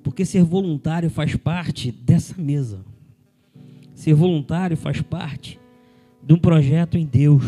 porque 0.05 0.25
ser 0.25 0.45
voluntário 0.45 1.11
faz 1.11 1.35
parte 1.35 1.91
dessa 1.91 2.41
mesa. 2.41 2.85
Ser 3.97 4.14
voluntário 4.14 4.77
faz 4.77 5.03
parte 5.03 5.59
de 6.23 6.33
um 6.33 6.39
projeto 6.39 6.97
em 6.97 7.05
Deus. 7.05 7.43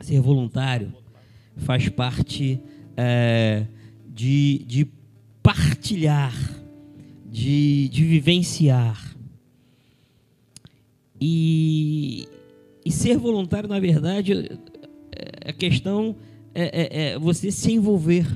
Ser 0.00 0.20
voluntário 0.20 0.92
faz 1.56 1.88
parte 1.88 2.60
é, 2.96 3.66
de, 4.08 4.64
de 4.66 4.88
partilhar, 5.42 6.34
de, 7.26 7.88
de 7.88 8.04
vivenciar. 8.04 9.16
E, 11.20 12.26
e 12.84 12.90
ser 12.90 13.18
voluntário, 13.18 13.68
na 13.68 13.78
verdade, 13.78 14.58
a 15.44 15.52
questão 15.52 16.16
é, 16.54 16.62
é, 16.64 17.02
é, 17.02 17.18
você 17.18 17.50
se 17.50 17.72
envolver. 17.72 18.26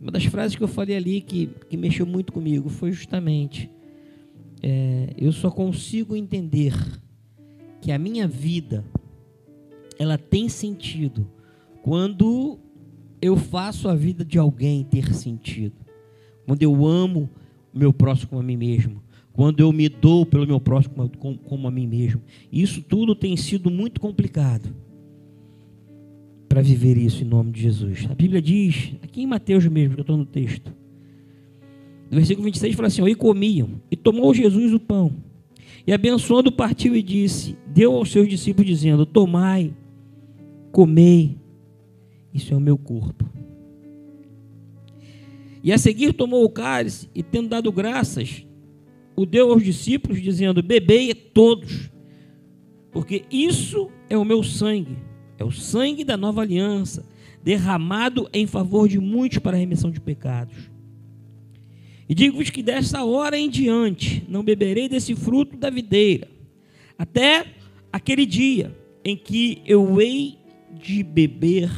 Uma 0.00 0.12
das 0.12 0.24
frases 0.24 0.56
que 0.56 0.62
eu 0.62 0.68
falei 0.68 0.96
ali 0.96 1.20
que, 1.20 1.50
que 1.68 1.76
mexeu 1.76 2.06
muito 2.06 2.32
comigo 2.32 2.68
foi 2.68 2.92
justamente: 2.92 3.68
é, 4.62 5.12
eu 5.16 5.32
só 5.32 5.50
consigo 5.50 6.14
entender 6.14 6.74
que 7.80 7.90
a 7.90 7.98
minha 7.98 8.28
vida 8.28 8.84
ela 9.98 10.16
tem 10.16 10.48
sentido 10.48 11.28
quando 11.82 12.58
eu 13.20 13.36
faço 13.36 13.88
a 13.88 13.94
vida 13.94 14.24
de 14.24 14.38
alguém 14.38 14.84
ter 14.84 15.12
sentido, 15.14 15.76
quando 16.46 16.62
eu 16.62 16.86
amo 16.86 17.28
o 17.74 17.78
meu 17.78 17.92
próximo 17.92 18.30
como 18.30 18.40
a 18.40 18.44
mim 18.44 18.56
mesmo, 18.56 19.02
quando 19.32 19.60
eu 19.60 19.72
me 19.72 19.88
dou 19.88 20.24
pelo 20.26 20.46
meu 20.46 20.60
próximo 20.60 21.10
como, 21.18 21.38
como 21.38 21.68
a 21.68 21.70
mim 21.70 21.86
mesmo. 21.86 22.20
Isso 22.50 22.82
tudo 22.82 23.14
tem 23.14 23.36
sido 23.36 23.70
muito 23.70 24.00
complicado 24.00 24.74
para 26.48 26.62
viver 26.62 26.96
isso 26.96 27.22
em 27.22 27.26
nome 27.26 27.52
de 27.52 27.62
Jesus. 27.62 28.06
A 28.10 28.14
Bíblia 28.14 28.40
diz, 28.40 28.94
aqui 29.02 29.22
em 29.22 29.26
Mateus 29.26 29.66
mesmo, 29.66 29.94
que 29.94 30.00
eu 30.00 30.02
estou 30.02 30.16
no 30.16 30.26
texto, 30.26 30.74
no 32.10 32.16
versículo 32.16 32.46
26 32.46 32.74
fala 32.74 32.88
assim: 32.88 33.06
E 33.06 33.14
comiam, 33.14 33.80
e 33.90 33.96
tomou 33.96 34.32
Jesus 34.32 34.72
o 34.72 34.80
pão, 34.80 35.12
e 35.86 35.92
abençoando 35.92 36.50
partiu 36.50 36.96
e 36.96 37.02
disse: 37.02 37.56
Deu 37.66 37.94
aos 37.94 38.10
seus 38.10 38.28
discípulos, 38.28 38.68
dizendo: 38.68 39.04
Tomai, 39.04 39.74
comei, 40.78 41.36
isso 42.32 42.54
é 42.54 42.56
o 42.56 42.60
meu 42.60 42.78
corpo. 42.78 43.28
E 45.62 45.72
a 45.72 45.78
seguir 45.78 46.12
tomou 46.12 46.44
o 46.44 46.50
cálice 46.50 47.10
e, 47.12 47.20
tendo 47.20 47.48
dado 47.48 47.72
graças, 47.72 48.46
o 49.16 49.26
deu 49.26 49.50
aos 49.50 49.64
discípulos, 49.64 50.22
dizendo: 50.22 50.62
Bebei 50.62 51.12
todos, 51.14 51.90
porque 52.92 53.24
isso 53.28 53.90
é 54.08 54.16
o 54.16 54.24
meu 54.24 54.44
sangue 54.44 55.08
é 55.38 55.44
o 55.44 55.52
sangue 55.52 56.04
da 56.04 56.16
nova 56.16 56.42
aliança, 56.42 57.08
derramado 57.42 58.28
em 58.32 58.46
favor 58.46 58.88
de 58.88 58.98
muitos 58.98 59.38
para 59.38 59.56
a 59.56 59.60
remissão 59.60 59.90
de 59.90 60.00
pecados. 60.00 60.56
E 62.08 62.14
digo-vos 62.14 62.50
que 62.50 62.62
dessa 62.62 63.04
hora 63.04 63.38
em 63.38 63.48
diante 63.48 64.24
não 64.28 64.42
beberei 64.42 64.88
desse 64.88 65.14
fruto 65.14 65.56
da 65.56 65.70
videira, 65.70 66.28
até 66.98 67.46
aquele 67.92 68.26
dia 68.26 68.76
em 69.04 69.16
que 69.16 69.62
eu 69.64 70.00
hei 70.00 70.37
de 70.72 71.02
beber 71.02 71.70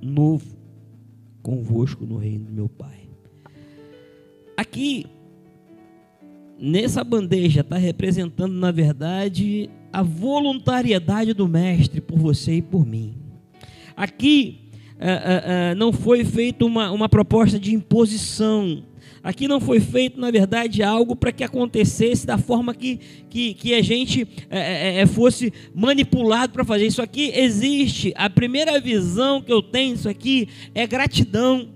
novo 0.00 0.56
convosco 1.42 2.04
no 2.04 2.16
reino 2.16 2.44
do 2.46 2.52
meu 2.52 2.68
Pai. 2.68 3.08
Aqui, 4.56 5.06
nessa 6.58 7.04
bandeja, 7.04 7.60
está 7.60 7.76
representando, 7.76 8.52
na 8.52 8.70
verdade, 8.70 9.70
a 9.92 10.02
voluntariedade 10.02 11.32
do 11.32 11.48
Mestre 11.48 12.00
por 12.00 12.18
você 12.18 12.56
e 12.56 12.62
por 12.62 12.84
mim. 12.84 13.14
Aqui 13.96 14.67
é, 14.98 15.10
é, 15.10 15.42
é, 15.70 15.74
não 15.74 15.92
foi 15.92 16.24
feita 16.24 16.64
uma, 16.64 16.90
uma 16.90 17.08
proposta 17.08 17.58
de 17.58 17.74
imposição. 17.74 18.82
Aqui 19.22 19.48
não 19.48 19.60
foi 19.60 19.80
feito, 19.80 20.20
na 20.20 20.30
verdade, 20.30 20.82
algo 20.82 21.14
para 21.14 21.32
que 21.32 21.44
acontecesse 21.44 22.26
da 22.26 22.38
forma 22.38 22.74
que, 22.74 22.98
que, 23.28 23.54
que 23.54 23.74
a 23.74 23.82
gente 23.82 24.26
é, 24.48 25.00
é, 25.00 25.06
fosse 25.06 25.52
manipulado 25.74 26.52
para 26.52 26.64
fazer. 26.64 26.86
Isso 26.86 27.02
aqui 27.02 27.32
existe. 27.34 28.12
A 28.16 28.30
primeira 28.30 28.80
visão 28.80 29.42
que 29.42 29.52
eu 29.52 29.62
tenho 29.62 29.94
disso 29.94 30.08
aqui 30.08 30.48
é 30.74 30.86
gratidão 30.86 31.68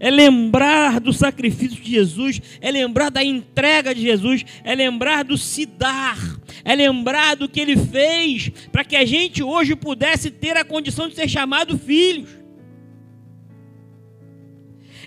é 0.00 0.10
lembrar 0.10 1.00
do 1.00 1.12
sacrifício 1.12 1.80
de 1.80 1.90
Jesus, 1.90 2.40
é 2.60 2.70
lembrar 2.70 3.10
da 3.10 3.24
entrega 3.24 3.94
de 3.94 4.00
Jesus, 4.00 4.44
é 4.62 4.74
lembrar 4.74 5.24
do 5.24 5.36
se 5.36 5.66
dar, 5.66 6.16
é 6.64 6.74
lembrar 6.74 7.34
do 7.34 7.48
que 7.48 7.60
ele 7.60 7.76
fez 7.76 8.50
para 8.70 8.84
que 8.84 8.94
a 8.94 9.04
gente 9.04 9.42
hoje 9.42 9.74
pudesse 9.74 10.30
ter 10.30 10.56
a 10.56 10.64
condição 10.64 11.08
de 11.08 11.16
ser 11.16 11.28
chamado 11.28 11.76
filhos. 11.76 12.37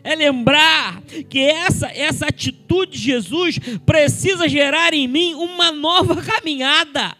É 0.03 0.15
lembrar 0.15 1.01
que 1.29 1.39
essa, 1.39 1.87
essa 1.87 2.27
atitude 2.27 2.93
de 2.93 2.97
Jesus 2.97 3.59
precisa 3.85 4.47
gerar 4.49 4.93
em 4.93 5.07
mim 5.07 5.33
uma 5.35 5.71
nova 5.71 6.21
caminhada. 6.21 7.15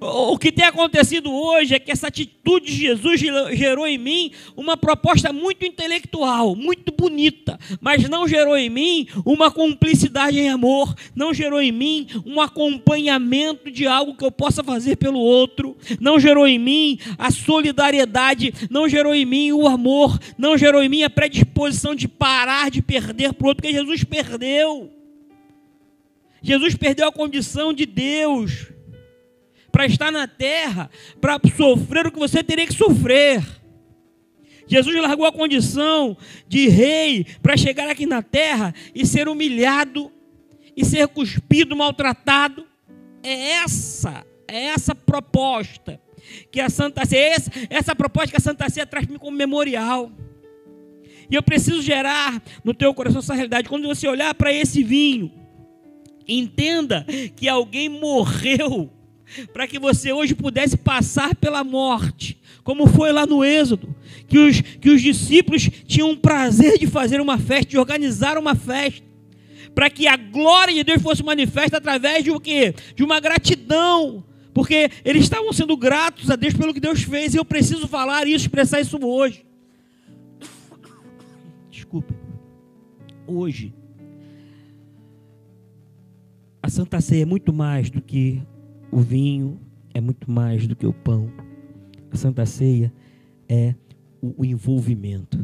O 0.00 0.38
que 0.38 0.52
tem 0.52 0.64
acontecido 0.64 1.32
hoje 1.32 1.74
é 1.74 1.78
que 1.78 1.90
essa 1.90 2.06
atitude 2.06 2.66
de 2.66 2.72
Jesus 2.72 3.20
gerou 3.20 3.84
em 3.84 3.98
mim 3.98 4.30
uma 4.56 4.76
proposta 4.76 5.32
muito 5.32 5.66
intelectual, 5.66 6.54
muito 6.54 6.92
bonita, 6.92 7.58
mas 7.80 8.08
não 8.08 8.28
gerou 8.28 8.56
em 8.56 8.70
mim 8.70 9.08
uma 9.24 9.50
cumplicidade 9.50 10.38
em 10.38 10.50
amor, 10.50 10.94
não 11.16 11.34
gerou 11.34 11.60
em 11.60 11.72
mim 11.72 12.06
um 12.24 12.40
acompanhamento 12.40 13.72
de 13.72 13.88
algo 13.88 14.14
que 14.14 14.24
eu 14.24 14.30
possa 14.30 14.62
fazer 14.62 14.96
pelo 14.96 15.18
outro, 15.18 15.76
não 16.00 16.20
gerou 16.20 16.46
em 16.46 16.60
mim 16.60 16.98
a 17.18 17.32
solidariedade, 17.32 18.54
não 18.70 18.88
gerou 18.88 19.12
em 19.12 19.26
mim 19.26 19.50
o 19.50 19.66
amor, 19.66 20.16
não 20.38 20.56
gerou 20.56 20.80
em 20.80 20.88
mim 20.88 21.02
a 21.02 21.10
predisposição 21.10 21.92
de 21.92 22.06
parar 22.06 22.70
de 22.70 22.80
perder 22.80 23.32
para 23.32 23.44
o 23.44 23.48
outro, 23.48 23.62
porque 23.62 23.76
Jesus 23.76 24.04
perdeu. 24.04 24.92
Jesus 26.40 26.76
perdeu 26.76 27.08
a 27.08 27.12
condição 27.12 27.72
de 27.72 27.84
Deus 27.84 28.77
para 29.78 29.86
estar 29.86 30.10
na 30.10 30.26
terra, 30.26 30.90
para 31.20 31.38
sofrer 31.56 32.04
o 32.04 32.10
que 32.10 32.18
você 32.18 32.42
teria 32.42 32.66
que 32.66 32.74
sofrer. 32.74 33.46
Jesus 34.66 35.00
largou 35.00 35.24
a 35.24 35.30
condição 35.30 36.16
de 36.48 36.68
rei 36.68 37.24
para 37.40 37.56
chegar 37.56 37.88
aqui 37.88 38.04
na 38.04 38.20
terra 38.20 38.74
e 38.92 39.06
ser 39.06 39.28
humilhado, 39.28 40.10
e 40.76 40.84
ser 40.84 41.06
cuspido, 41.06 41.76
maltratado. 41.76 42.66
É 43.22 43.50
essa, 43.52 44.26
é 44.48 44.64
essa 44.64 44.96
proposta 44.96 46.00
que 46.50 46.60
a 46.60 46.68
Santa 46.68 47.06
Ceia, 47.06 47.34
essa, 47.36 47.50
essa 47.70 47.94
proposta 47.94 48.32
que 48.32 48.36
a 48.36 48.40
Santa 48.40 48.68
Ceia 48.68 48.84
traz 48.84 49.06
para 49.06 49.12
mim 49.12 49.20
como 49.20 49.36
memorial. 49.36 50.10
E 51.30 51.36
eu 51.36 51.42
preciso 51.42 51.80
gerar 51.82 52.42
no 52.64 52.74
teu 52.74 52.92
coração 52.92 53.20
essa 53.20 53.32
realidade. 53.32 53.68
Quando 53.68 53.86
você 53.86 54.08
olhar 54.08 54.34
para 54.34 54.52
esse 54.52 54.82
vinho, 54.82 55.32
entenda 56.26 57.06
que 57.36 57.48
alguém 57.48 57.88
morreu 57.88 58.97
para 59.52 59.66
que 59.66 59.78
você 59.78 60.12
hoje 60.12 60.34
pudesse 60.34 60.76
passar 60.76 61.34
pela 61.34 61.62
morte, 61.62 62.38
como 62.62 62.86
foi 62.86 63.12
lá 63.12 63.26
no 63.26 63.44
Êxodo, 63.44 63.94
que 64.26 64.38
os, 64.38 64.60
que 64.60 64.90
os 64.90 65.00
discípulos 65.00 65.68
tinham 65.86 66.10
o 66.10 66.16
prazer 66.16 66.78
de 66.78 66.86
fazer 66.86 67.20
uma 67.20 67.38
festa, 67.38 67.70
de 67.70 67.78
organizar 67.78 68.36
uma 68.38 68.54
festa, 68.54 69.06
para 69.74 69.88
que 69.88 70.06
a 70.06 70.16
glória 70.16 70.74
de 70.74 70.84
Deus 70.84 71.02
fosse 71.02 71.22
manifesta 71.22 71.76
através 71.76 72.24
de 72.24 72.30
o 72.30 72.40
quê? 72.40 72.74
De 72.94 73.04
uma 73.04 73.20
gratidão, 73.20 74.24
porque 74.52 74.90
eles 75.04 75.22
estavam 75.22 75.52
sendo 75.52 75.76
gratos 75.76 76.30
a 76.30 76.36
Deus 76.36 76.54
pelo 76.54 76.74
que 76.74 76.80
Deus 76.80 77.02
fez, 77.02 77.34
e 77.34 77.36
eu 77.36 77.44
preciso 77.44 77.86
falar 77.86 78.26
isso, 78.26 78.46
expressar 78.46 78.80
isso 78.80 78.98
hoje. 79.00 79.46
Desculpe. 81.70 82.12
Hoje, 83.26 83.72
a 86.62 86.68
Santa 86.68 87.00
Ceia 87.00 87.22
é 87.22 87.26
muito 87.26 87.52
mais 87.52 87.88
do 87.88 88.02
que 88.02 88.42
o 88.90 89.00
vinho 89.00 89.60
é 89.94 90.00
muito 90.00 90.30
mais 90.30 90.66
do 90.66 90.74
que 90.74 90.86
o 90.86 90.92
pão. 90.92 91.30
A 92.10 92.16
Santa 92.16 92.46
Ceia 92.46 92.92
é 93.48 93.74
o 94.20 94.44
envolvimento. 94.44 95.38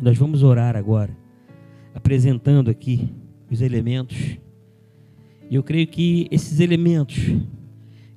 Nós 0.00 0.16
vamos 0.16 0.42
orar 0.42 0.76
agora, 0.76 1.16
apresentando 1.94 2.70
aqui 2.70 3.12
os 3.50 3.60
elementos. 3.60 4.38
E 5.50 5.54
eu 5.54 5.62
creio 5.62 5.86
que 5.86 6.26
esses 6.30 6.60
elementos, 6.60 7.18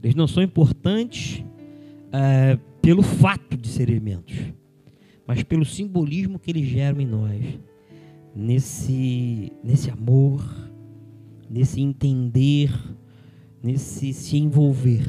eles 0.02 0.16
não 0.16 0.28
são 0.28 0.44
importantes 0.44 1.44
é, 2.12 2.58
pelo 2.82 3.02
fato 3.02 3.58
de 3.58 3.68
serem 3.68 3.96
elementos, 3.96 4.36
mas 5.26 5.42
pelo 5.42 5.66
simbolismo 5.66 6.38
que 6.38 6.52
eles 6.52 6.68
geram 6.68 7.02
em 7.02 7.08
nós, 7.08 7.44
nesse, 8.36 9.52
nesse 9.64 9.90
amor, 9.90 10.44
nesse 11.50 11.82
entender 11.82 12.72
nesse 13.64 14.12
se 14.12 14.38
envolver. 14.38 15.06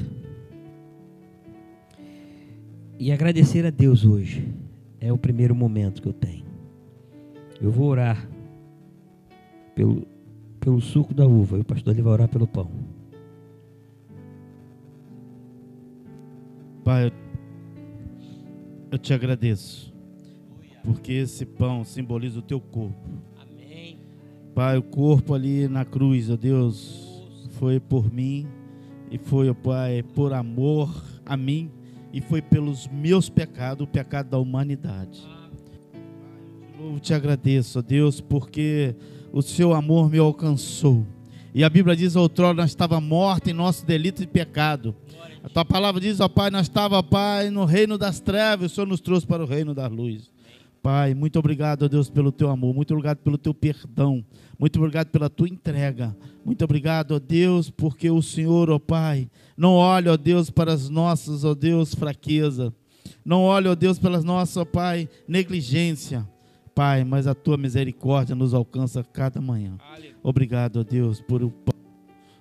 E 2.97 3.11
agradecer 3.11 3.67
a 3.67 3.71
Deus 3.71 4.05
hoje 4.05 4.55
é 5.01 5.13
o 5.13 5.19
primeiro 5.19 5.55
momento 5.55 6.01
que 6.01 6.09
eu 6.09 6.13
tenho. 6.13 6.47
Eu 7.61 7.71
vou 7.71 7.89
orar 7.89 8.29
pelo, 9.75 10.07
pelo 10.61 10.81
suco 10.81 11.13
da 11.13 11.27
uva 11.27 11.59
e 11.59 11.61
o 11.61 11.65
pastor 11.65 11.93
ele 11.93 12.03
vai 12.03 12.13
orar 12.13 12.29
pelo 12.29 12.47
pão. 12.47 12.71
Pai, 16.85 17.11
eu 18.91 18.99
te 18.99 19.13
agradeço, 19.13 19.93
porque 20.85 21.13
esse 21.13 21.45
pão 21.45 21.83
simboliza 21.83 22.39
o 22.39 22.43
teu 22.43 22.61
corpo. 22.61 23.09
Amém. 23.37 23.99
Pai, 24.55 24.79
o 24.79 24.83
corpo 24.83 25.35
ali 25.35 25.67
na 25.67 25.85
cruz, 25.85 26.31
ó 26.31 26.37
Deus, 26.37 27.04
foi 27.59 27.81
por 27.81 28.13
mim 28.13 28.47
e 29.11 29.19
foi, 29.19 29.49
ó 29.49 29.55
Pai, 29.55 30.03
por 30.03 30.33
amor 30.33 31.05
a 31.25 31.37
mim 31.37 31.71
e 32.13 32.21
foi 32.21 32.41
pelos 32.41 32.89
meus 32.89 33.29
pecados, 33.29 33.85
o 33.85 33.91
pecado 33.91 34.31
da 34.31 34.39
humanidade. 34.39 35.27
Eu 36.79 36.99
te 37.01 37.15
agradeço, 37.15 37.79
ó 37.79 37.83
Deus, 37.83 38.21
porque 38.21 38.95
o 39.33 39.43
seu 39.43 39.73
amor 39.73 40.11
me 40.11 40.19
alcançou. 40.19 41.07
E 41.55 41.65
a 41.65 41.71
Bíblia 41.71 41.97
diz: 41.97 42.17
outrora 42.17 42.55
nós 42.55 42.71
estava 42.71 43.01
morta 43.01 43.51
em 43.51 43.55
nosso 43.55 43.87
delito 43.87 44.23
e 44.23 44.27
pecado. 44.27 44.95
A 45.43 45.49
tua 45.49 45.65
palavra 45.65 46.01
diz, 46.01 46.21
ó 46.21 46.29
Pai, 46.29 46.51
nós 46.51 46.63
estava, 46.63 47.03
Pai, 47.03 47.51
no 47.51 47.65
reino 47.65 47.99
das 47.99 48.19
trevas, 48.19 48.73
o 48.73 48.75
Senhor 48.75 48.87
nos 48.87 49.01
trouxe 49.01 49.27
para 49.27 49.43
o 49.43 49.47
reino 49.47 49.75
da 49.75 49.87
luz. 49.87 50.31
Pai, 50.85 51.15
muito 51.15 51.39
obrigado, 51.39 51.85
ó 51.85 51.89
Deus, 51.89 52.11
pelo 52.11 52.31
teu 52.31 52.51
amor, 52.51 52.75
muito 52.75 52.93
obrigado 52.93 53.17
pelo 53.21 53.39
teu 53.39 53.55
perdão, 53.55 54.23
muito 54.59 54.79
obrigado 54.79 55.09
pela 55.09 55.31
tua 55.31 55.49
entrega. 55.49 56.15
Muito 56.45 56.63
obrigado, 56.63 57.13
ó 57.13 57.19
Deus, 57.19 57.71
porque 57.71 58.11
o 58.11 58.21
Senhor, 58.21 58.69
ó 58.69 58.79
Pai, 58.79 59.31
não 59.57 59.77
olha, 59.77 60.13
ó 60.13 60.17
Deus, 60.19 60.51
para 60.51 60.75
as 60.75 60.91
nossas, 60.91 61.43
ó 61.43 61.55
Deus, 61.55 61.95
fraquezas. 61.95 62.71
Não 63.25 63.45
olha, 63.45 63.71
ó 63.71 63.75
Deus, 63.75 63.99
pelas 63.99 64.25
nossas, 64.25 64.59
ó 64.59 64.65
Pai, 64.67 65.09
negligência. 65.27 66.29
Pai, 66.75 67.03
mas 67.03 67.27
a 67.27 67.35
tua 67.35 67.57
misericórdia 67.57 68.35
nos 68.35 68.53
alcança 68.53 69.03
cada 69.03 69.41
manhã. 69.41 69.79
Obrigado, 70.23 70.81
ó 70.81 70.85
Deus, 70.85 71.19
por 71.19 71.43
o 71.43 71.51
pão. 71.51 71.73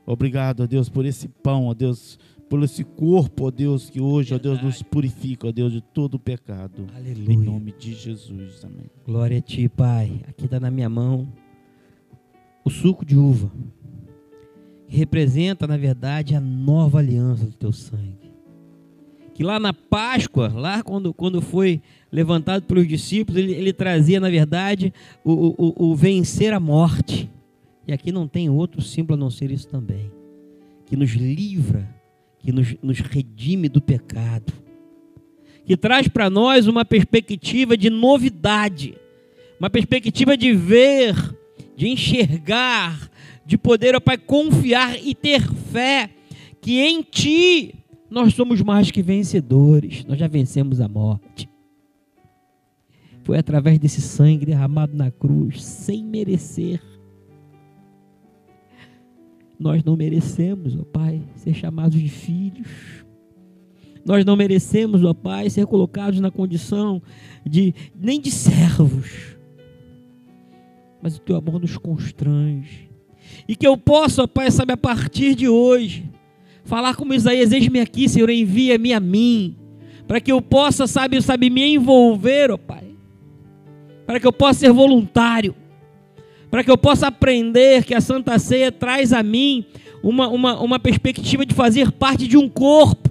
Obrigado, 0.05 0.63
ó 0.63 0.67
Deus, 0.67 0.89
por 0.89 1.05
esse 1.05 1.29
pão, 1.29 1.67
ó 1.67 1.73
Deus, 1.73 2.19
por 2.53 2.61
esse 2.61 2.83
corpo, 2.83 3.47
ó 3.47 3.49
Deus, 3.49 3.89
que 3.89 3.99
hoje, 3.99 4.31
ó 4.35 4.37
Deus, 4.37 4.61
nos 4.61 4.83
purifica, 4.83 5.47
ó 5.47 5.51
Deus, 5.51 5.73
de 5.73 5.81
todo 5.81 6.13
o 6.13 6.19
pecado. 6.19 6.85
Aleluia. 6.95 7.33
Em 7.33 7.37
nome 7.39 7.73
de 7.79 7.95
Jesus, 7.95 8.63
amém. 8.63 8.91
Glória 9.03 9.39
a 9.39 9.41
ti, 9.41 9.67
Pai. 9.67 10.21
Aqui 10.27 10.45
está 10.45 10.59
na 10.59 10.69
minha 10.69 10.87
mão 10.87 11.27
o 12.63 12.69
suco 12.69 13.03
de 13.03 13.17
uva, 13.17 13.51
que 14.87 14.95
representa, 14.95 15.65
na 15.65 15.77
verdade, 15.77 16.35
a 16.35 16.39
nova 16.39 16.99
aliança 16.99 17.43
do 17.43 17.53
teu 17.53 17.71
sangue. 17.71 18.31
Que 19.33 19.43
lá 19.43 19.59
na 19.59 19.73
Páscoa, 19.73 20.49
lá 20.49 20.83
quando, 20.83 21.11
quando 21.11 21.41
foi 21.41 21.81
levantado 22.11 22.65
pelos 22.67 22.87
discípulos, 22.87 23.41
ele, 23.41 23.53
ele 23.53 23.73
trazia, 23.73 24.19
na 24.19 24.29
verdade, 24.29 24.93
o, 25.25 25.55
o, 25.57 25.89
o 25.89 25.95
vencer 25.95 26.53
a 26.53 26.59
morte. 26.59 27.31
E 27.87 27.91
aqui 27.91 28.11
não 28.11 28.27
tem 28.27 28.47
outro 28.47 28.79
símbolo 28.79 29.15
a 29.15 29.19
não 29.19 29.31
ser 29.31 29.49
isso 29.49 29.67
também. 29.67 30.11
Que 30.85 30.95
nos 30.95 31.13
livra, 31.13 32.02
que 32.43 32.51
nos, 32.51 32.75
nos 32.83 32.99
redime 32.99 33.69
do 33.69 33.81
pecado. 33.81 34.51
Que 35.65 35.77
traz 35.77 36.09
para 36.09 36.29
nós 36.29 36.67
uma 36.67 36.83
perspectiva 36.83 37.77
de 37.77 37.89
novidade. 37.89 38.95
Uma 39.57 39.69
perspectiva 39.69 40.35
de 40.35 40.53
ver, 40.53 41.15
de 41.75 41.87
enxergar, 41.87 43.09
de 43.45 43.57
poder, 43.57 43.95
ó 43.95 43.99
Pai, 44.01 44.17
confiar 44.17 44.97
e 45.01 45.15
ter 45.15 45.41
fé 45.71 46.09
que 46.61 46.81
em 46.81 47.01
Ti 47.01 47.75
nós 48.09 48.33
somos 48.33 48.61
mais 48.61 48.91
que 48.91 49.01
vencedores. 49.01 50.03
Nós 50.03 50.19
já 50.19 50.27
vencemos 50.27 50.81
a 50.81 50.87
morte. 50.87 51.49
Foi 53.23 53.37
através 53.37 53.79
desse 53.79 54.01
sangue 54.01 54.45
derramado 54.45 54.93
na 54.93 55.09
cruz, 55.09 55.63
sem 55.63 56.03
merecer. 56.03 56.81
Nós 59.63 59.81
não 59.81 59.95
merecemos, 59.95 60.75
ó 60.77 60.83
Pai, 60.83 61.23
ser 61.35 61.53
chamados 61.53 61.97
de 61.97 62.09
filhos. 62.09 62.67
Nós 64.05 64.25
não 64.25 64.35
merecemos, 64.35 65.05
ó 65.05 65.13
Pai, 65.13 65.49
ser 65.49 65.65
colocados 65.65 66.19
na 66.19 66.29
condição 66.29 67.01
de 67.45 67.73
nem 67.95 68.19
de 68.19 68.29
servos. 68.29 69.37
Mas 71.01 71.15
o 71.15 71.21
teu 71.21 71.37
amor 71.37 71.61
nos 71.61 71.77
constrange. 71.77 72.89
E 73.47 73.55
que 73.55 73.65
eu 73.65 73.77
possa, 73.77 74.23
ó 74.23 74.27
Pai, 74.27 74.51
sabe, 74.51 74.73
a 74.73 74.77
partir 74.77 75.33
de 75.33 75.47
hoje, 75.47 76.11
falar 76.65 76.97
como 76.97 77.13
Isaías, 77.13 77.53
eis-me 77.53 77.79
aqui, 77.79 78.09
Senhor, 78.09 78.29
envia-me 78.29 78.91
a 78.91 78.99
mim, 78.99 79.55
para 80.05 80.19
que 80.19 80.33
eu 80.33 80.41
possa, 80.41 80.87
sabe, 80.87 81.21
sabe, 81.21 81.49
me 81.49 81.73
envolver, 81.73 82.51
ó 82.51 82.57
Pai, 82.57 82.83
para 84.05 84.19
que 84.19 84.27
eu 84.27 84.33
possa 84.33 84.59
ser 84.59 84.73
voluntário, 84.73 85.55
para 86.53 86.63
que 86.63 86.69
eu 86.69 86.77
possa 86.77 87.07
aprender 87.07 87.83
que 87.83 87.95
a 87.95 87.99
Santa 87.99 88.37
Ceia 88.37 88.71
traz 88.71 89.11
a 89.11 89.23
mim 89.23 89.65
uma, 90.03 90.27
uma, 90.27 90.61
uma 90.61 90.77
perspectiva 90.77 91.43
de 91.47 91.55
fazer 91.55 91.91
parte 91.91 92.27
de 92.27 92.37
um 92.37 92.47
corpo, 92.47 93.09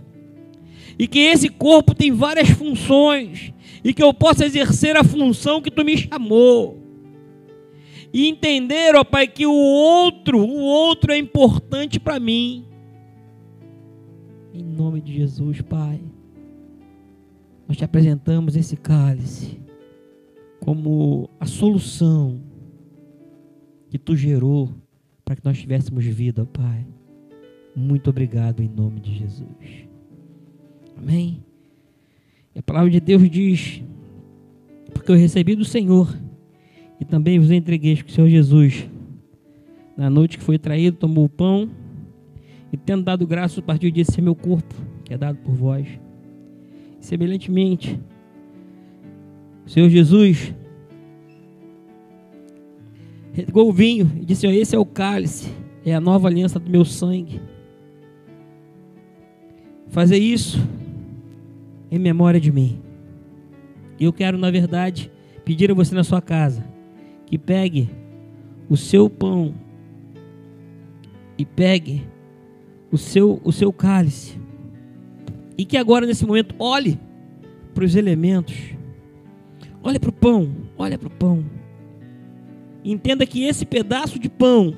e 0.97 1.09
que 1.09 1.19
esse 1.19 1.49
corpo 1.49 1.93
tem 1.93 2.13
várias 2.13 2.51
funções, 2.51 3.53
e 3.83 3.93
que 3.93 4.01
eu 4.01 4.15
possa 4.15 4.47
exercer 4.47 4.97
a 4.97 5.03
função 5.03 5.61
que 5.61 5.73
tu 5.73 5.85
me 5.85 5.97
chamou. 5.99 6.79
E 8.13 8.29
entender, 8.29 8.95
ó 8.95 9.03
Pai, 9.03 9.27
que 9.27 9.45
o 9.45 9.53
outro, 9.53 10.39
o 10.39 10.61
outro 10.61 11.11
é 11.11 11.19
importante 11.19 11.99
para 11.99 12.21
mim. 12.21 12.65
Em 14.55 14.63
nome 14.63 15.01
de 15.01 15.17
Jesus, 15.17 15.61
Pai, 15.63 16.01
nós 17.67 17.77
te 17.77 17.85
apresentamos 17.85 18.55
esse 18.55 18.77
cálice 18.77 19.61
como 20.61 21.29
a 21.41 21.47
solução 21.47 22.52
que 23.93 23.99
tu 23.99 24.17
gerou 24.17 24.71
para 25.23 25.37
que 25.37 25.45
nós 25.45 25.61
tivéssemos 25.61 26.03
vida, 26.03 26.47
Pai. 26.47 26.87
Muito 27.77 28.09
obrigado 28.09 28.63
em 28.63 28.69
nome 28.69 29.03
de 29.03 29.13
Jesus. 29.13 29.87
Amém. 30.97 31.45
E 32.55 32.59
a 32.59 32.63
palavra 32.63 32.89
de 32.89 32.99
Deus 32.99 33.29
diz: 33.29 33.83
Porque 34.95 35.13
eu 35.13 35.15
recebi 35.15 35.55
do 35.55 35.67
Senhor 35.67 36.09
e 36.99 37.05
também 37.05 37.39
vos 37.39 37.51
entreguei 37.51 37.97
que 37.97 38.11
o 38.11 38.15
Senhor 38.15 38.31
Jesus, 38.31 38.89
na 39.95 40.09
noite 40.09 40.39
que 40.39 40.45
foi 40.45 40.59
traído, 40.59 40.97
tomou 40.97 41.27
o 41.27 41.29
pão 41.29 41.69
e, 42.73 42.79
tendo 42.79 43.05
dado 43.05 43.27
graças, 43.27 43.61
partiu 43.61 43.91
e 43.91 43.93
disse: 43.93 44.21
é 44.21 44.23
meu 44.23 44.35
corpo, 44.35 44.75
que 45.05 45.13
é 45.13 45.19
dado 45.19 45.37
por 45.37 45.55
vós. 45.55 45.87
E, 46.99 47.05
semelhantemente, 47.05 48.01
Senhor 49.67 49.91
Jesus 49.91 50.55
regou 53.33 53.69
o 53.69 53.73
vinho 53.73 54.11
e 54.21 54.25
disse: 54.25 54.47
Esse 54.47 54.77
é 54.77 54.79
o 54.79 54.85
cálice, 54.85 55.53
é 55.85 55.95
a 55.95 56.01
nova 56.01 56.29
aliança 56.29 56.59
do 56.59 56.71
meu 56.71 56.85
sangue. 56.85 57.41
Fazer 59.89 60.19
isso 60.19 60.59
em 61.91 61.99
memória 61.99 62.41
de 62.41 62.51
mim. 62.51 62.81
Eu 64.01 64.13
quero, 64.13 64.39
na 64.39 64.51
verdade, 64.51 65.11
pedir 65.45 65.71
a 65.71 65.75
você 65.75 65.95
na 65.95 66.05
sua 66.05 66.21
casa 66.21 66.65
que 67.27 67.39
pegue 67.39 67.89
o 68.69 68.77
seu 68.77 69.09
pão 69.09 69.55
e 71.37 71.45
pegue 71.45 72.07
o 72.91 72.99
seu, 72.99 73.41
o 73.45 73.53
seu 73.53 73.73
cálice. 73.73 74.39
E 75.57 75.65
que 75.65 75.77
agora, 75.77 76.07
nesse 76.07 76.27
momento, 76.27 76.55
olhe 76.59 76.99
para 77.75 77.85
os 77.85 77.95
elementos. 77.95 78.57
Olhe 79.83 79.99
para 79.99 80.11
o 80.11 80.13
pão. 80.13 80.55
Olhe 80.77 80.97
para 80.97 81.09
o 81.09 81.11
pão. 81.11 81.45
Entenda 82.85 83.25
que 83.25 83.45
esse 83.45 83.65
pedaço 83.65 84.19
de 84.19 84.29
pão, 84.29 84.75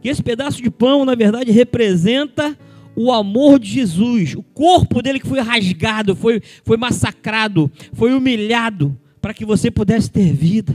que 0.00 0.08
esse 0.08 0.22
pedaço 0.22 0.62
de 0.62 0.70
pão, 0.70 1.04
na 1.04 1.14
verdade, 1.14 1.50
representa 1.50 2.56
o 2.94 3.12
amor 3.12 3.58
de 3.58 3.70
Jesus, 3.70 4.34
o 4.34 4.42
corpo 4.42 5.00
dele 5.00 5.20
que 5.20 5.26
foi 5.26 5.40
rasgado, 5.40 6.16
foi, 6.16 6.42
foi 6.64 6.76
massacrado, 6.76 7.70
foi 7.92 8.12
humilhado, 8.12 8.98
para 9.20 9.34
que 9.34 9.44
você 9.44 9.70
pudesse 9.70 10.10
ter 10.10 10.32
vida. 10.32 10.74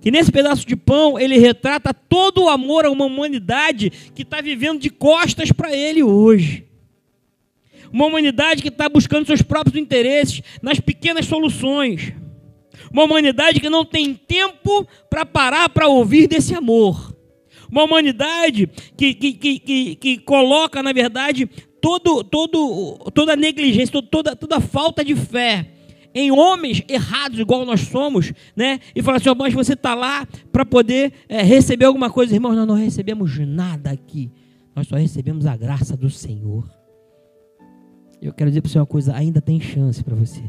Que 0.00 0.10
nesse 0.10 0.30
pedaço 0.30 0.66
de 0.66 0.76
pão 0.76 1.18
ele 1.18 1.38
retrata 1.38 1.94
todo 1.94 2.42
o 2.44 2.48
amor 2.48 2.84
a 2.84 2.90
uma 2.90 3.06
humanidade 3.06 3.90
que 4.14 4.20
está 4.20 4.40
vivendo 4.42 4.80
de 4.80 4.90
costas 4.90 5.50
para 5.50 5.74
ele 5.74 6.02
hoje. 6.02 6.64
Uma 7.90 8.06
humanidade 8.06 8.60
que 8.60 8.68
está 8.68 8.86
buscando 8.88 9.26
seus 9.26 9.40
próprios 9.40 9.80
interesses 9.80 10.42
nas 10.60 10.78
pequenas 10.78 11.24
soluções. 11.24 12.12
Uma 12.94 13.02
humanidade 13.02 13.58
que 13.58 13.68
não 13.68 13.84
tem 13.84 14.14
tempo 14.14 14.86
para 15.10 15.26
parar 15.26 15.68
para 15.68 15.88
ouvir 15.88 16.28
desse 16.28 16.54
amor. 16.54 17.12
Uma 17.68 17.82
humanidade 17.82 18.70
que, 18.96 19.12
que, 19.12 19.32
que, 19.32 19.58
que, 19.58 19.96
que 19.96 20.18
coloca, 20.18 20.80
na 20.80 20.92
verdade, 20.92 21.44
todo, 21.80 22.22
todo, 22.22 23.10
toda 23.12 23.32
a 23.32 23.36
negligência, 23.36 24.00
toda, 24.00 24.36
toda 24.36 24.58
a 24.58 24.60
falta 24.60 25.04
de 25.04 25.16
fé 25.16 25.72
em 26.14 26.30
homens 26.30 26.84
errados, 26.88 27.40
igual 27.40 27.64
nós 27.64 27.80
somos, 27.80 28.32
né? 28.54 28.78
E 28.94 29.02
fala 29.02 29.16
assim: 29.16 29.28
oh, 29.28 29.34
mas 29.34 29.52
você 29.52 29.72
está 29.72 29.92
lá 29.96 30.24
para 30.52 30.64
poder 30.64 31.12
é, 31.28 31.42
receber 31.42 31.86
alguma 31.86 32.08
coisa. 32.08 32.32
Irmãos, 32.32 32.54
nós 32.54 32.68
não 32.68 32.76
recebemos 32.76 33.36
nada 33.40 33.90
aqui. 33.90 34.30
Nós 34.76 34.86
só 34.86 34.94
recebemos 34.94 35.46
a 35.46 35.56
graça 35.56 35.96
do 35.96 36.08
Senhor. 36.08 36.64
Eu 38.22 38.32
quero 38.32 38.50
dizer 38.50 38.60
para 38.60 38.70
você 38.70 38.78
uma 38.78 38.86
coisa: 38.86 39.16
ainda 39.16 39.40
tem 39.40 39.60
chance 39.60 40.04
para 40.04 40.14
você. 40.14 40.44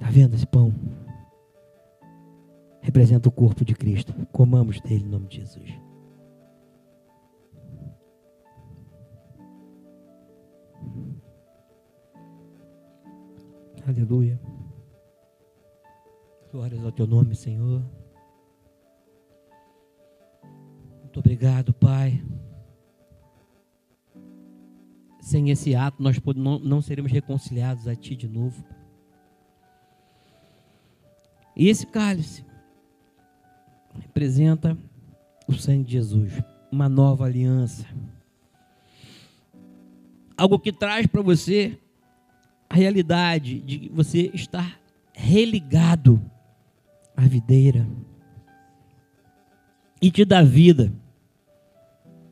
Está 0.00 0.10
vendo 0.10 0.34
esse 0.34 0.46
pão? 0.46 0.72
Representa 2.80 3.28
o 3.28 3.32
corpo 3.32 3.66
de 3.66 3.74
Cristo. 3.74 4.14
Comamos 4.32 4.80
dele 4.80 5.04
em 5.04 5.08
nome 5.08 5.28
de 5.28 5.36
Jesus. 5.36 5.70
Aleluia. 13.86 14.40
Glórias 16.50 16.82
ao 16.82 16.92
teu 16.92 17.06
nome, 17.06 17.34
Senhor. 17.34 17.84
Muito 21.02 21.20
obrigado, 21.20 21.74
Pai. 21.74 22.24
Sem 25.20 25.50
esse 25.50 25.74
ato, 25.74 26.02
nós 26.02 26.18
não, 26.34 26.58
não 26.58 26.80
seremos 26.80 27.12
reconciliados 27.12 27.86
a 27.86 27.94
Ti 27.94 28.16
de 28.16 28.28
novo. 28.28 28.64
E 31.60 31.68
esse 31.68 31.86
cálice 31.86 32.42
representa 34.00 34.78
o 35.46 35.52
sangue 35.52 35.84
de 35.84 35.92
Jesus, 35.92 36.32
uma 36.72 36.88
nova 36.88 37.26
aliança. 37.26 37.84
Algo 40.38 40.58
que 40.58 40.72
traz 40.72 41.06
para 41.06 41.20
você 41.20 41.78
a 42.66 42.74
realidade 42.74 43.60
de 43.60 43.90
você 43.92 44.30
estar 44.32 44.80
religado 45.12 46.18
à 47.14 47.26
videira 47.26 47.86
e 50.00 50.10
te 50.10 50.24
dá 50.24 50.40
vida, 50.40 50.90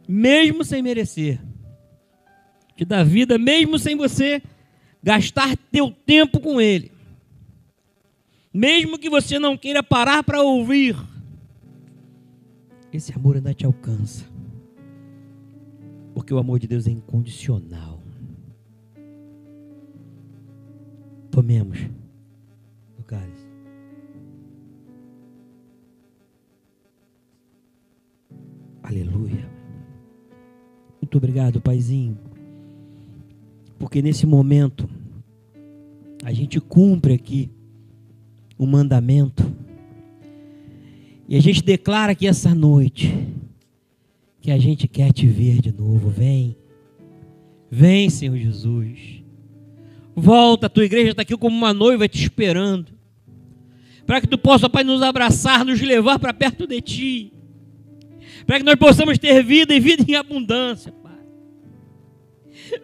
mesmo 0.09 0.65
sem 0.65 0.81
merecer. 0.81 1.39
Te 2.75 2.83
dá 2.83 3.05
vida 3.05 3.37
mesmo 3.37 3.79
sem 3.79 3.95
você 3.95 4.43
gastar 5.03 5.55
teu 5.71 5.91
tempo 5.91 6.41
com 6.41 6.59
ele. 6.59 6.97
Mesmo 8.53 8.99
que 8.99 9.11
você 9.11 9.39
não 9.39 9.57
queira 9.57 9.83
parar 9.83 10.23
para 10.23 10.43
ouvir, 10.43 10.97
esse 12.93 13.13
amor 13.13 13.37
ainda 13.37 13.53
te 13.53 13.67
alcança. 13.67 14.25
Porque 16.15 16.33
o 16.33 16.39
amor 16.39 16.59
de 16.59 16.67
Deus 16.67 16.87
é 16.87 16.91
incondicional. 16.91 18.03
Tomemos 21.31 21.79
o 22.99 23.03
cálice. 23.03 23.47
Aleluia. 28.83 29.49
Muito 31.01 31.19
obrigado, 31.19 31.61
Paizinho. 31.61 32.19
Porque 33.79 34.03
nesse 34.03 34.27
momento 34.27 34.89
a 36.25 36.33
gente 36.33 36.61
cumpre 36.61 37.15
aqui 37.15 37.51
o 38.59 38.67
mandamento. 38.67 39.51
E 41.29 41.37
a 41.37 41.41
gente 41.41 41.63
declara 41.63 42.13
aqui 42.13 42.27
essa 42.27 42.55
noite 42.55 43.15
que 44.41 44.51
a 44.51 44.59
gente 44.59 44.89
quer 44.89 45.13
te 45.13 45.27
ver 45.27 45.61
de 45.61 45.73
novo. 45.73 46.11
Vem. 46.11 46.57
Vem, 47.71 48.11
Senhor 48.11 48.37
Jesus. 48.37 49.23
Volta, 50.17 50.67
a 50.67 50.71
tua 50.71 50.85
igreja 50.85 51.11
está 51.11 51.23
aqui 51.23 51.37
como 51.37 51.57
uma 51.57 51.73
noiva 51.73 52.09
te 52.09 52.21
esperando. 52.21 52.93
Para 54.05 54.21
que 54.21 54.27
tu 54.27 54.39
possa, 54.39 54.69
Pai, 54.69 54.83
nos 54.83 55.03
abraçar, 55.03 55.65
nos 55.65 55.81
levar 55.81 56.19
para 56.19 56.33
perto 56.33 56.67
de 56.67 56.81
ti. 56.81 57.33
Para 58.47 58.59
que 58.59 58.65
nós 58.65 58.77
possamos 58.77 59.19
ter 59.19 59.45
vida 59.45 59.75
e 59.75 59.81
vida 59.81 60.05
em 60.09 60.15
abundância, 60.15 60.91
Pai. 60.91 61.13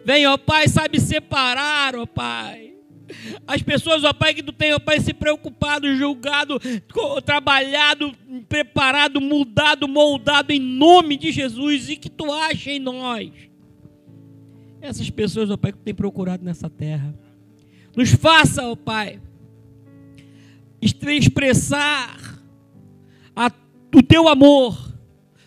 Vem, 0.05 0.27
ó 0.27 0.37
Pai, 0.37 0.67
sabe 0.67 0.99
separar, 0.99 1.95
ó 1.95 2.05
Pai 2.05 2.74
as 3.47 3.61
pessoas, 3.61 4.03
ó 4.03 4.13
Pai, 4.13 4.33
que 4.33 4.43
tu 4.43 4.51
tem, 4.51 4.73
ó 4.73 4.79
Pai, 4.79 4.99
se 4.99 5.13
preocupado, 5.13 5.93
julgado, 5.95 6.59
trabalhado, 7.23 8.13
preparado, 8.49 9.21
mudado, 9.21 9.87
moldado 9.87 10.51
em 10.51 10.59
nome 10.59 11.17
de 11.17 11.31
Jesus 11.31 11.89
e 11.89 11.95
que 11.95 12.09
tu 12.09 12.31
acha 12.31 12.71
em 12.71 12.79
nós. 12.79 13.31
Essas 14.81 15.09
pessoas, 15.09 15.49
ó 15.49 15.57
Pai, 15.57 15.71
que 15.71 15.77
tu 15.77 15.83
tem 15.83 15.93
procurado 15.93 16.43
nessa 16.43 16.69
terra. 16.69 17.13
Nos 17.95 18.11
faça, 18.11 18.67
ó 18.67 18.75
Pai, 18.75 19.19
expressar 20.81 22.41
a, 23.35 23.51
o 23.93 24.03
teu 24.03 24.27
amor. 24.27 24.93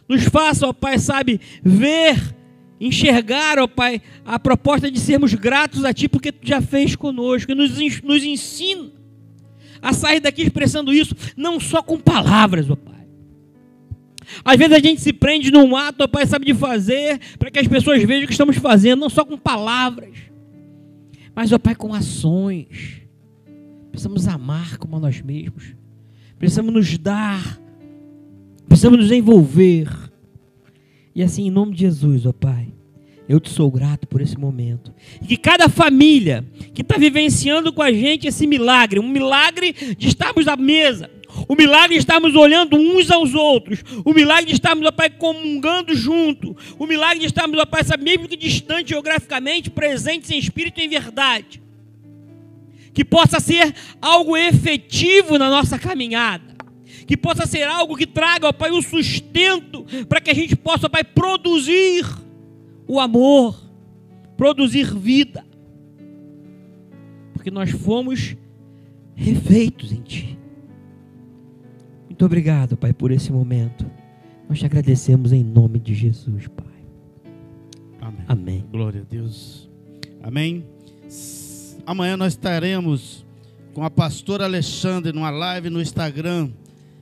Nos 0.09 0.25
faça, 0.25 0.67
ó 0.67 0.73
Pai, 0.73 0.99
sabe, 0.99 1.41
ver 1.63 2.38
enxergar, 2.81 3.59
ó 3.59 3.67
Pai, 3.67 4.01
a 4.25 4.39
proposta 4.39 4.91
de 4.91 5.01
sermos 5.01 5.35
gratos 5.35 5.85
a 5.85 5.93
Ti, 5.93 6.09
porque 6.09 6.33
Tu 6.33 6.47
já 6.47 6.61
fez 6.61 6.95
conosco, 6.95 7.55
nos, 7.55 7.79
nos 8.03 8.25
ensina 8.25 8.91
a 9.81 9.93
sair 9.93 10.21
daqui 10.21 10.43
expressando 10.43 10.93
isso, 10.93 11.15
não 11.37 11.61
só 11.61 11.83
com 11.83 11.99
palavras, 11.99 12.69
ó 12.71 12.77
Pai. 12.77 12.95
Às 14.45 14.57
vezes 14.57 14.73
a 14.75 14.79
gente 14.79 15.01
se 15.01 15.13
prende 15.13 15.51
num 15.51 15.75
ato, 15.77 16.05
ó 16.05 16.09
Pai, 16.09 16.27
sabe 16.27 16.47
de 16.47 16.55
fazer, 16.55 17.19
para 17.39 17.51
que 17.51 17.59
as 17.59 17.69
pessoas 17.69 18.03
vejam 18.03 18.25
o 18.25 18.27
que 18.27 18.33
estamos 18.33 18.57
fazendo, 18.57 19.01
não 19.01 19.11
só 19.11 19.25
com 19.25 19.37
palavras, 19.37 20.29
mas, 21.35 21.53
ó 21.53 21.59
Pai, 21.59 21.77
com 21.77 21.95
ações. 21.95 23.03
Precisamos 23.93 24.27
amar 24.27 24.77
como 24.77 24.97
a 24.97 25.01
nós 25.01 25.21
mesmos, 25.21 25.75
precisamos 26.39 26.73
nos 26.73 26.99
dar, 26.99 27.61
precisamos 28.69 28.99
nos 28.99 29.13
envolver 29.13 30.08
e 31.19 31.23
assim, 31.25 31.49
em 31.49 31.51
nome 31.51 31.75
de 31.75 31.81
Jesus, 31.81 32.27
ó 32.27 32.33
Pai, 32.33 32.69
eu 33.29 33.41
te 33.41 33.51
sou 33.51 33.69
grato 33.73 34.07
por 34.07 34.21
esse 34.21 34.39
momento. 34.39 34.95
E 35.21 35.27
que 35.27 35.37
cada 35.37 35.69
família 35.69 36.47
que 36.73 36.83
está 36.83 36.97
vivenciando 36.97 37.73
com 37.73 37.83
a 37.83 37.91
gente 37.91 38.29
esse 38.29 38.47
milagre, 38.47 39.01
um 39.01 39.09
milagre 39.09 39.73
de 39.99 40.07
estarmos 40.07 40.47
à 40.47 40.55
mesa, 40.57 41.11
o 41.49 41.57
milagre 41.57 41.95
de 41.95 41.99
estarmos 41.99 42.37
olhando 42.37 42.77
uns 42.77 43.11
aos 43.11 43.35
outros, 43.35 43.83
o 44.05 44.15
milagre 44.15 44.47
de 44.47 44.53
estarmos, 44.53 44.87
ó 44.87 44.93
Pai, 44.93 45.11
comungando 45.11 45.93
junto, 45.93 46.57
o 46.79 46.87
milagre 46.87 47.19
de 47.19 47.27
estarmos, 47.27 47.59
ó 47.59 47.67
Pai, 47.67 47.83
mesmo 48.01 48.29
que 48.29 48.37
distante 48.37 48.91
geograficamente, 48.91 49.71
presentes 49.71 50.31
em 50.31 50.39
espírito 50.39 50.79
e 50.79 50.85
em 50.85 50.89
verdade. 50.89 51.61
Que 52.95 53.05
possa 53.05 53.41
ser 53.41 53.75
algo 54.01 54.37
efetivo 54.37 55.37
na 55.37 55.51
nossa 55.51 55.81
caminhada 55.81 56.48
que 57.09 57.17
possa 57.17 57.47
ser 57.47 57.63
algo 57.63 57.97
que 57.97 58.07
traga, 58.07 58.47
ó 58.47 58.53
Pai, 58.53 58.71
o 58.71 58.83
sustento 58.83 59.83
para 60.07 60.21
que 60.21 60.31
a 60.31 60.35
gente 60.35 60.55
possa, 60.55 60.87
ó 60.87 60.89
Pai, 60.91 61.03
produzir 61.03 62.05
o 62.87 63.01
amor, 63.01 63.59
produzir 64.37 64.95
vida. 64.95 65.43
Porque 67.33 67.51
nós 67.51 67.71
fomos 67.71 68.37
refeitos 69.15 69.91
em 69.91 70.03
Ti. 70.03 70.39
Muito 72.05 72.27
obrigado, 72.27 72.77
Pai, 72.77 72.93
por 72.93 73.11
esse 73.11 73.33
momento. 73.33 73.91
Nós 74.47 74.59
te 74.59 74.67
agradecemos 74.67 75.33
em 75.33 75.43
nome 75.43 75.79
de 75.79 75.95
Jesus, 75.95 76.47
Pai. 76.49 76.67
Amém. 78.03 78.25
Amém. 78.29 78.65
Glória 78.71 79.01
a 79.01 79.05
Deus. 79.05 79.71
Amém. 80.23 80.63
Amanhã 81.87 82.19
nós 82.19 82.35
estaremos 82.35 83.25
com 83.73 83.83
a 83.83 83.89
pastora 83.89 84.45
Alexandre 84.45 85.11
numa 85.11 85.31
live 85.31 85.71
no 85.71 85.81
Instagram 85.81 86.51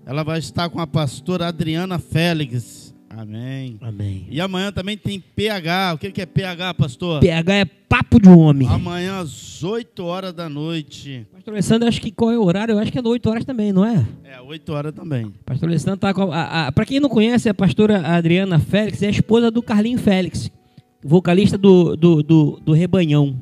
ela 0.06 0.22
vai 0.22 0.38
estar 0.38 0.70
com 0.70 0.80
a 0.80 0.86
pastora 0.86 1.48
Adriana 1.48 1.98
Félix. 1.98 2.94
Amém. 3.10 3.76
Amém. 3.80 4.24
E 4.30 4.40
amanhã 4.40 4.70
também 4.70 4.96
tem 4.96 5.18
PH. 5.18 5.94
O 5.94 5.98
que 5.98 6.20
é 6.20 6.26
PH, 6.26 6.74
pastor? 6.74 7.18
PH 7.20 7.54
é 7.54 7.64
papo 7.64 8.20
de 8.20 8.28
homem. 8.28 8.68
Amanhã 8.68 9.18
às 9.18 9.64
8 9.64 10.04
horas 10.04 10.32
da 10.32 10.48
noite. 10.48 11.26
Pastor 11.32 11.54
Alessandro, 11.54 11.88
acho 11.88 12.00
que 12.00 12.12
qual 12.12 12.30
é 12.30 12.38
o 12.38 12.44
horário? 12.44 12.74
Eu 12.74 12.78
acho 12.78 12.92
que 12.92 12.98
é 12.98 13.02
8 13.02 13.28
horas 13.28 13.44
também, 13.44 13.72
não 13.72 13.84
é? 13.84 14.06
É, 14.22 14.40
8 14.40 14.72
horas 14.72 14.92
também. 14.92 15.32
Pastor 15.44 15.68
Alessandro 15.68 15.98
tá 15.98 16.14
com 16.14 16.30
a, 16.30 16.68
a 16.68 16.72
para 16.72 16.84
quem 16.84 17.00
não 17.00 17.08
conhece, 17.08 17.48
a 17.48 17.54
pastora 17.54 18.06
Adriana 18.06 18.60
Félix 18.60 19.02
é 19.02 19.08
a 19.08 19.10
esposa 19.10 19.50
do 19.50 19.60
Carlinho 19.60 19.98
Félix, 19.98 20.52
vocalista 21.02 21.58
do, 21.58 21.96
do, 21.96 22.22
do, 22.22 22.60
do 22.64 22.72
Rebanhão. 22.72 23.34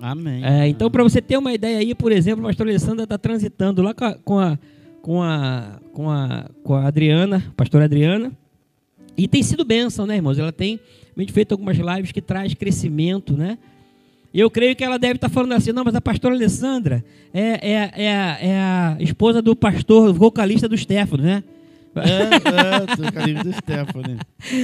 Amém. 0.00 0.44
É, 0.44 0.66
então, 0.66 0.90
para 0.90 1.04
você 1.04 1.22
ter 1.22 1.36
uma 1.36 1.52
ideia 1.52 1.78
aí, 1.78 1.94
por 1.94 2.10
exemplo, 2.10 2.44
a 2.44 2.48
pastora 2.48 2.70
Alessandra 2.70 3.04
está 3.04 3.16
transitando 3.16 3.80
lá 3.80 3.94
com 3.94 4.04
a, 4.04 4.14
com 4.14 4.38
a 4.40 4.58
com 5.02 5.20
a, 5.20 5.80
com 5.92 6.08
a, 6.08 6.48
com 6.62 6.74
a 6.74 6.86
Adriana, 6.86 7.52
pastora 7.56 7.84
Adriana. 7.84 8.32
E 9.16 9.28
tem 9.28 9.42
sido 9.42 9.64
bênção, 9.64 10.06
né, 10.06 10.16
irmãos? 10.16 10.38
Ela 10.38 10.52
tem 10.52 10.80
feito 11.28 11.52
algumas 11.52 11.76
lives 11.76 12.12
que 12.12 12.22
traz 12.22 12.54
crescimento, 12.54 13.36
né? 13.36 13.58
E 14.32 14.40
eu 14.40 14.50
creio 14.50 14.74
que 14.74 14.82
ela 14.82 14.98
deve 14.98 15.16
estar 15.16 15.28
falando 15.28 15.52
assim, 15.52 15.72
não, 15.72 15.84
mas 15.84 15.94
a 15.94 16.00
pastora 16.00 16.34
Alessandra 16.34 17.04
é, 17.34 17.72
é, 17.72 18.04
é, 18.04 18.16
a, 18.16 18.38
é 18.40 18.58
a 18.58 18.96
esposa 18.98 19.42
do 19.42 19.54
pastor 19.54 20.14
vocalista 20.14 20.66
do 20.66 20.76
Stefano, 20.76 21.22
né? 21.22 21.44
É, 21.94 22.22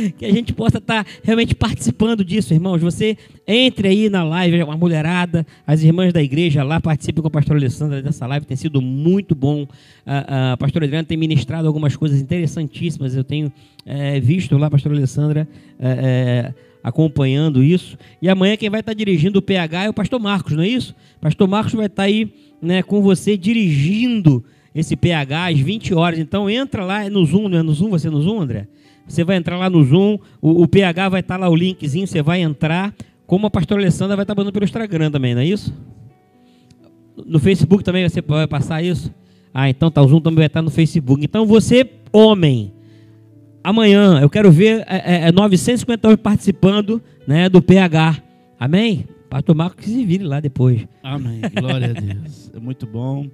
é. 0.09 0.13
Que 0.13 0.25
a 0.25 0.33
gente 0.33 0.53
possa 0.55 0.79
estar 0.79 1.05
tá 1.05 1.11
realmente 1.23 1.55
participando 1.55 2.25
disso, 2.25 2.55
irmãos. 2.55 2.81
Você 2.81 3.19
entre 3.47 3.89
aí 3.89 4.09
na 4.09 4.25
live, 4.25 4.63
uma 4.63 4.77
mulherada, 4.77 5.47
as 5.67 5.83
irmãs 5.83 6.13
da 6.13 6.23
igreja 6.23 6.63
lá 6.63 6.81
participem 6.81 7.21
com 7.21 7.29
a 7.29 7.31
pastora 7.31 7.59
Alessandra 7.59 8.01
dessa 8.01 8.27
live, 8.27 8.47
tem 8.47 8.57
sido 8.57 8.81
muito 8.81 9.35
bom. 9.35 9.67
A, 10.07 10.53
a 10.53 10.57
pastora 10.57 10.87
Adriana 10.87 11.05
tem 11.05 11.19
ministrado 11.19 11.67
algumas 11.67 11.95
coisas 11.97 12.21
interessantíssimas. 12.21 13.15
Eu 13.15 13.25
tenho 13.25 13.53
é, 13.85 14.19
visto 14.21 14.57
lá 14.57 14.69
a 14.69 14.71
pastora 14.71 14.95
Alessandra 14.95 15.47
é, 15.79 15.89
é, 15.89 16.55
acompanhando 16.83 17.63
isso. 17.63 17.99
E 18.23 18.29
amanhã 18.29 18.57
quem 18.57 18.71
vai 18.71 18.81
estar 18.81 18.93
tá 18.93 18.97
dirigindo 18.97 19.39
o 19.39 19.43
PH 19.43 19.85
é 19.85 19.91
o 19.91 19.95
pastor 19.95 20.19
Marcos, 20.19 20.55
não 20.55 20.63
é 20.63 20.69
isso? 20.69 20.95
Pastor 21.21 21.47
Marcos 21.47 21.75
vai 21.75 21.87
estar 21.87 22.03
tá 22.03 22.07
aí 22.07 22.33
né, 22.61 22.83
com 22.83 23.03
você 23.03 23.37
dirigindo 23.37 24.45
esse 24.75 24.97
PH 24.97 25.49
às 25.49 25.59
20 25.59 25.95
horas. 25.95 26.19
Então 26.19 26.49
entra 26.49 26.85
lá 26.85 27.05
é 27.05 27.11
no 27.11 27.25
Zoom, 27.25 27.49
não 27.49 27.59
é 27.59 27.63
no 27.63 27.73
Zoom? 27.73 27.91
Você 27.91 28.09
é 28.09 28.11
no 28.11 28.21
Zoom, 28.21 28.41
André? 28.41 28.69
Você 29.07 29.25
vai 29.25 29.37
entrar 29.37 29.57
lá 29.57 29.71
no 29.71 29.83
Zoom, 29.83 30.19
o, 30.41 30.63
o 30.63 30.69
PH 30.69 31.09
vai 31.09 31.21
estar 31.21 31.39
lá 31.39 31.49
o 31.49 31.57
linkzinho, 31.57 32.07
você 32.07 32.23
vai 32.23 32.43
entrar. 32.43 32.95
Como 33.27 33.47
a 33.47 33.51
pastora 33.51 33.81
Alessandra 33.81 34.17
vai 34.17 34.25
estar 34.25 34.35
mandando 34.35 34.53
pelo 34.53 34.65
Instagram 34.65 35.11
também, 35.11 35.35
não 35.35 35.43
é 35.43 35.47
isso? 35.47 35.75
No 37.27 37.39
Facebook 37.39 37.83
também 37.83 38.09
você 38.09 38.21
vai 38.21 38.47
passar 38.47 38.83
isso? 38.83 39.13
Ah, 39.53 39.69
então 39.69 39.91
tá, 39.91 40.03
o 40.03 40.09
Zoom 40.09 40.21
também 40.21 40.39
vai 40.39 40.47
estar 40.47 40.63
no 40.63 40.71
Facebook. 40.71 41.25
Então 41.25 41.47
você, 41.47 41.91
homem, 42.13 42.73
amanhã 43.65 44.21
eu 44.21 44.31
quero 44.31 44.51
ver 44.53 44.85
é, 44.87 45.29
é, 45.29 45.33
950 45.33 46.17
participando 46.19 47.03
né, 47.27 47.49
do 47.49 47.61
PH. 47.61 48.23
Amém? 48.61 49.07
Pastor 49.29 49.55
Marcos 49.55 49.85
que 49.85 49.91
se 49.91 50.05
vire 50.05 50.25
lá 50.25 50.41
depois. 50.41 50.87
Amém. 51.03 51.41
Glória 51.59 51.91
a 51.91 52.01
Deus. 52.01 52.51
É 52.55 52.59
muito 52.59 52.87
bom. 52.87 53.27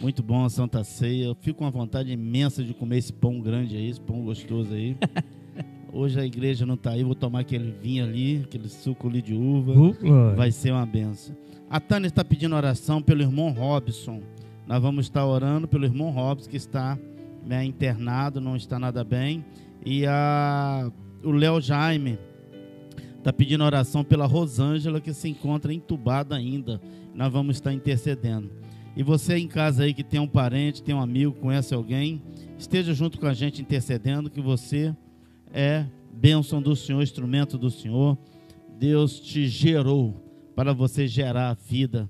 Muito 0.00 0.22
bom 0.22 0.44
a 0.44 0.50
Santa 0.50 0.84
Ceia. 0.84 1.24
Eu 1.24 1.34
fico 1.34 1.58
com 1.58 1.64
uma 1.64 1.70
vontade 1.70 2.12
imensa 2.12 2.62
de 2.62 2.74
comer 2.74 2.98
esse 2.98 3.12
pão 3.12 3.40
grande 3.40 3.76
aí, 3.76 3.88
esse 3.88 4.00
pão 4.00 4.22
gostoso 4.22 4.74
aí. 4.74 4.96
Hoje 5.92 6.20
a 6.20 6.26
igreja 6.26 6.66
não 6.66 6.74
está 6.74 6.90
aí, 6.90 7.02
vou 7.02 7.14
tomar 7.14 7.40
aquele 7.40 7.70
vinho 7.70 8.04
ali, 8.04 8.42
aquele 8.44 8.68
suco 8.68 9.08
ali 9.08 9.22
de 9.22 9.32
uva. 9.32 9.72
Uh, 9.72 10.36
Vai 10.36 10.52
ser 10.52 10.72
uma 10.72 10.84
benção. 10.84 11.34
A 11.70 11.80
Tânia 11.80 12.08
está 12.08 12.22
pedindo 12.22 12.54
oração 12.54 13.00
pelo 13.00 13.22
irmão 13.22 13.50
Robson. 13.50 14.20
Nós 14.66 14.82
vamos 14.82 15.06
estar 15.06 15.24
orando 15.24 15.66
pelo 15.66 15.86
irmão 15.86 16.10
Robson, 16.10 16.50
que 16.50 16.56
está 16.56 16.98
né, 17.46 17.64
internado, 17.64 18.40
não 18.40 18.54
está 18.54 18.78
nada 18.78 19.02
bem. 19.02 19.42
E 19.84 20.04
a, 20.06 20.90
o 21.24 21.30
Léo 21.30 21.60
Jaime 21.60 22.18
está 23.16 23.32
pedindo 23.32 23.64
oração 23.64 24.04
pela 24.04 24.26
Rosângela, 24.26 25.00
que 25.00 25.14
se 25.14 25.28
encontra 25.28 25.72
entubada 25.72 26.36
ainda. 26.36 26.80
Nós 27.14 27.32
vamos 27.32 27.56
estar 27.56 27.72
intercedendo. 27.72 28.50
E 28.96 29.02
você 29.02 29.36
em 29.36 29.46
casa 29.46 29.84
aí 29.84 29.92
que 29.92 30.02
tem 30.02 30.18
um 30.18 30.26
parente, 30.26 30.82
tem 30.82 30.94
um 30.94 31.00
amigo, 31.00 31.34
conhece 31.34 31.74
alguém, 31.74 32.22
esteja 32.58 32.94
junto 32.94 33.20
com 33.20 33.26
a 33.26 33.34
gente 33.34 33.60
intercedendo, 33.60 34.30
que 34.30 34.40
você 34.40 34.96
é 35.52 35.84
bênção 36.10 36.62
do 36.62 36.74
Senhor, 36.74 37.02
instrumento 37.02 37.58
do 37.58 37.70
Senhor. 37.70 38.16
Deus 38.78 39.20
te 39.20 39.46
gerou 39.46 40.14
para 40.54 40.72
você 40.72 41.06
gerar 41.06 41.54
vida 41.68 42.08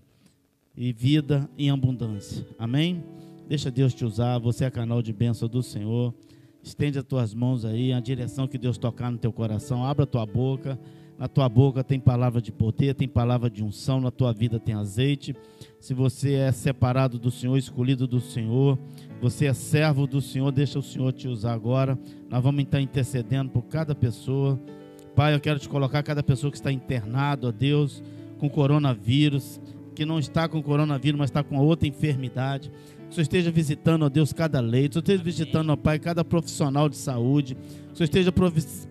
e 0.76 0.93
vida 0.93 1.51
em 1.59 1.70
abundância. 1.70 2.47
Amém? 2.57 3.03
Deixa 3.49 3.68
Deus 3.68 3.93
te 3.93 4.05
usar, 4.05 4.39
você 4.39 4.64
é 4.64 4.70
canal 4.70 5.03
de 5.03 5.12
bênção 5.12 5.49
do 5.49 5.64
Senhor. 5.64 6.14
Estende 6.62 6.99
as 6.99 7.05
tuas 7.05 7.34
mãos 7.34 7.64
aí, 7.64 7.93
a 7.93 7.99
direção 7.99 8.47
que 8.47 8.59
Deus 8.59 8.78
tocar 8.78 9.11
no 9.11 9.18
teu 9.18 9.32
coração. 9.32 9.84
Abra 9.84 10.07
tua 10.07 10.24
boca. 10.24 10.78
Na 11.18 11.28
tua 11.28 11.48
boca 11.48 11.82
tem 11.82 11.98
palavra 11.98 12.42
de 12.42 12.52
poder, 12.52 12.94
tem 12.94 13.08
palavra 13.08 13.48
de 13.48 13.64
unção, 13.64 14.00
na 14.00 14.10
tua 14.10 14.34
vida 14.34 14.60
tem 14.60 14.74
azeite. 14.74 15.34
Se 15.80 15.94
você 15.94 16.34
é 16.34 16.52
separado 16.52 17.18
do 17.18 17.30
Senhor, 17.30 17.56
escolhido 17.56 18.06
do 18.06 18.20
Senhor, 18.20 18.78
você 19.20 19.46
é 19.46 19.54
servo 19.54 20.06
do 20.06 20.20
Senhor, 20.20 20.52
deixa 20.52 20.78
o 20.78 20.82
Senhor 20.82 21.12
te 21.12 21.26
usar 21.26 21.54
agora. 21.54 21.98
Nós 22.28 22.42
vamos 22.42 22.62
estar 22.64 22.82
intercedendo 22.82 23.50
por 23.50 23.62
cada 23.62 23.94
pessoa. 23.94 24.60
Pai, 25.14 25.34
eu 25.34 25.40
quero 25.40 25.58
te 25.58 25.68
colocar 25.68 26.02
cada 26.02 26.22
pessoa 26.22 26.50
que 26.50 26.58
está 26.58 26.70
internado, 26.70 27.48
ó 27.48 27.52
Deus, 27.52 28.02
com 28.38 28.50
coronavírus, 28.50 29.58
que 29.94 30.04
não 30.04 30.18
está 30.18 30.46
com 30.46 30.62
coronavírus, 30.62 31.18
mas 31.18 31.30
está 31.30 31.42
com 31.42 31.56
outra 31.56 31.88
enfermidade. 31.88 32.70
Que 33.06 33.12
o 33.12 33.14
Senhor 33.14 33.22
esteja 33.22 33.50
visitando, 33.50 34.02
ó 34.04 34.10
Deus, 34.10 34.34
cada 34.34 34.60
leito. 34.60 35.00
Que 35.00 35.04
o 35.04 35.06
Senhor 35.06 35.20
esteja 35.20 35.24
visitando, 35.24 35.70
ó 35.70 35.76
Pai, 35.76 35.98
cada 35.98 36.22
profissional 36.22 36.90
de 36.90 36.96
saúde. 36.96 37.56
Senhor 37.97 38.05
esteja, 38.05 38.32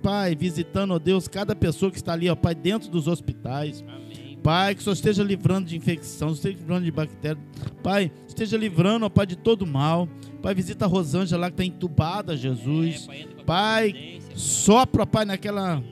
Pai, 0.01 0.35
visitando, 0.35 0.91
ó 0.95 0.99
Deus, 0.99 1.27
cada 1.27 1.55
pessoa 1.55 1.91
que 1.91 1.97
está 1.97 2.13
ali, 2.13 2.27
ó 2.27 2.35
Pai, 2.35 2.55
dentro 2.55 2.89
dos 2.89 3.07
hospitais. 3.07 3.83
Amém. 3.87 4.39
Pai, 4.41 4.73
que 4.73 4.81
o 4.81 4.83
Senhor 4.83 4.93
esteja 4.93 5.23
livrando 5.23 5.67
de 5.67 5.77
infecção, 5.77 6.31
esteja 6.31 6.57
livrando 6.57 6.85
de 6.85 6.91
bactéria. 6.91 7.37
Pai, 7.83 8.11
esteja 8.27 8.57
livrando, 8.57 9.05
ó 9.05 9.09
Pai, 9.09 9.27
de 9.27 9.35
todo 9.35 9.65
mal. 9.65 10.09
Pai, 10.41 10.55
visita 10.55 10.85
a 10.85 10.87
Rosângela 10.87 11.41
lá 11.41 11.47
que 11.51 11.53
está 11.53 11.65
entubada, 11.65 12.35
Jesus. 12.35 13.07
É, 13.11 13.43
pai, 13.43 14.19
sopra, 14.33 15.05
Pai, 15.05 15.23
naquela 15.23 15.83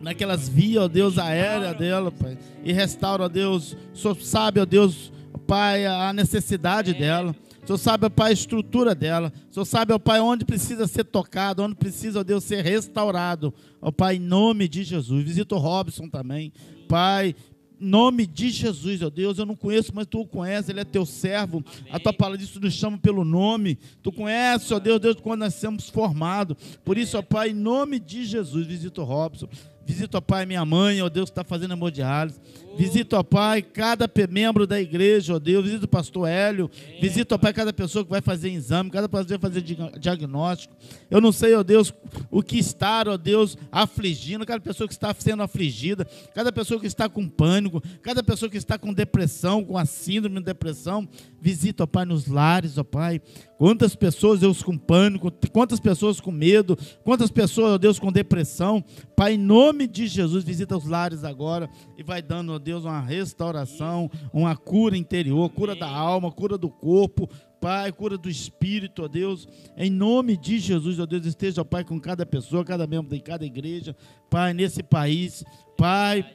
naquelas 0.00 0.48
vias, 0.48 0.84
ó 0.84 0.88
Deus, 0.88 1.18
aérea 1.18 1.74
dela, 1.74 2.10
Pai. 2.10 2.38
E 2.62 2.72
restaura, 2.72 3.24
ó 3.24 3.28
Deus. 3.28 3.76
Senhor 3.92 4.16
sabe, 4.16 4.60
ó 4.60 4.64
Deus, 4.64 5.12
Pai, 5.46 5.84
a 5.84 6.10
necessidade 6.12 6.92
é. 6.92 6.94
dela. 6.94 7.36
O 7.64 7.66
Senhor 7.66 7.78
sabe, 7.78 8.06
ó 8.06 8.10
Pai, 8.10 8.30
a 8.30 8.34
estrutura 8.34 8.94
dela. 8.94 9.32
O 9.50 9.54
Senhor 9.54 9.64
sabe, 9.64 9.92
ó 9.94 9.98
Pai, 9.98 10.20
onde 10.20 10.44
precisa 10.44 10.86
ser 10.86 11.04
tocado, 11.04 11.62
onde 11.62 11.74
precisa, 11.74 12.20
ó 12.20 12.22
Deus, 12.22 12.44
ser 12.44 12.62
restaurado. 12.62 13.54
Ó 13.80 13.90
Pai, 13.90 14.16
em 14.16 14.20
nome 14.20 14.68
de 14.68 14.84
Jesus. 14.84 15.24
Visita 15.24 15.54
o 15.54 15.58
Robson 15.58 16.06
também. 16.08 16.52
Pai, 16.86 17.34
nome 17.80 18.26
de 18.26 18.50
Jesus, 18.50 19.02
ó 19.02 19.10
Deus, 19.10 19.38
eu 19.38 19.46
não 19.46 19.56
conheço, 19.56 19.92
mas 19.94 20.06
tu 20.06 20.20
o 20.20 20.26
conheces, 20.26 20.68
ele 20.68 20.80
é 20.80 20.84
teu 20.84 21.06
servo. 21.06 21.64
Amém. 21.66 21.92
A 21.92 21.98
tua 21.98 22.12
palavra 22.12 22.38
diz 22.38 22.50
que 22.50 22.60
nos 22.60 22.74
chama 22.74 22.98
pelo 22.98 23.24
nome. 23.24 23.78
Tu 24.02 24.12
conheces, 24.12 24.70
ó 24.70 24.78
Deus, 24.78 25.00
Deus, 25.00 25.16
quando 25.16 25.40
nós 25.40 25.54
somos 25.54 25.88
formados. 25.88 26.56
Por 26.84 26.98
isso, 26.98 27.18
ó 27.18 27.22
Pai, 27.22 27.50
em 27.50 27.54
nome 27.54 27.98
de 27.98 28.24
Jesus, 28.24 28.66
visita 28.66 29.00
o 29.00 29.04
Robson. 29.04 29.48
Visita, 29.86 30.18
ó 30.18 30.20
Pai, 30.20 30.46
minha 30.46 30.64
mãe, 30.64 31.02
ó 31.02 31.08
Deus, 31.08 31.28
que 31.28 31.32
está 31.32 31.44
fazendo 31.44 31.74
hemodiálise. 31.74 32.40
Visita, 32.76 33.18
ó 33.18 33.22
Pai, 33.22 33.62
cada 33.62 34.10
membro 34.28 34.66
da 34.66 34.80
igreja, 34.80 35.34
ó 35.34 35.38
Deus. 35.38 35.64
Visita 35.64 35.84
o 35.84 35.88
pastor 35.88 36.28
Hélio. 36.28 36.70
Visita, 37.00 37.34
ó 37.34 37.38
Pai, 37.38 37.52
cada 37.52 37.72
pessoa 37.72 38.04
que 38.04 38.10
vai 38.10 38.20
fazer 38.20 38.50
exame, 38.50 38.90
cada 38.90 39.08
pessoa 39.08 39.24
que 39.26 39.36
vai 39.36 39.50
fazer 39.50 39.62
diagnóstico. 39.98 40.74
Eu 41.10 41.20
não 41.20 41.30
sei, 41.30 41.54
ó 41.54 41.62
Deus, 41.62 41.92
o 42.30 42.42
que 42.42 42.58
está, 42.58 43.04
ó 43.06 43.16
Deus, 43.16 43.58
afligindo. 43.70 44.46
Cada 44.46 44.60
pessoa 44.60 44.88
que 44.88 44.94
está 44.94 45.14
sendo 45.16 45.42
afligida. 45.42 46.06
Cada 46.34 46.50
pessoa 46.50 46.80
que 46.80 46.86
está 46.86 47.08
com 47.08 47.28
pânico. 47.28 47.82
Cada 48.02 48.22
pessoa 48.22 48.50
que 48.50 48.56
está 48.56 48.78
com 48.78 48.92
depressão, 48.92 49.62
com 49.62 49.76
a 49.76 49.84
síndrome 49.84 50.38
de 50.38 50.44
depressão. 50.46 51.08
Visita, 51.40 51.84
ó 51.84 51.86
Pai, 51.86 52.04
nos 52.04 52.26
lares, 52.26 52.78
ó 52.78 52.84
Pai. 52.84 53.20
Quantas 53.56 53.94
pessoas, 53.94 54.40
Deus, 54.40 54.62
com 54.62 54.76
pânico. 54.76 55.30
Quantas 55.52 55.80
pessoas 55.80 56.20
com 56.20 56.32
medo. 56.32 56.76
Quantas 57.02 57.30
pessoas, 57.30 57.78
Deus, 57.78 57.98
com 57.98 58.10
depressão. 58.10 58.84
Pai, 59.16 59.34
em 59.34 59.38
nome 59.38 59.86
de 59.86 60.06
Jesus, 60.06 60.44
visita 60.44 60.76
os 60.76 60.86
lares 60.86 61.24
agora 61.24 61.68
e 61.96 62.02
vai 62.02 62.20
dando, 62.20 62.52
ó 62.52 62.58
Deus, 62.58 62.84
uma 62.84 63.00
restauração, 63.00 64.10
uma 64.32 64.56
cura 64.56 64.96
interior, 64.96 65.48
cura 65.50 65.74
da 65.74 65.88
alma, 65.88 66.32
cura 66.32 66.58
do 66.58 66.68
corpo, 66.68 67.28
Pai, 67.60 67.90
cura 67.92 68.18
do 68.18 68.28
espírito, 68.28 69.04
ó 69.04 69.08
Deus, 69.08 69.48
em 69.76 69.90
nome 69.90 70.36
de 70.36 70.58
Jesus, 70.58 70.98
ó 70.98 71.06
Deus, 71.06 71.24
esteja, 71.24 71.62
ó 71.62 71.64
Pai, 71.64 71.84
com 71.84 71.98
cada 71.98 72.26
pessoa, 72.26 72.64
cada 72.64 72.86
membro 72.86 73.14
de 73.14 73.22
cada 73.22 73.46
igreja, 73.46 73.96
Pai, 74.28 74.52
nesse 74.52 74.82
país, 74.82 75.44
Pai, 75.76 76.26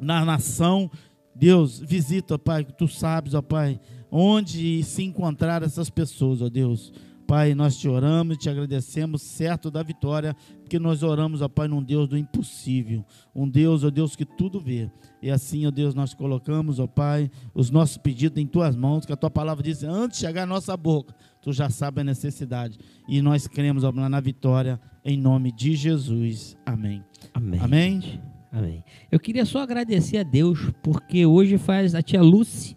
na 0.00 0.24
nação, 0.24 0.90
Deus, 1.34 1.78
visita, 1.78 2.36
ó 2.36 2.38
Pai, 2.38 2.64
tu 2.64 2.88
sabes, 2.88 3.34
ó 3.34 3.42
Pai, 3.42 3.78
onde 4.10 4.82
se 4.82 5.02
encontrar 5.02 5.62
essas 5.62 5.90
pessoas, 5.90 6.42
ó 6.42 6.48
Deus, 6.48 6.92
Pai, 7.26 7.56
nós 7.56 7.76
te 7.76 7.88
oramos 7.88 8.36
e 8.36 8.38
te 8.38 8.48
agradecemos, 8.48 9.20
certo 9.20 9.68
da 9.68 9.82
vitória, 9.82 10.34
porque 10.60 10.78
nós 10.78 11.02
oramos, 11.02 11.42
ó 11.42 11.48
Pai, 11.48 11.66
num 11.66 11.82
Deus 11.82 12.08
do 12.08 12.16
impossível, 12.16 13.04
um 13.34 13.48
Deus, 13.48 13.82
ó 13.82 13.90
Deus, 13.90 14.14
que 14.14 14.24
tudo 14.24 14.60
vê. 14.60 14.88
E 15.20 15.28
assim, 15.28 15.66
ó 15.66 15.72
Deus, 15.72 15.92
nós 15.92 16.14
colocamos, 16.14 16.78
ó 16.78 16.86
Pai, 16.86 17.28
os 17.52 17.68
nossos 17.68 17.96
pedidos 17.96 18.40
em 18.40 18.46
tuas 18.46 18.76
mãos, 18.76 19.04
que 19.04 19.12
a 19.12 19.16
tua 19.16 19.30
palavra 19.30 19.64
diz, 19.64 19.82
antes 19.82 20.20
de 20.20 20.26
chegar 20.26 20.44
à 20.44 20.46
nossa 20.46 20.76
boca, 20.76 21.12
tu 21.42 21.52
já 21.52 21.68
sabes 21.68 22.02
a 22.02 22.04
necessidade. 22.04 22.78
E 23.08 23.20
nós 23.20 23.48
cremos, 23.48 23.82
ó, 23.82 23.90
na 23.90 24.20
vitória, 24.20 24.80
em 25.04 25.16
nome 25.16 25.50
de 25.50 25.74
Jesus. 25.74 26.56
Amém. 26.64 27.02
Amém. 27.34 27.60
Amém. 27.60 28.20
Amém. 28.52 28.84
Eu 29.10 29.18
queria 29.18 29.44
só 29.44 29.58
agradecer 29.60 30.18
a 30.18 30.22
Deus, 30.22 30.70
porque 30.80 31.26
hoje 31.26 31.58
faz 31.58 31.92
a 31.94 32.02
tia 32.02 32.22
Lucy, 32.22 32.76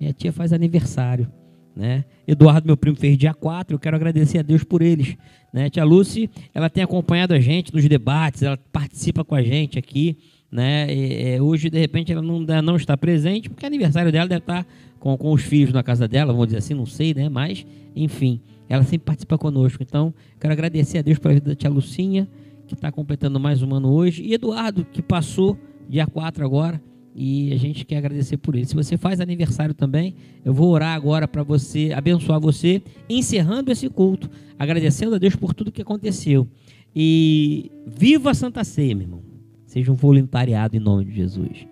minha 0.00 0.12
tia 0.12 0.32
faz 0.32 0.52
aniversário. 0.52 1.30
Né? 1.76 2.04
Eduardo, 2.26 2.66
meu 2.66 2.76
primo, 2.76 2.96
fez 2.96 3.16
dia 3.16 3.32
4, 3.32 3.74
eu 3.74 3.78
quero 3.78 3.96
agradecer 3.96 4.38
a 4.38 4.42
Deus 4.42 4.64
por 4.64 4.82
eles. 4.82 5.16
Né? 5.52 5.70
Tia 5.70 5.84
Lucy, 5.84 6.28
ela 6.52 6.68
tem 6.68 6.82
acompanhado 6.82 7.34
a 7.34 7.38
gente 7.38 7.72
nos 7.72 7.86
debates, 7.86 8.42
ela 8.42 8.58
participa 8.72 9.24
com 9.24 9.34
a 9.34 9.42
gente 9.42 9.78
aqui. 9.78 10.18
Né? 10.50 10.92
E, 10.92 11.34
é, 11.34 11.42
hoje, 11.42 11.70
de 11.70 11.78
repente, 11.78 12.12
ela 12.12 12.22
não, 12.22 12.40
não 12.40 12.76
está 12.76 12.96
presente, 12.96 13.48
porque 13.48 13.64
é 13.64 13.68
aniversário 13.68 14.10
dela 14.10 14.28
deve 14.28 14.40
estar 14.40 14.66
com, 14.98 15.16
com 15.16 15.32
os 15.32 15.42
filhos 15.42 15.72
na 15.72 15.82
casa 15.82 16.08
dela, 16.08 16.32
vamos 16.32 16.48
dizer 16.48 16.58
assim, 16.58 16.74
não 16.74 16.86
sei, 16.86 17.14
né? 17.14 17.28
Mas, 17.28 17.64
enfim, 17.94 18.40
ela 18.68 18.82
sempre 18.82 19.06
participa 19.06 19.38
conosco. 19.38 19.82
Então, 19.82 20.12
quero 20.40 20.52
agradecer 20.52 20.98
a 20.98 21.02
Deus 21.02 21.18
pela 21.18 21.34
vida 21.34 21.50
da 21.50 21.54
tia 21.54 21.70
Lucinha, 21.70 22.28
que 22.66 22.74
está 22.74 22.90
completando 22.90 23.38
mais 23.38 23.62
um 23.62 23.74
ano 23.74 23.90
hoje, 23.92 24.22
e 24.22 24.34
Eduardo, 24.34 24.84
que 24.84 25.02
passou 25.02 25.56
dia 25.88 26.06
4 26.06 26.44
agora, 26.44 26.80
e 27.22 27.52
a 27.52 27.56
gente 27.58 27.84
quer 27.84 27.98
agradecer 27.98 28.38
por 28.38 28.54
ele. 28.54 28.64
Se 28.64 28.74
você 28.74 28.96
faz 28.96 29.20
aniversário 29.20 29.74
também, 29.74 30.14
eu 30.42 30.54
vou 30.54 30.70
orar 30.70 30.96
agora 30.96 31.28
para 31.28 31.42
você, 31.42 31.92
abençoar 31.94 32.40
você, 32.40 32.80
encerrando 33.10 33.70
esse 33.70 33.90
culto, 33.90 34.30
agradecendo 34.58 35.16
a 35.16 35.18
Deus 35.18 35.36
por 35.36 35.52
tudo 35.52 35.70
que 35.70 35.82
aconteceu. 35.82 36.48
E 36.96 37.70
viva 37.86 38.30
a 38.30 38.34
Santa 38.34 38.64
Ceia, 38.64 38.94
meu 38.94 39.04
irmão. 39.04 39.22
Seja 39.66 39.92
um 39.92 39.94
voluntariado 39.94 40.74
em 40.78 40.80
nome 40.80 41.04
de 41.04 41.14
Jesus. 41.14 41.66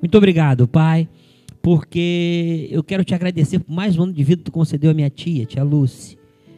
Muito 0.00 0.16
obrigado, 0.16 0.68
Pai, 0.68 1.08
porque 1.60 2.68
eu 2.70 2.84
quero 2.84 3.02
te 3.02 3.12
agradecer 3.12 3.58
por 3.58 3.74
mais 3.74 3.98
um 3.98 4.04
ano 4.04 4.12
de 4.12 4.22
vida 4.22 4.38
que 4.38 4.44
tu 4.44 4.52
concedeu 4.52 4.92
à 4.92 4.94
minha 4.94 5.10
tia, 5.10 5.44
tia 5.44 5.64
Lucy. 5.64 6.16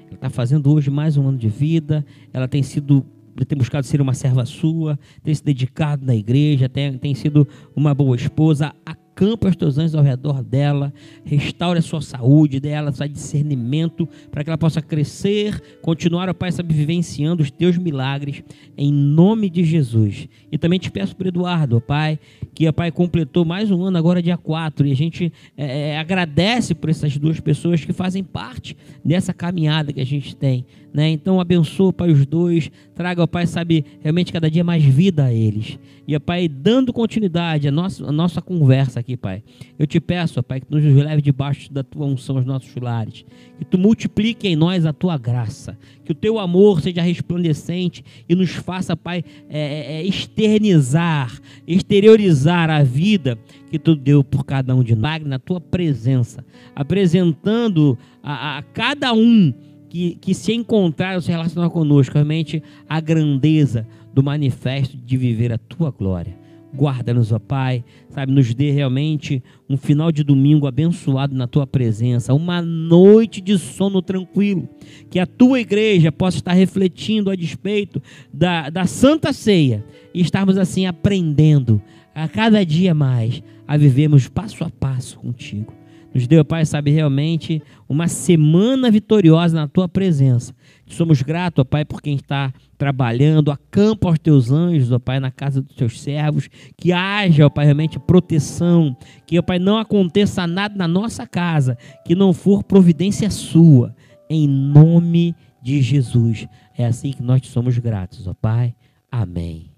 Ela 0.09 0.17
está 0.17 0.29
fazendo 0.29 0.71
hoje 0.71 0.91
mais 0.91 1.17
um 1.17 1.27
ano 1.27 1.39
de 1.39 1.49
vida. 1.49 2.05
Ela 2.31 2.47
tem 2.47 2.63
sido 2.63 3.07
tem 3.47 3.59
buscado 3.59 3.87
ser 3.87 4.01
uma 4.01 4.15
serva 4.15 4.45
sua, 4.45 4.99
tem 5.23 5.35
se 5.35 5.43
dedicado 5.43 6.05
na 6.05 6.15
igreja, 6.15 6.69
tem, 6.69 6.97
tem 6.99 7.15
sido 7.15 7.49
uma 7.75 7.95
boa 7.95 8.15
esposa. 8.15 8.73
Acampa 8.87 9.49
os 9.49 9.57
teus 9.57 9.79
anjos 9.79 9.95
ao 9.95 10.03
redor 10.03 10.43
dela, 10.43 10.93
restaure 11.25 11.79
a 11.79 11.83
sua 11.83 12.01
saúde 12.01 12.61
dela, 12.61 12.93
seu 12.93 13.09
discernimento, 13.09 14.09
para 14.31 14.43
que 14.43 14.51
ela 14.51 14.59
possa 14.59 14.83
crescer, 14.83 15.61
continuar, 15.81 16.29
ó 16.29 16.35
Pai, 16.35 16.53
sabe, 16.53 16.75
vivenciando 16.75 17.43
os 17.43 17.51
teus 17.51 17.79
milagres, 17.79 18.43
em 18.77 18.93
nome 18.93 19.49
de 19.49 19.65
Jesus. 19.65 20.29
E 20.51 20.59
também 20.59 20.79
te 20.79 20.91
peço 20.91 21.17
por 21.17 21.27
Eduardo, 21.27 21.77
ó 21.77 21.81
Pai, 21.81 22.19
que, 22.55 22.69
ó 22.69 22.73
Pai, 22.73 22.93
completou 22.93 23.45
mais 23.45 23.71
um 23.71 23.83
ano 23.83 23.99
agora, 23.99 24.23
dia 24.23 24.37
4, 24.37 24.87
e 24.87 24.93
a 24.93 24.97
gente 24.97 25.33
é, 25.57 25.91
é, 25.91 25.99
agradece 25.99 26.75
por 26.75 26.89
essas 26.89 27.17
duas 27.19 27.41
pessoas 27.41 27.85
que 27.85 27.93
fazem 27.93 28.23
parte 28.23 28.77
dessa 29.05 29.35
caminhada 29.35 29.93
que 29.93 30.01
a 30.01 30.07
gente 30.07 30.37
tem. 30.37 30.65
Né? 30.93 31.09
Então 31.11 31.41
abençoa, 31.41 31.93
Pai, 31.93 32.13
os 32.13 32.25
dois, 32.25 32.71
traga, 32.95 33.21
ó 33.23 33.27
Pai, 33.27 33.49
sabe, 33.49 33.85
realmente 34.01 34.33
cada 34.33 34.49
dia 34.49 34.63
mais 34.63 34.85
vida 34.85 35.25
a 35.25 35.33
eles. 35.33 35.77
E, 36.07 36.15
ó 36.15 36.21
Pai, 36.21 36.47
dando 36.47 36.93
continuidade 36.93 37.67
à 37.67 37.73
nossa, 37.73 38.07
à 38.07 38.13
nossa 38.13 38.41
conversa 38.41 39.01
aqui, 39.01 39.17
Pai. 39.17 39.43
Eu 39.77 39.87
te 39.87 39.99
peço, 39.99 40.39
ó 40.39 40.43
Pai, 40.43 40.61
que 40.61 40.67
nos 40.71 40.85
leve 40.85 41.21
debaixo 41.21 41.73
da 41.73 41.83
tua 41.83 42.07
unção 42.07 42.37
os 42.37 42.45
nossos 42.45 42.71
pilares. 42.71 43.25
Que 43.59 43.65
tu 43.65 43.77
multiplique 43.77 44.47
em 44.47 44.55
nós 44.55 44.87
a 44.87 44.93
tua 44.93 45.19
graça. 45.19 45.77
Que 46.05 46.13
o 46.13 46.15
teu 46.15 46.39
amor 46.39 46.81
seja 46.81 47.03
resplandecente 47.03 48.05
e 48.29 48.35
nos 48.35 48.51
faça, 48.51 48.97
Pai, 48.97 49.25
é, 49.49 49.59
é, 49.59 49.93
é 49.97 50.05
externizar, 50.05 51.41
exteriorizar 51.67 52.71
a 52.71 52.83
vida 52.83 53.39
que 53.71 53.79
tu 53.79 53.97
deu 53.97 54.23
por 54.23 54.45
cada 54.45 54.75
um 54.75 54.83
de 54.83 54.95
nós, 54.95 55.25
na 55.25 55.39
tua 55.39 55.61
presença, 55.61 56.45
apresentando 56.75 57.99
a, 58.23 58.59
a 58.59 58.63
cada 58.63 59.13
um 59.13 59.53
que, 59.89 60.17
que 60.21 60.35
se 60.35 60.53
encontrar, 60.53 61.23
se 61.23 61.31
relacionar 61.31 61.71
conosco, 61.71 62.15
realmente 62.15 62.63
a 62.89 63.01
grandeza 63.01 63.87
do 64.13 64.23
manifesto 64.23 64.97
de 64.97 65.17
viver 65.17 65.53
a 65.53 65.59
tua 65.59 65.91
glória. 65.91 66.44
Guarda-nos, 66.77 67.31
ó 67.31 67.39
Pai, 67.39 67.85
sabe, 68.09 68.33
nos 68.33 68.53
dê 68.53 68.71
realmente 68.71 69.43
um 69.71 69.77
final 69.77 70.11
de 70.11 70.25
domingo 70.25 70.67
abençoado 70.67 71.35
na 71.35 71.47
tua 71.47 71.67
presença, 71.67 72.35
uma 72.35 72.61
noite 72.61 73.41
de 73.41 73.57
sono 73.59 74.03
tranquilo, 74.03 74.69
que 75.09 75.21
a 75.21 75.27
tua 75.27 75.61
igreja 75.61 76.11
possa 76.11 76.39
estar 76.39 76.53
refletindo 76.53 77.31
a 77.31 77.37
despeito 77.37 78.03
da, 78.33 78.71
da 78.71 78.87
santa 78.87 79.33
ceia 79.33 79.85
e 80.13 80.21
estarmos 80.21 80.59
assim 80.59 80.85
aprendendo 80.85 81.81
a 82.13 82.27
cada 82.29 82.65
dia 82.65 82.93
mais 82.93 83.43
a 83.69 83.77
vivermos 83.77 84.29
passo 84.29 84.65
a 84.65 84.71
passo 84.71 85.19
contigo. 85.21 85.73
Nos 86.13 86.29
deu, 86.29 86.45
Pai, 86.45 86.65
sabe, 86.65 86.93
realmente 86.93 87.61
uma 87.89 88.07
semana 88.07 88.89
vitoriosa 88.89 89.57
na 89.57 89.67
tua 89.67 89.89
presença. 89.89 90.55
Somos 90.87 91.23
gratos, 91.23 91.63
ó 91.63 91.65
Pai, 91.65 91.85
por 91.85 92.03
quem 92.03 92.15
está 92.17 92.53
trabalhando, 92.77 93.51
acampa 93.51 94.09
aos 94.09 94.19
teus 94.19 94.51
anjos, 94.51 94.93
ó 94.93 94.99
Pai, 94.99 95.19
na 95.19 95.31
casa 95.31 95.63
dos 95.63 95.75
teus 95.75 96.01
servos, 96.01 96.49
que 96.77 96.93
haja, 96.93 97.47
ó 97.47 97.51
Pai, 97.51 97.65
realmente 97.65 97.99
proteção, 97.99 98.97
que, 99.27 99.39
ó 99.39 99.43
Pai, 99.43 99.59
não 99.59 99.79
aconteça 99.79 100.47
nada 100.47 100.77
na 100.77 100.87
nossa 100.87 101.27
casa 101.27 101.79
que 102.05 102.15
não 102.15 102.33
for 102.33 102.63
providência 102.63 103.31
sua, 103.31 103.95
em 104.29 104.47
nome 104.47 105.35
de 105.63 105.81
Jesus. 105.81 106.47
É 106.77 106.85
assim 106.85 107.13
que 107.13 107.23
nós 107.23 107.41
te 107.41 107.49
somos 107.49 107.79
gratos, 107.79 108.27
ó 108.27 108.35
Pai. 108.35 108.75
Amém. 109.11 109.71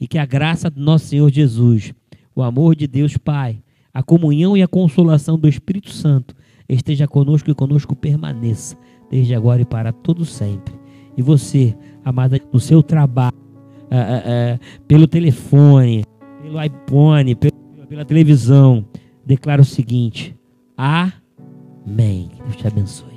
E 0.00 0.08
que 0.08 0.18
a 0.18 0.26
graça 0.26 0.68
do 0.68 0.80
nosso 0.80 1.06
Senhor 1.06 1.30
Jesus, 1.30 1.94
o 2.34 2.42
amor 2.42 2.74
de 2.74 2.88
Deus 2.88 3.16
Pai, 3.16 3.62
a 3.94 4.02
comunhão 4.02 4.56
e 4.56 4.62
a 4.62 4.68
consolação 4.68 5.38
do 5.38 5.48
Espírito 5.48 5.90
Santo 5.90 6.34
esteja 6.68 7.06
conosco 7.06 7.50
e 7.50 7.54
conosco 7.54 7.94
permaneça, 7.94 8.76
desde 9.12 9.34
agora 9.34 9.60
e 9.60 9.64
para 9.66 9.92
todo 9.92 10.24
sempre. 10.24 10.74
E 11.14 11.20
você, 11.20 11.76
amada, 12.02 12.40
no 12.50 12.58
seu 12.58 12.82
trabalho, 12.82 13.36
uh, 13.36 13.94
uh, 13.94 14.56
uh, 14.56 14.82
pelo 14.88 15.06
telefone, 15.06 16.04
pelo 16.42 16.58
iPhone, 16.62 17.34
pelo, 17.34 17.52
pela 17.86 18.04
televisão, 18.06 18.86
declara 19.24 19.60
o 19.60 19.66
seguinte: 19.66 20.34
Amém. 20.74 22.30
Deus 22.42 22.56
te 22.56 22.66
abençoe. 22.66 23.11